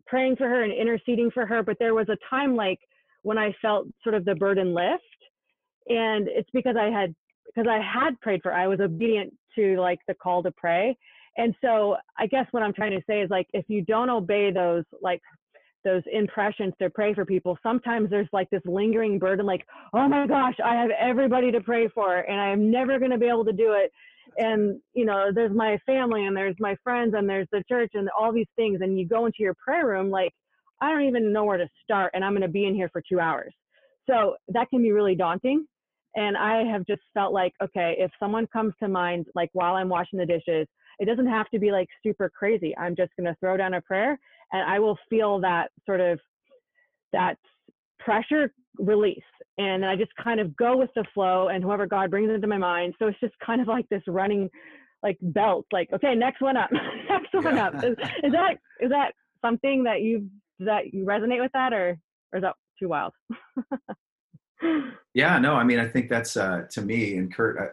praying 0.06 0.36
for 0.36 0.50
her 0.50 0.64
and 0.64 0.74
interceding 0.74 1.32
for 1.32 1.46
her. 1.46 1.64
But 1.64 1.78
there 1.80 1.94
was 1.94 2.10
a 2.10 2.18
time 2.30 2.56
like 2.56 2.80
when 3.22 3.38
I 3.38 3.54
felt 3.62 3.88
sort 4.04 4.16
of 4.16 4.26
the 4.26 4.36
burden 4.36 4.74
lift, 4.74 5.04
and 5.88 6.28
it's 6.28 6.50
because 6.52 6.76
I 6.78 6.90
had 6.90 7.16
because 7.54 7.70
I 7.70 7.80
had 7.82 8.20
prayed 8.22 8.42
for. 8.42 8.54
I 8.54 8.68
was 8.68 8.80
obedient 8.80 9.34
to 9.56 9.80
like 9.80 10.00
the 10.08 10.14
call 10.14 10.44
to 10.44 10.52
pray. 10.52 10.98
And 11.38 11.56
so 11.62 11.98
I 12.18 12.28
guess 12.28 12.46
what 12.52 12.64
I'm 12.64 12.74
trying 12.74 12.92
to 12.92 13.02
say 13.08 13.22
is 13.22 13.30
like 13.30 13.48
if 13.54 13.66
you 13.68 13.84
don't 13.84 14.10
obey 14.10 14.52
those 14.52 14.84
like 15.02 15.22
those 15.84 16.04
impressions 16.12 16.74
to 16.82 16.90
pray 16.90 17.14
for 17.14 17.26
people, 17.26 17.58
sometimes 17.62 18.10
there's 18.10 18.30
like 18.32 18.50
this 18.50 18.62
lingering 18.66 19.20
burden, 19.20 19.46
like, 19.46 19.66
oh 19.94 20.08
my 20.08 20.26
gosh, 20.26 20.56
I 20.64 20.76
have 20.76 20.92
everybody 20.98 21.52
to 21.52 21.62
pray 21.62 21.90
for 21.90 22.20
and 22.20 22.40
I 22.40 22.50
am 22.50 22.72
never 22.72 23.00
going 23.00 23.12
to 23.12 23.18
be 23.18 23.28
able 23.28 23.46
to 23.46 23.54
do 23.54 23.74
it. 23.74 23.92
And, 24.38 24.80
you 24.94 25.06
know, 25.06 25.32
there's 25.34 25.56
my 25.56 25.78
family 25.86 26.26
and 26.26 26.36
there's 26.36 26.56
my 26.60 26.76
friends 26.84 27.14
and 27.18 27.28
there's 27.28 27.48
the 27.52 27.64
church 27.70 27.92
and 27.96 28.10
all 28.18 28.32
these 28.32 28.48
things. 28.56 28.80
And 28.82 28.98
you 28.98 29.06
go 29.06 29.26
into 29.26 29.40
your 29.40 29.56
prayer 29.56 29.86
room, 29.86 30.10
like, 30.10 30.32
I 30.82 30.90
don't 30.92 31.04
even 31.04 31.34
know 31.34 31.44
where 31.44 31.58
to 31.58 31.68
start 31.84 32.12
and 32.14 32.24
I'm 32.24 32.32
going 32.32 32.42
to 32.44 32.48
be 32.48 32.66
in 32.66 32.76
here 32.76 32.90
for 32.92 33.02
two 33.08 33.20
hours. 33.20 33.54
So 34.10 34.36
that 34.50 34.70
can 34.70 34.82
be 34.82 34.92
really 34.92 35.16
daunting. 35.16 35.66
And 36.16 36.38
I 36.38 36.64
have 36.64 36.86
just 36.86 37.02
felt 37.14 37.34
like, 37.34 37.54
okay, 37.62 37.96
if 37.98 38.12
someone 38.20 38.48
comes 38.48 38.74
to 38.82 38.88
mind, 38.88 39.26
like 39.36 39.50
while 39.54 39.76
I'm 39.76 39.90
washing 39.90 40.20
the 40.20 40.26
dishes, 40.26 40.68
it 41.00 41.06
doesn't 41.06 41.28
have 41.28 41.50
to 41.50 41.60
be 41.60 41.72
like 41.72 41.88
super 42.04 42.30
crazy. 42.30 42.76
I'm 42.78 42.96
just 42.96 43.12
going 43.18 43.26
to 43.26 43.36
throw 43.40 43.58
down 43.58 43.74
a 43.74 43.82
prayer 43.82 44.20
and 44.52 44.70
I 44.70 44.80
will 44.80 44.98
feel 45.10 45.40
that 45.42 45.72
sort 45.86 46.02
of 46.02 46.20
that 47.14 47.38
pressure 48.00 48.54
release. 48.78 49.24
And 49.58 49.86
I 49.86 49.96
just 49.96 50.12
kind 50.24 50.40
of 50.40 50.56
go 50.56 50.78
with 50.78 50.90
the 50.96 51.06
flow 51.14 51.50
and 51.50 51.64
whoever 51.64 51.88
God 51.88 52.12
brings 52.12 52.30
into 52.32 52.48
my 52.48 52.58
mind. 52.58 52.94
So 53.00 53.08
it's 53.08 53.20
just 53.20 53.34
kind 53.44 53.62
of 53.62 53.68
like 53.68 53.88
this 53.90 54.04
running 54.08 54.50
like 55.02 55.18
belt, 55.22 55.66
like, 55.72 55.90
okay, 55.94 56.16
next 56.16 56.42
one 56.42 56.58
up, 56.58 56.70
next 57.10 57.34
one 57.34 57.58
up. 57.58 57.76
Is, 57.84 57.96
is, 58.24 58.32
that, 58.32 58.58
is 58.80 58.90
that 58.90 59.14
something 59.42 59.84
that 59.84 60.02
you, 60.02 60.30
that 60.60 60.94
you 60.94 61.06
resonate 61.06 61.42
with 61.42 61.52
that 61.54 61.74
or, 61.74 61.98
or 62.32 62.38
is 62.38 62.44
that 62.44 62.56
too 62.80 62.88
wild? 62.88 63.14
yeah, 65.14 65.38
no, 65.40 65.56
I 65.56 65.64
mean, 65.64 65.80
I 65.80 65.88
think 65.88 66.10
that's, 66.10 66.38
uh, 66.38 66.64
to 66.72 66.82
me 66.82 67.18
and 67.18 67.34
Kurt, 67.34 67.58
uh, 67.58 67.68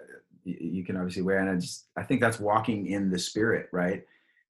you 0.45 0.85
can 0.85 0.97
obviously 0.97 1.23
wear, 1.23 1.39
and 1.39 1.51
I 1.51 1.57
just, 1.57 1.87
I 1.97 2.03
think 2.03 2.21
that's 2.21 2.41
walking 2.41 2.87
in 2.87 3.11
the 3.11 3.19
spirit, 3.19 3.69
right? 3.73 4.05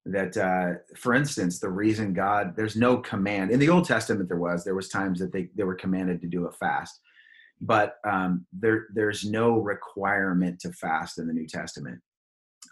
that 0.07 0.37
uh, 0.37 0.79
for 0.97 1.15
instance 1.15 1.59
the 1.59 1.69
reason 1.69 2.13
god 2.15 2.55
there's 2.57 2.77
no 2.77 2.97
command 2.99 3.51
in 3.51 3.61
the 3.61 3.69
old 3.69 3.85
testament 3.85 4.29
there 4.29 4.39
was 4.39 4.65
there 4.65 4.75
was 4.75 4.89
times 4.89 5.19
that 5.19 5.33
they, 5.33 5.49
they 5.55 5.65
were 5.65 5.75
commanded 5.75 6.21
to 6.21 6.27
do 6.27 6.47
a 6.47 6.53
fast 6.53 7.01
but 7.61 7.97
um, 8.09 8.47
there 8.53 8.87
there's 8.95 9.25
no 9.25 9.59
requirement 9.59 10.59
to 10.59 10.73
fast 10.73 11.19
in 11.19 11.27
the 11.27 11.33
new 11.33 11.47
testament 11.47 12.01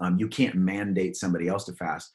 um, 0.00 0.18
you 0.18 0.28
can't 0.28 0.54
mandate 0.54 1.16
somebody 1.16 1.48
else 1.48 1.64
to 1.64 1.72
fast 1.74 2.10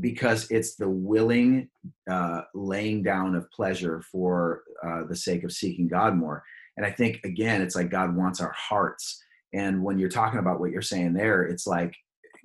because 0.00 0.50
it's 0.50 0.76
the 0.76 0.88
willing 0.88 1.68
uh, 2.10 2.42
laying 2.54 3.02
down 3.02 3.34
of 3.34 3.50
pleasure 3.50 4.02
for 4.10 4.62
uh, 4.86 5.02
the 5.08 5.16
sake 5.16 5.44
of 5.44 5.52
seeking 5.52 5.88
god 5.88 6.16
more 6.16 6.42
and 6.78 6.86
i 6.86 6.90
think 6.90 7.20
again 7.24 7.60
it's 7.60 7.76
like 7.76 7.90
god 7.90 8.16
wants 8.16 8.40
our 8.40 8.54
hearts 8.56 9.22
and 9.52 9.82
when 9.82 9.98
you're 9.98 10.08
talking 10.08 10.38
about 10.38 10.58
what 10.58 10.70
you're 10.70 10.80
saying 10.80 11.12
there 11.12 11.42
it's 11.42 11.66
like 11.66 11.94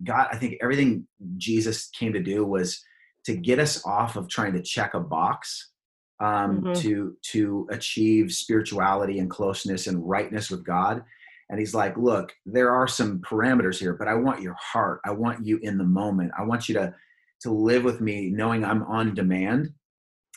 God, 0.04 0.28
I 0.32 0.38
think 0.38 0.58
everything 0.62 1.08
Jesus 1.38 1.90
came 1.90 2.14
to 2.14 2.22
do 2.22 2.46
was 2.46 2.82
to 3.26 3.36
get 3.36 3.60
us 3.60 3.86
off 3.86 4.16
of 4.16 4.28
trying 4.28 4.54
to 4.54 4.62
check 4.62 4.94
a 4.94 5.00
box 5.00 5.72
um, 6.20 6.62
mm-hmm. 6.62 6.74
to 6.82 7.18
to 7.32 7.68
achieve 7.72 8.32
spirituality 8.32 9.20
and 9.20 9.30
closeness 9.30 9.88
and 9.88 10.08
rightness 10.08 10.50
with 10.50 10.66
God. 10.66 11.04
And 11.50 11.60
he's 11.60 11.76
like, 11.76 11.98
look, 11.98 12.34
there 12.46 12.72
are 12.72 12.88
some 12.88 13.20
parameters 13.20 13.78
here, 13.78 13.94
but 13.94 14.08
I 14.08 14.16
want 14.16 14.42
your 14.42 14.56
heart. 14.60 15.02
I 15.06 15.12
want 15.12 15.46
you 15.46 15.60
in 15.62 15.78
the 15.78 15.84
moment. 15.84 16.32
I 16.38 16.44
want 16.44 16.68
you 16.68 16.76
to 16.76 16.94
to 17.42 17.52
live 17.52 17.84
with 17.84 18.00
me, 18.00 18.30
knowing 18.30 18.64
I'm 18.64 18.84
on 18.84 19.14
demand, 19.14 19.74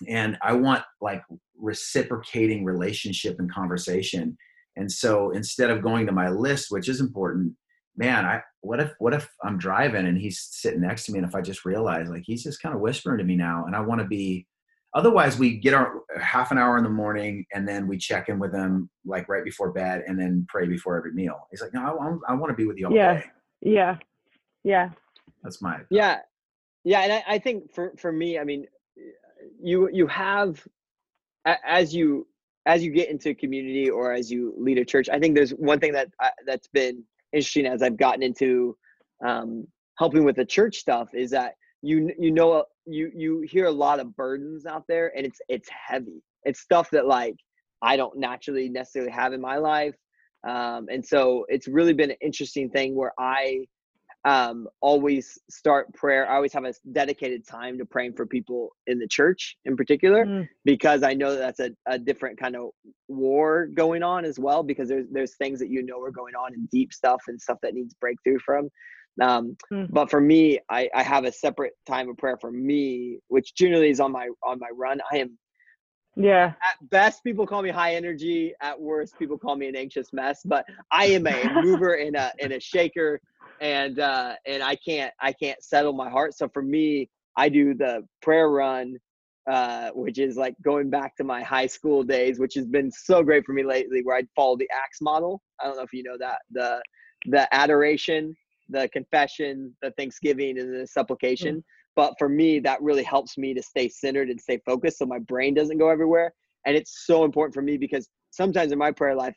and 0.09 0.37
I 0.43 0.53
want 0.53 0.85
like 1.01 1.23
reciprocating 1.59 2.65
relationship 2.65 3.39
and 3.39 3.53
conversation. 3.53 4.37
And 4.77 4.91
so 4.91 5.31
instead 5.31 5.71
of 5.71 5.83
going 5.83 6.07
to 6.07 6.13
my 6.13 6.29
list, 6.29 6.67
which 6.71 6.89
is 6.89 7.01
important, 7.01 7.55
man, 7.97 8.25
I 8.25 8.43
what 8.61 8.81
if 8.81 8.93
what 8.99 9.15
if 9.15 9.29
I'm 9.43 9.59
driving 9.59 10.07
and 10.07 10.19
he's 10.19 10.49
sitting 10.51 10.83
next 10.83 11.07
to 11.07 11.13
me 11.13 11.19
and 11.19 11.27
if 11.27 11.35
I 11.35 11.41
just 11.41 11.65
realize 11.65 12.09
like 12.09 12.25
he's 12.27 12.43
just 12.43 12.61
kind 12.61 12.75
of 12.75 12.81
whispering 12.81 13.19
to 13.19 13.25
me 13.25 13.37
now 13.37 13.65
and 13.67 13.75
I 13.75 13.81
want 13.81 14.01
to 14.01 14.07
be 14.07 14.47
otherwise 14.95 15.39
we 15.39 15.57
get 15.57 15.73
our 15.75 16.01
half 16.21 16.51
an 16.51 16.59
hour 16.59 16.77
in 16.77 16.85
the 16.85 16.91
morning 16.91 17.47
and 17.55 17.67
then 17.67 17.87
we 17.87 17.97
check 17.97 18.29
in 18.29 18.39
with 18.39 18.53
him 18.53 18.91
like 19.05 19.29
right 19.29 19.45
before 19.45 19.73
bed 19.73 20.05
and 20.07 20.19
then 20.19 20.47
pray 20.49 20.67
before 20.67 20.97
every 20.97 21.13
meal. 21.13 21.47
He's 21.51 21.63
like, 21.63 21.73
no, 21.73 22.21
I, 22.29 22.33
I 22.33 22.35
want 22.35 22.51
to 22.51 22.57
be 22.57 22.67
with 22.67 22.77
you 22.77 22.89
all 22.89 22.95
yeah. 22.95 23.15
day. 23.15 23.25
Yeah. 23.63 23.97
Yeah. 24.63 24.91
That's 25.43 25.63
my 25.63 25.81
yeah. 25.91 26.19
Yeah. 26.85 27.01
And 27.01 27.13
I, 27.13 27.25
I 27.27 27.39
think 27.39 27.73
for, 27.73 27.93
for 27.99 28.13
me, 28.13 28.39
I 28.39 28.45
mean, 28.45 28.67
you, 29.61 29.89
you 29.93 30.07
have, 30.07 30.67
as 31.45 31.95
you, 31.95 32.27
as 32.67 32.83
you 32.83 32.91
get 32.91 33.11
into 33.11 33.35
community 33.35 33.89
or 33.89 34.13
as 34.13 34.31
you 34.31 34.53
lead 34.59 34.79
a 34.79 34.85
church, 34.85 35.09
I 35.09 35.19
think 35.19 35.35
there's 35.35 35.53
one 35.53 35.79
thing 35.79 35.93
that 35.93 36.09
uh, 36.23 36.31
that's 36.47 36.69
been 36.69 37.05
interesting 37.33 37.67
as 37.67 37.83
I've 37.83 37.97
gotten 37.97 38.23
into 38.23 38.77
um, 39.25 39.67
helping 39.99 40.25
with 40.25 40.37
the 40.37 40.45
church 40.45 40.77
stuff 40.77 41.09
is 41.15 41.31
that 41.31 41.55
you 41.83 42.11
you 42.19 42.31
know 42.31 42.65
you 42.87 43.11
you 43.15 43.47
hear 43.49 43.67
a 43.67 43.71
lot 43.71 44.01
of 44.01 44.17
burdens 44.17 44.67
out 44.67 44.85
there 44.89 45.13
and 45.17 45.25
it's 45.25 45.41
it's 45.49 45.69
heavy. 45.69 46.23
It's 46.45 46.61
stuff 46.61 46.91
that 46.91 47.07
like 47.07 47.37
I 47.83 47.97
don't 47.97 48.19
naturally 48.19 48.69
necessarily 48.69 49.13
have 49.13 49.33
in 49.33 49.41
my 49.41 49.57
life. 49.57 49.95
Um, 50.47 50.87
and 50.91 51.05
so 51.05 51.45
it's 51.49 51.69
really 51.69 51.93
been 51.93 52.11
an 52.11 52.17
interesting 52.21 52.71
thing 52.71 52.95
where 52.95 53.13
I 53.19 53.67
um, 54.27 54.66
always 54.81 55.39
start 55.49 55.95
prayer. 55.95 56.29
I 56.29 56.35
always 56.35 56.53
have 56.53 56.64
a 56.64 56.74
dedicated 56.91 57.47
time 57.47 57.79
to 57.79 57.85
praying 57.87 58.14
for 58.14 58.27
people 58.27 58.70
in 58.89 58.99
the 58.99 59.07
church 59.07 59.57
in 59.64 59.77
particular, 59.77 60.27
mm. 60.27 60.49
because 60.64 61.05
I 61.05 61.14
know 61.14 61.31
that 61.31 61.39
that's 61.39 61.61
a, 61.61 61.70
a 61.87 61.97
different 61.97 62.37
kind 62.37 62.57
of 62.57 62.70
war 63.07 63.68
going 63.72 64.03
on 64.03 64.24
as 64.24 64.37
well, 64.37 64.64
because 64.64 64.89
there's, 64.89 65.07
there's 65.12 65.37
things 65.37 65.61
that 65.61 65.70
you 65.70 65.85
know 65.85 66.03
are 66.03 66.11
going 66.11 66.35
on 66.35 66.55
and 66.55 66.68
deep 66.70 66.93
stuff 66.93 67.22
and 67.29 67.41
stuff 67.41 67.59
that 67.62 67.74
needs 67.74 67.95
breakthrough 67.95 68.41
from. 68.45 68.68
Um, 69.22 69.57
mm. 69.72 69.87
but 69.91 70.11
for 70.11 70.20
me, 70.20 70.59
I, 70.68 70.91
I 70.93 71.05
have 71.05 71.24
a 71.24 71.33
separate 71.33 71.74
time 71.87 72.11
of 72.11 72.16
prayer 72.16 72.37
for 72.41 72.51
me, 72.51 73.20
which 73.29 73.55
generally 73.55 73.91
is 73.91 74.01
on 74.01 74.11
my, 74.11 74.29
on 74.45 74.59
my 74.59 74.68
run. 74.77 75.01
I 75.12 75.18
am 75.18 75.39
yeah. 76.17 76.47
At 76.47 76.91
best, 76.91 77.23
people 77.23 77.47
call 77.47 77.62
me 77.62 77.71
high 77.71 77.95
energy. 77.95 78.55
At 78.61 78.81
worst, 78.81 79.19
people 79.19 79.39
call 79.39 79.57
me 79.57 79.69
an 79.69 79.77
anxious 79.77 80.12
mess. 80.12 80.41
But 80.45 80.64
I 80.91 81.07
am 81.07 81.27
a 81.27 81.62
mover 81.62 81.95
and 81.95 82.17
a 82.17 82.33
and 82.41 82.53
a 82.53 82.61
shaker 82.61 83.21
and 83.61 83.99
uh, 83.99 84.35
and 84.47 84.62
I 84.62 84.77
can't 84.77 85.12
I 85.21 85.33
can't 85.33 85.62
settle 85.62 85.93
my 85.93 86.09
heart. 86.09 86.35
So 86.35 86.49
for 86.49 86.62
me, 86.62 87.11
I 87.37 87.49
do 87.49 87.75
the 87.75 88.07
prayer 88.23 88.49
run, 88.49 88.97
uh, 89.51 89.91
which 89.91 90.19
is 90.19 90.37
like 90.37 90.55
going 90.62 90.91
back 90.91 91.17
to 91.17 91.25
my 91.25 91.43
high 91.43 91.67
school 91.67 92.03
days, 92.03 92.39
which 92.39 92.55
has 92.55 92.67
been 92.67 92.91
so 92.91 93.23
great 93.23 93.45
for 93.45 93.53
me 93.53 93.64
lately. 93.64 94.01
Where 94.03 94.17
I'd 94.17 94.29
follow 94.35 94.57
the 94.57 94.69
Acts 94.75 95.01
model. 95.01 95.43
I 95.61 95.67
don't 95.67 95.77
know 95.77 95.83
if 95.83 95.93
you 95.93 96.03
know 96.03 96.17
that 96.19 96.39
the 96.51 96.83
the 97.27 97.53
adoration, 97.55 98.35
the 98.69 98.89
confession, 98.93 99.75
the 99.83 99.91
thanksgiving, 99.93 100.59
and 100.59 100.75
the 100.75 100.87
supplication. 100.87 101.64
Mm. 101.97 102.03
But 102.03 102.15
for 102.19 102.29
me, 102.29 102.61
that 102.61 102.81
really 102.83 103.03
helps 103.03 103.39
me 103.39 103.55
to 103.55 103.63
stay 103.63 103.89
centered 103.89 104.31
and 104.31 104.41
stay 104.41 104.61
focused, 104.65 104.99
so 104.99 105.07
my 105.07 105.19
brain 105.19 105.55
doesn't 105.55 105.79
go 105.79 105.89
everywhere. 105.89 106.33
And 106.67 106.77
it's 106.77 107.07
so 107.07 107.25
important 107.25 107.55
for 107.55 107.63
me 107.63 107.77
because 107.77 108.09
sometimes 108.31 108.73
in 108.73 108.79
my 108.79 108.91
prayer 108.91 109.15
life, 109.15 109.37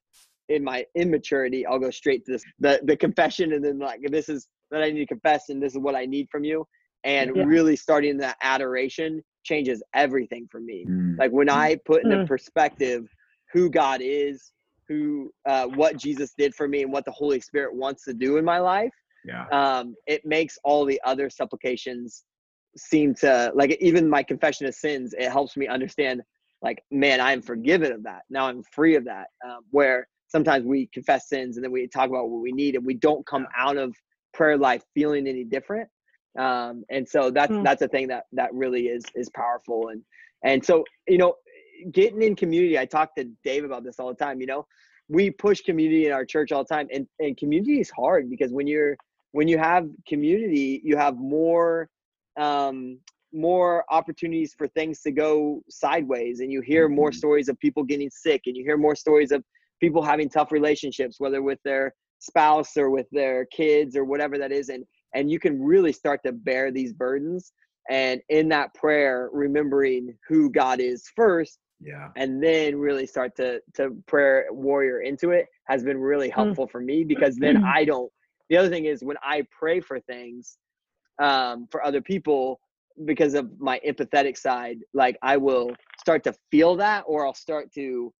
in 0.50 0.64
my 0.64 0.84
immaturity, 0.96 1.66
I'll 1.66 1.80
go 1.80 1.92
straight 1.92 2.26
to 2.26 2.34
this 2.34 2.44
the 2.60 2.80
the 2.84 2.98
confession 2.98 3.54
and 3.54 3.64
then 3.64 3.78
like 3.78 4.02
this 4.10 4.30
is 4.30 4.48
that 4.72 4.82
I 4.82 4.90
need 4.90 5.00
to 5.00 5.06
confess 5.06 5.50
and 5.50 5.62
this 5.62 5.74
is 5.74 5.80
what 5.80 5.96
I 5.96 6.06
need 6.06 6.28
from 6.32 6.44
you. 6.44 6.66
And 7.04 7.36
yeah. 7.36 7.44
really 7.44 7.76
starting 7.76 8.18
that 8.18 8.36
adoration 8.42 9.24
changes 9.44 9.82
everything 9.94 10.48
for 10.52 10.60
me. 10.60 10.86
Mm. 10.88 11.18
Like 11.18 11.32
when 11.32 11.50
I 11.50 11.78
put 11.86 12.04
into 12.04 12.18
mm. 12.18 12.28
perspective 12.28 13.08
who 13.54 13.70
God 13.70 14.02
is, 14.04 14.52
who 14.88 15.32
uh, 15.46 15.68
what 15.68 15.98
Jesus 15.98 16.34
did 16.38 16.54
for 16.54 16.68
me 16.68 16.82
and 16.82 16.92
what 16.92 17.06
the 17.06 17.12
Holy 17.12 17.40
Spirit 17.40 17.74
wants 17.74 18.04
to 18.06 18.14
do 18.14 18.38
in 18.38 18.44
my 18.44 18.60
life. 18.60 18.92
Yeah. 19.24 19.48
Um, 19.52 19.96
it 20.08 20.26
makes 20.26 20.58
all 20.64 20.86
the 20.86 21.00
other 21.06 21.30
supplications 21.30 22.24
seem 22.78 23.14
to 23.16 23.52
like 23.56 23.78
even 23.82 24.10
my 24.10 24.24
confession 24.24 24.66
of 24.66 24.76
sins 24.76 25.14
it 25.18 25.32
helps 25.32 25.58
me 25.58 25.68
understand 25.68 26.22
like 26.62 26.84
man 26.92 27.20
i 27.20 27.32
am 27.32 27.42
forgiven 27.42 27.92
of 27.92 28.04
that 28.04 28.22
now 28.30 28.48
i'm 28.48 28.64
free 28.64 28.96
of 28.96 29.06
that 29.06 29.28
um, 29.46 29.60
where 29.72 30.08
sometimes 30.28 30.66
we 30.66 30.88
confess 30.94 31.28
sins 31.28 31.58
and 31.58 31.64
then 31.64 31.72
we 31.72 31.88
talk 31.88 32.10
about 32.10 32.30
what 32.30 32.42
we 32.42 32.52
need 32.52 32.76
and 32.76 32.86
we 32.86 32.94
don't 32.94 33.26
come 33.26 33.48
out 33.58 33.78
of 33.78 33.96
prayer 34.34 34.58
life 34.58 34.84
feeling 34.94 35.28
any 35.28 35.44
different 35.44 35.90
um, 36.38 36.84
and 36.92 37.08
so 37.08 37.32
that's 37.32 37.52
mm. 37.52 37.64
that's 37.64 37.82
a 37.82 37.88
thing 37.88 38.08
that 38.08 38.24
that 38.32 38.54
really 38.54 38.88
is 38.88 39.04
is 39.16 39.30
powerful 39.36 39.90
and 39.90 40.04
and 40.44 40.64
so 40.64 40.84
you 41.08 41.18
know 41.18 41.34
getting 41.92 42.22
in 42.22 42.36
community 42.36 42.78
i 42.78 42.86
talk 42.86 43.16
to 43.16 43.26
dave 43.44 43.64
about 43.64 43.84
this 43.84 44.00
all 44.00 44.10
the 44.10 44.14
time 44.14 44.40
you 44.40 44.48
know 44.48 44.66
we 45.08 45.32
push 45.32 45.62
community 45.62 46.06
in 46.06 46.12
our 46.12 46.26
church 46.26 46.52
all 46.52 46.64
the 46.64 46.74
time 46.74 46.88
and 46.94 47.08
and 47.20 47.36
community 47.38 47.80
is 47.80 47.90
hard 47.90 48.30
because 48.30 48.52
when 48.52 48.68
you're 48.68 48.96
when 49.32 49.48
you 49.48 49.58
have 49.58 49.88
community 50.08 50.82
you 50.84 50.96
have 50.96 51.18
more 51.18 51.90
um 52.40 52.98
more 53.32 53.86
opportunities 53.90 54.56
for 54.58 54.68
things 54.70 55.02
to 55.02 55.12
go 55.12 55.62
sideways 55.70 56.40
and 56.40 56.52
you 56.52 56.62
hear 56.62 56.90
more 56.90 57.10
mm-hmm. 57.10 57.18
stories 57.18 57.48
of 57.48 57.60
people 57.60 57.84
getting 57.84 58.10
sick 58.10 58.42
and 58.48 58.58
you 58.58 58.64
hear 58.64 58.78
more 58.78 58.96
stories 58.96 59.32
of 59.32 59.44
people 59.80 60.02
having 60.02 60.28
tough 60.28 60.52
relationships 60.52 61.20
whether 61.20 61.42
with 61.42 61.60
their 61.64 61.94
spouse 62.20 62.76
or 62.76 62.90
with 62.90 63.06
their 63.12 63.46
kids 63.46 63.96
or 63.96 64.04
whatever 64.04 64.38
that 64.38 64.52
is 64.52 64.70
and 64.70 64.84
and 65.16 65.32
you 65.32 65.40
can 65.40 65.62
really 65.62 65.94
start 65.94 66.22
to 66.26 66.32
bear 66.32 66.72
these 66.72 66.94
burdens 66.94 67.54
and 67.90 68.20
in 68.30 68.50
that 68.50 68.74
prayer 68.74 69.30
remembering 69.32 70.14
who 70.28 70.50
god 70.52 70.80
is 70.80 71.04
first 71.16 71.60
yeah 71.80 72.10
and 72.18 72.44
then 72.44 72.76
really 72.76 73.06
start 73.06 73.36
to 73.36 73.62
to 73.74 73.92
prayer 74.08 74.46
warrior 74.50 75.02
into 75.02 75.30
it 75.30 75.46
has 75.68 75.84
been 75.84 75.98
really 75.98 76.30
mm. 76.30 76.34
helpful 76.34 76.68
mm. 76.68 76.72
for 76.72 76.82
me 76.82 77.04
because 77.04 77.36
then 77.38 77.64
i 77.76 77.86
don't 77.86 78.12
the 78.50 78.58
other 78.58 78.70
thing 78.70 78.86
is 78.86 79.04
when 79.04 79.18
i 79.24 79.44
pray 79.58 79.80
for 79.80 80.00
things 80.02 80.58
um, 81.20 81.68
for 81.72 81.84
other 81.84 82.02
people 82.02 82.60
because 83.06 83.34
of 83.34 83.50
my 83.60 83.80
empathetic 83.88 84.38
side 84.38 84.78
like 84.94 85.18
i 85.22 85.38
will 85.38 85.72
start 86.00 86.24
to 86.24 86.34
feel 86.52 86.76
that 86.76 87.04
or 87.08 87.26
i'll 87.26 87.34
start 87.34 87.72
to 87.74 88.12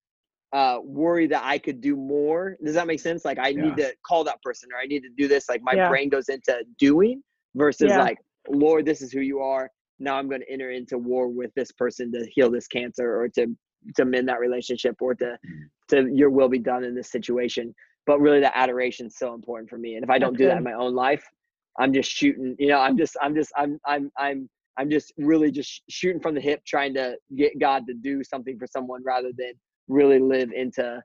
uh, 0.52 0.80
worry 0.84 1.28
that 1.28 1.44
I 1.44 1.58
could 1.58 1.82
do 1.82 1.96
more. 1.96 2.58
Does 2.64 2.76
that 2.76 2.88
make 2.88 3.00
sense? 3.00 3.24
Like 3.24 3.38
I 3.38 3.50
yeah. 3.50 3.62
need 3.62 3.78
to 3.78 3.94
call 4.06 4.24
that 4.24 4.42
person 4.42 4.70
or 4.74 4.80
I 4.80 4.86
need 4.86 5.02
to 5.02 5.10
do 5.18 5.28
this. 5.28 5.48
Like 5.48 5.62
my 5.64 5.74
yeah. 5.74 5.90
brain 5.90 6.10
goes 6.10 6.30
into 6.30 6.64
doing 6.80 7.22
versus 7.56 7.90
yeah. 7.90 8.00
like, 8.00 8.18
Lord, 8.50 8.86
this 8.86 9.02
is 9.02 9.12
who 9.12 9.22
you 9.22 9.40
are. 9.40 9.70
Now 10.00 10.16
I'm 10.18 10.28
going 10.28 10.42
to 10.42 10.52
enter 10.52 10.72
into 10.72 10.98
war 10.98 11.28
with 11.28 11.54
this 11.56 11.72
person 11.72 12.12
to 12.14 12.26
heal 12.32 12.50
this 12.50 12.68
cancer 12.68 13.20
or 13.20 13.28
to 13.30 13.48
to 13.96 14.04
mend 14.04 14.28
that 14.28 14.40
relationship 14.40 14.96
or 15.00 15.16
to 15.16 15.26
mm. 15.26 15.64
to 15.90 16.10
your 16.14 16.30
will 16.30 16.50
be 16.50 16.60
done 16.60 16.84
in 16.84 16.96
this 16.96 17.12
situation. 17.12 17.74
But 18.06 18.20
really, 18.20 18.40
the 18.40 18.56
adoration 18.58 19.08
is 19.08 19.18
so 19.18 19.34
important 19.34 19.70
for 19.70 19.78
me. 19.78 19.96
And 19.96 20.04
if 20.04 20.10
I 20.10 20.18
don't 20.18 20.34
That's 20.34 20.40
do 20.40 20.44
good. 20.46 20.52
that 20.52 20.58
in 20.58 20.64
my 20.64 20.74
own 20.74 20.96
life, 20.96 21.24
I'm 21.80 21.94
just 21.94 22.12
shooting. 22.12 22.56
You 22.60 22.68
know, 22.68 22.80
I'm 22.80 22.98
just 22.98 23.18
I'm 23.22 23.34
just 23.34 23.52
I'm 23.58 23.80
I'm 23.86 24.12
I'm 24.18 24.50
I'm 24.78 24.90
just 24.90 25.14
really 25.18 25.52
just 25.52 25.82
shooting 25.90 26.22
from 26.22 26.36
the 26.36 26.42
hip, 26.42 26.62
trying 26.66 26.94
to 26.94 27.16
get 27.36 27.60
God 27.60 27.88
to 27.88 27.94
do 27.94 28.24
something 28.24 28.58
for 28.58 28.68
someone 28.68 29.04
rather 29.04 29.32
than 29.38 29.54
really 29.88 30.20
live 30.20 30.52
into 30.52 31.02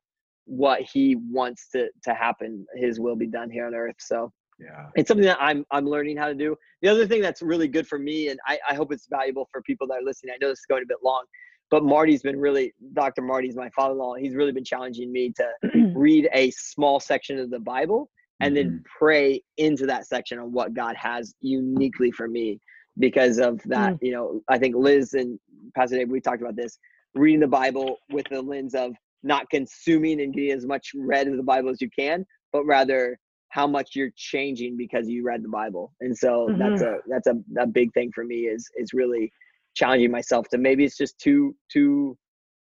what 0.46 0.82
he 0.82 1.16
wants 1.16 1.68
to 1.70 1.88
to 2.02 2.14
happen 2.14 2.66
his 2.74 3.00
will 3.00 3.16
be 3.16 3.26
done 3.26 3.50
here 3.50 3.66
on 3.66 3.74
earth 3.74 3.96
so 3.98 4.30
yeah 4.58 4.88
it's 4.94 5.08
something 5.08 5.24
that 5.24 5.40
i'm 5.40 5.64
i'm 5.70 5.86
learning 5.86 6.16
how 6.16 6.28
to 6.28 6.34
do 6.34 6.54
the 6.82 6.88
other 6.88 7.06
thing 7.06 7.22
that's 7.22 7.40
really 7.40 7.66
good 7.66 7.86
for 7.86 7.98
me 7.98 8.28
and 8.28 8.38
i, 8.46 8.58
I 8.68 8.74
hope 8.74 8.92
it's 8.92 9.06
valuable 9.08 9.48
for 9.50 9.62
people 9.62 9.86
that 9.88 9.94
are 9.94 10.02
listening 10.04 10.34
i 10.34 10.38
know 10.44 10.50
this 10.50 10.60
is 10.60 10.66
going 10.68 10.82
a 10.82 10.86
bit 10.86 10.98
long 11.02 11.24
but 11.70 11.82
marty's 11.82 12.22
been 12.22 12.38
really 12.38 12.74
dr 12.92 13.20
marty's 13.22 13.56
my 13.56 13.70
father-in-law 13.70 14.16
he's 14.16 14.34
really 14.34 14.52
been 14.52 14.64
challenging 14.64 15.10
me 15.10 15.32
to 15.36 15.92
read 15.94 16.28
a 16.34 16.50
small 16.50 17.00
section 17.00 17.38
of 17.38 17.50
the 17.50 17.60
bible 17.60 18.10
and 18.40 18.54
mm-hmm. 18.54 18.68
then 18.68 18.84
pray 18.98 19.42
into 19.56 19.86
that 19.86 20.06
section 20.06 20.38
on 20.38 20.52
what 20.52 20.74
god 20.74 20.96
has 20.96 21.34
uniquely 21.40 22.10
for 22.10 22.28
me 22.28 22.58
because 22.98 23.38
of 23.38 23.60
that 23.64 23.94
mm-hmm. 23.94 24.04
you 24.04 24.12
know 24.12 24.40
i 24.48 24.58
think 24.58 24.74
liz 24.76 25.14
and 25.14 25.38
pastor 25.74 25.96
dave 25.96 26.08
we 26.08 26.20
talked 26.20 26.42
about 26.42 26.56
this 26.56 26.78
reading 27.14 27.40
the 27.40 27.46
Bible 27.46 27.98
with 28.10 28.26
the 28.30 28.42
lens 28.42 28.74
of 28.74 28.92
not 29.22 29.48
consuming 29.50 30.20
and 30.20 30.34
getting 30.34 30.52
as 30.52 30.66
much 30.66 30.90
read 30.94 31.28
of 31.28 31.36
the 31.36 31.42
Bible 31.42 31.70
as 31.70 31.80
you 31.80 31.88
can, 31.96 32.26
but 32.52 32.64
rather 32.64 33.18
how 33.48 33.66
much 33.66 33.90
you're 33.94 34.10
changing 34.16 34.76
because 34.76 35.08
you 35.08 35.24
read 35.24 35.42
the 35.42 35.48
Bible. 35.48 35.92
And 36.00 36.16
so 36.16 36.48
mm-hmm. 36.48 36.58
that's 36.58 36.82
a 36.82 36.98
that's 37.08 37.26
a, 37.28 37.36
a 37.58 37.66
big 37.66 37.92
thing 37.94 38.10
for 38.14 38.24
me 38.24 38.46
is 38.46 38.68
is 38.76 38.92
really 38.92 39.32
challenging 39.74 40.10
myself 40.10 40.48
to 40.48 40.58
maybe 40.58 40.84
it's 40.84 40.96
just 40.96 41.18
two 41.18 41.54
two 41.72 42.16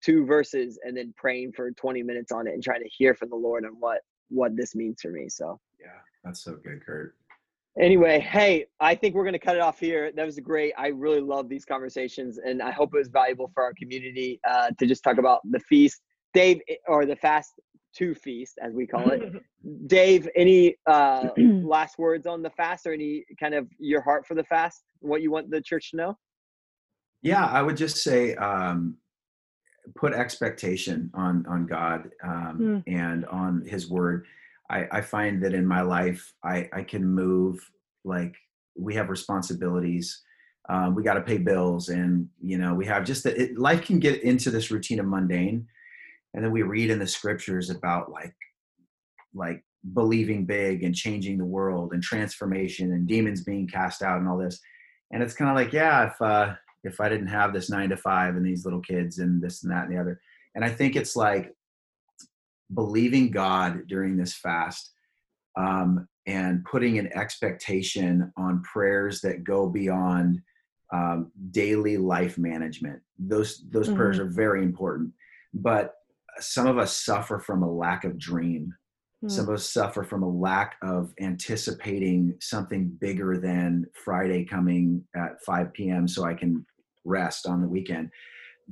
two 0.04 0.26
verses 0.26 0.78
and 0.82 0.96
then 0.96 1.14
praying 1.16 1.52
for 1.52 1.70
20 1.70 2.02
minutes 2.02 2.32
on 2.32 2.48
it 2.48 2.54
and 2.54 2.62
trying 2.62 2.82
to 2.82 2.88
hear 2.88 3.14
from 3.14 3.30
the 3.30 3.36
Lord 3.36 3.64
on 3.64 3.72
what 3.78 4.00
what 4.28 4.56
this 4.56 4.74
means 4.74 5.00
for 5.02 5.10
me. 5.10 5.28
So 5.28 5.60
yeah, 5.80 5.98
that's 6.24 6.42
so 6.42 6.56
good, 6.56 6.84
Kurt. 6.84 7.14
Anyway, 7.80 8.20
hey, 8.20 8.66
I 8.80 8.94
think 8.94 9.14
we're 9.14 9.24
going 9.24 9.32
to 9.32 9.38
cut 9.38 9.56
it 9.56 9.62
off 9.62 9.80
here. 9.80 10.12
That 10.12 10.26
was 10.26 10.38
great. 10.38 10.74
I 10.76 10.88
really 10.88 11.20
love 11.20 11.48
these 11.48 11.64
conversations, 11.64 12.38
and 12.38 12.60
I 12.60 12.70
hope 12.70 12.94
it 12.94 12.98
was 12.98 13.08
valuable 13.08 13.50
for 13.54 13.62
our 13.62 13.72
community 13.74 14.40
uh, 14.46 14.70
to 14.78 14.86
just 14.86 15.02
talk 15.02 15.16
about 15.16 15.40
the 15.50 15.60
feast, 15.60 16.02
Dave, 16.34 16.60
eh, 16.68 16.74
or 16.86 17.06
the 17.06 17.16
fast 17.16 17.52
to 17.96 18.14
feast, 18.14 18.58
as 18.62 18.74
we 18.74 18.86
call 18.86 19.10
it. 19.10 19.22
Dave, 19.86 20.28
any 20.36 20.76
uh, 20.86 21.28
last 21.38 21.98
words 21.98 22.26
on 22.26 22.42
the 22.42 22.50
fast, 22.50 22.86
or 22.86 22.92
any 22.92 23.24
kind 23.40 23.54
of 23.54 23.66
your 23.78 24.02
heart 24.02 24.26
for 24.26 24.34
the 24.34 24.44
fast? 24.44 24.82
What 25.00 25.22
you 25.22 25.30
want 25.30 25.50
the 25.50 25.62
church 25.62 25.92
to 25.92 25.96
know? 25.96 26.18
Yeah, 27.22 27.46
I 27.46 27.62
would 27.62 27.76
just 27.76 27.98
say 28.02 28.34
um, 28.34 28.98
put 29.96 30.12
expectation 30.12 31.10
on 31.14 31.44
on 31.48 31.66
God 31.66 32.10
um, 32.24 32.58
mm. 32.60 32.82
and 32.86 33.24
on 33.26 33.64
His 33.66 33.88
Word 33.88 34.26
I, 34.72 34.88
I 34.90 35.00
find 35.02 35.42
that 35.42 35.52
in 35.52 35.66
my 35.66 35.82
life, 35.82 36.32
I, 36.42 36.68
I 36.72 36.82
can 36.82 37.06
move 37.06 37.60
like 38.04 38.34
we 38.74 38.94
have 38.94 39.10
responsibilities. 39.10 40.22
Um, 40.68 40.94
we 40.94 41.02
got 41.02 41.14
to 41.14 41.20
pay 41.20 41.38
bills, 41.38 41.90
and 41.90 42.28
you 42.40 42.56
know 42.56 42.74
we 42.74 42.86
have 42.86 43.04
just 43.04 43.22
that. 43.24 43.36
It, 43.36 43.58
life 43.58 43.84
can 43.84 43.98
get 43.98 44.22
into 44.22 44.50
this 44.50 44.70
routine 44.70 44.98
of 44.98 45.06
mundane, 45.06 45.66
and 46.32 46.42
then 46.42 46.52
we 46.52 46.62
read 46.62 46.90
in 46.90 46.98
the 46.98 47.06
scriptures 47.06 47.68
about 47.68 48.10
like 48.10 48.34
like 49.34 49.62
believing 49.92 50.46
big 50.46 50.84
and 50.84 50.94
changing 50.94 51.36
the 51.36 51.44
world 51.44 51.92
and 51.92 52.02
transformation 52.02 52.92
and 52.92 53.06
demons 53.06 53.42
being 53.42 53.66
cast 53.66 54.00
out 54.00 54.18
and 54.18 54.28
all 54.28 54.38
this. 54.38 54.60
And 55.12 55.22
it's 55.22 55.34
kind 55.34 55.50
of 55.50 55.56
like, 55.56 55.72
yeah, 55.72 56.06
if 56.06 56.22
uh, 56.22 56.54
if 56.84 57.00
I 57.00 57.08
didn't 57.08 57.28
have 57.28 57.52
this 57.52 57.70
nine 57.70 57.88
to 57.90 57.96
five 57.96 58.36
and 58.36 58.44
these 58.44 58.64
little 58.64 58.80
kids 58.80 59.18
and 59.18 59.42
this 59.42 59.62
and 59.62 59.72
that 59.72 59.84
and 59.86 59.96
the 59.96 60.00
other, 60.00 60.20
and 60.54 60.64
I 60.64 60.68
think 60.68 60.96
it's 60.96 61.16
like 61.16 61.54
believing 62.74 63.30
God 63.30 63.86
during 63.86 64.16
this 64.16 64.34
fast 64.34 64.92
um, 65.56 66.08
and 66.26 66.64
putting 66.64 66.98
an 66.98 67.10
expectation 67.14 68.32
on 68.36 68.62
prayers 68.62 69.20
that 69.20 69.44
go 69.44 69.68
beyond 69.68 70.40
um, 70.92 71.32
daily 71.50 71.96
life 71.96 72.38
management. 72.38 73.00
Those 73.18 73.64
those 73.70 73.88
mm-hmm. 73.88 73.96
prayers 73.96 74.18
are 74.18 74.26
very 74.26 74.62
important, 74.62 75.12
but 75.54 75.94
some 76.38 76.66
of 76.66 76.78
us 76.78 76.96
suffer 76.96 77.38
from 77.38 77.62
a 77.62 77.70
lack 77.70 78.04
of 78.04 78.18
dream. 78.18 78.74
Mm-hmm. 79.24 79.28
Some 79.28 79.48
of 79.48 79.54
us 79.54 79.68
suffer 79.68 80.04
from 80.04 80.22
a 80.22 80.28
lack 80.28 80.76
of 80.82 81.12
anticipating 81.20 82.36
something 82.40 82.88
bigger 83.00 83.38
than 83.38 83.86
Friday 83.94 84.44
coming 84.44 85.04
at 85.16 85.42
5 85.44 85.72
p.m. 85.72 86.06
so 86.06 86.24
I 86.24 86.34
can 86.34 86.66
rest 87.04 87.46
on 87.46 87.60
the 87.60 87.68
weekend. 87.68 88.10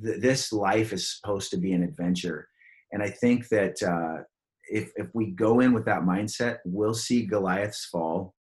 Th- 0.03 0.21
this 0.21 0.53
life 0.53 0.93
is 0.93 1.17
supposed 1.17 1.51
to 1.51 1.57
be 1.57 1.73
an 1.73 1.83
adventure 1.83 2.49
and 2.93 3.03
I 3.03 3.11
think 3.11 3.49
that 3.49 3.83
uh, 3.83 4.23
if 4.69 4.93
if 4.97 5.09
we 5.15 5.27
go 5.27 5.61
in 5.61 5.73
with 5.73 5.85
that 5.87 6.03
mindset, 6.03 6.59
we'll 6.65 6.95
see 6.95 7.27
Goliaths 7.27 7.87
fall. 7.87 8.35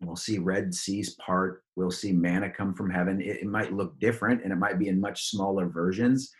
We'll 0.00 0.16
see 0.16 0.38
Red 0.38 0.72
Seas 0.72 1.16
part. 1.16 1.64
We'll 1.74 1.90
see 1.90 2.12
manna 2.12 2.50
come 2.50 2.74
from 2.74 2.90
heaven. 2.90 3.20
It, 3.20 3.38
it 3.42 3.46
might 3.46 3.72
look 3.72 3.98
different, 3.98 4.44
and 4.44 4.52
it 4.52 4.56
might 4.56 4.78
be 4.78 4.88
in 4.88 5.00
much 5.00 5.24
smaller 5.30 5.68
versions. 5.68 6.30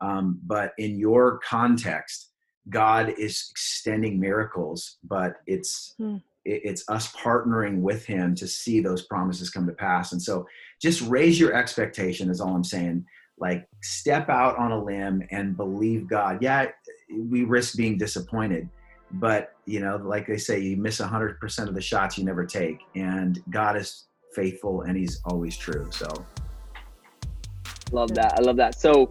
Um, 0.00 0.40
but 0.44 0.72
in 0.78 0.98
your 0.98 1.38
context, 1.38 2.30
God 2.68 3.14
is 3.16 3.48
extending 3.50 4.18
miracles, 4.18 4.98
but 5.04 5.36
it's 5.46 5.94
hmm. 5.98 6.16
it's 6.44 6.88
us 6.88 7.12
partnering 7.12 7.80
with 7.80 8.04
Him 8.04 8.34
to 8.34 8.48
see 8.48 8.80
those 8.80 9.06
promises 9.06 9.50
come 9.50 9.66
to 9.66 9.72
pass. 9.72 10.12
And 10.12 10.20
so, 10.20 10.46
just 10.84 11.00
raise 11.02 11.40
your 11.40 11.54
expectation. 11.54 12.30
Is 12.30 12.40
all 12.40 12.54
I'm 12.54 12.64
saying. 12.64 13.04
Like 13.36 13.66
step 13.82 14.28
out 14.28 14.56
on 14.58 14.70
a 14.70 14.80
limb 14.80 15.26
and 15.32 15.56
believe 15.56 16.06
God. 16.06 16.40
Yeah, 16.40 16.68
we 17.10 17.42
risk 17.42 17.76
being 17.76 17.98
disappointed 17.98 18.68
but 19.14 19.54
you 19.66 19.80
know 19.80 19.96
like 19.96 20.26
they 20.26 20.36
say 20.36 20.58
you 20.58 20.76
miss 20.76 21.00
100% 21.00 21.68
of 21.68 21.74
the 21.74 21.80
shots 21.80 22.18
you 22.18 22.24
never 22.24 22.44
take 22.44 22.80
and 22.96 23.42
god 23.50 23.76
is 23.76 24.06
faithful 24.34 24.82
and 24.82 24.96
he's 24.96 25.20
always 25.26 25.56
true 25.56 25.86
so 25.90 26.08
love 27.92 28.12
that 28.14 28.34
i 28.36 28.40
love 28.40 28.56
that 28.56 28.78
so 28.78 29.10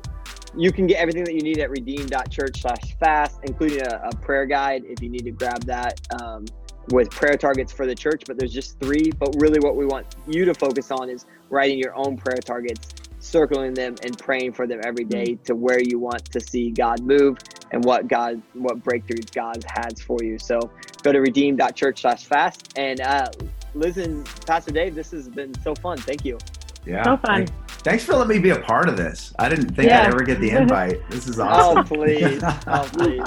you 0.56 0.72
can 0.72 0.86
get 0.86 0.98
everything 0.98 1.24
that 1.24 1.34
you 1.34 1.42
need 1.42 1.60
at 1.60 1.70
redeem.church 1.70 2.62
slash 2.62 2.96
fast 3.00 3.40
including 3.44 3.82
a, 3.82 4.02
a, 4.12 4.16
prayer 4.18 4.46
guide 4.46 4.84
if 4.86 5.02
you 5.02 5.10
need 5.10 5.24
to 5.24 5.32
grab 5.32 5.64
that 5.64 6.00
um, 6.22 6.46
with 6.90 7.10
prayer 7.10 7.38
targets 7.38 7.72
for 7.72 7.86
the 7.86 7.96
church 7.96 8.24
but 8.28 8.38
there's 8.38 8.54
just 8.54 8.80
three 8.80 9.12
but 9.20 9.34
really 9.38 9.60
what 9.60 9.76
we 9.76 9.86
want 9.86 10.06
you 10.28 10.46
to 10.46 10.54
focus 10.54 10.92
on 10.92 11.10
is 11.10 11.26
writing 11.50 11.78
your 11.78 11.96
own 11.96 12.18
prayer 12.18 12.40
targets 12.44 12.94
circling 13.20 13.74
them 13.74 13.96
and 14.04 14.18
praying 14.20 14.52
for 14.52 14.68
them 14.68 14.82
every 14.84 15.06
day 15.06 15.36
to 15.46 15.56
where 15.56 15.82
you 15.82 15.98
want 15.98 16.26
to 16.26 16.42
see 16.42 16.70
god 16.72 17.00
move 17.02 17.38
and 17.74 17.84
what 17.84 18.08
God, 18.08 18.42
what 18.54 18.82
breakthroughs 18.84 19.34
God 19.34 19.66
has 19.68 20.00
for 20.00 20.18
you. 20.22 20.38
So 20.38 20.72
go 21.02 21.12
to 21.12 21.20
redeem.church 21.20 22.02
slash 22.02 22.24
fast. 22.26 22.72
And 22.78 23.02
uh, 23.02 23.30
listen, 23.74 24.24
Pastor 24.46 24.72
Dave, 24.72 24.96
this 24.96 25.12
has 25.12 25.28
been 25.28 25.54
so 25.62 25.76
fun. 25.76 25.98
Thank 25.98 26.24
you. 26.24 26.38
Yeah. 26.86 27.04
So 27.04 27.18
fun. 27.18 27.48
Thanks, 27.48 27.52
thanks 27.84 28.04
for 28.04 28.14
letting 28.14 28.30
me 28.30 28.40
be 28.40 28.50
a 28.52 28.60
part 28.60 28.90
of 28.90 28.98
this. 28.98 29.34
I 29.40 29.50
didn't 29.50 29.76
think 29.76 29.90
Yeah. 29.90 30.02
I'd 30.02 30.08
ever 30.08 30.24
get 30.24 30.40
the 30.40 30.50
invite. 30.62 31.08
This 31.10 31.28
is 31.28 31.40
oh, 31.40 31.44
awesome. 31.44 31.78
Oh 31.80 31.84
please, 31.84 32.42
oh 32.68 32.90
please. 32.94 33.24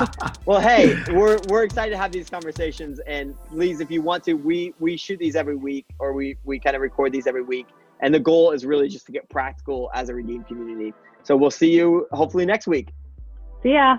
Well, 0.46 0.60
hey, 0.60 0.96
we're 1.12 1.38
we're 1.48 1.64
excited 1.64 1.90
to 1.90 1.98
have 1.98 2.12
these 2.12 2.28
conversations. 2.30 3.00
And 3.00 3.34
Lise, 3.52 3.80
if 3.80 3.90
you 3.90 4.02
want 4.02 4.24
to, 4.24 4.34
we 4.34 4.74
we 4.80 4.96
shoot 4.96 5.18
these 5.18 5.36
every 5.36 5.56
week, 5.56 5.86
or 5.98 6.12
we 6.12 6.36
we 6.44 6.58
kind 6.58 6.74
of 6.76 6.82
record 6.82 7.12
these 7.12 7.26
every 7.26 7.42
week. 7.42 7.66
And 8.00 8.14
the 8.14 8.20
goal 8.20 8.52
is 8.52 8.66
really 8.66 8.88
just 8.88 9.06
to 9.06 9.12
get 9.12 9.28
practical 9.30 9.90
as 9.94 10.08
a 10.10 10.14
redeemed 10.14 10.46
community. 10.46 10.92
So 11.22 11.36
we'll 11.36 11.50
see 11.50 11.70
you 11.72 12.06
hopefully 12.12 12.44
next 12.46 12.66
week. 12.66 12.90
See 13.62 13.72
ya. 13.72 13.98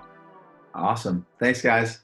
awesome. 0.73 1.25
Thanks, 1.39 1.61
guys. 1.61 2.01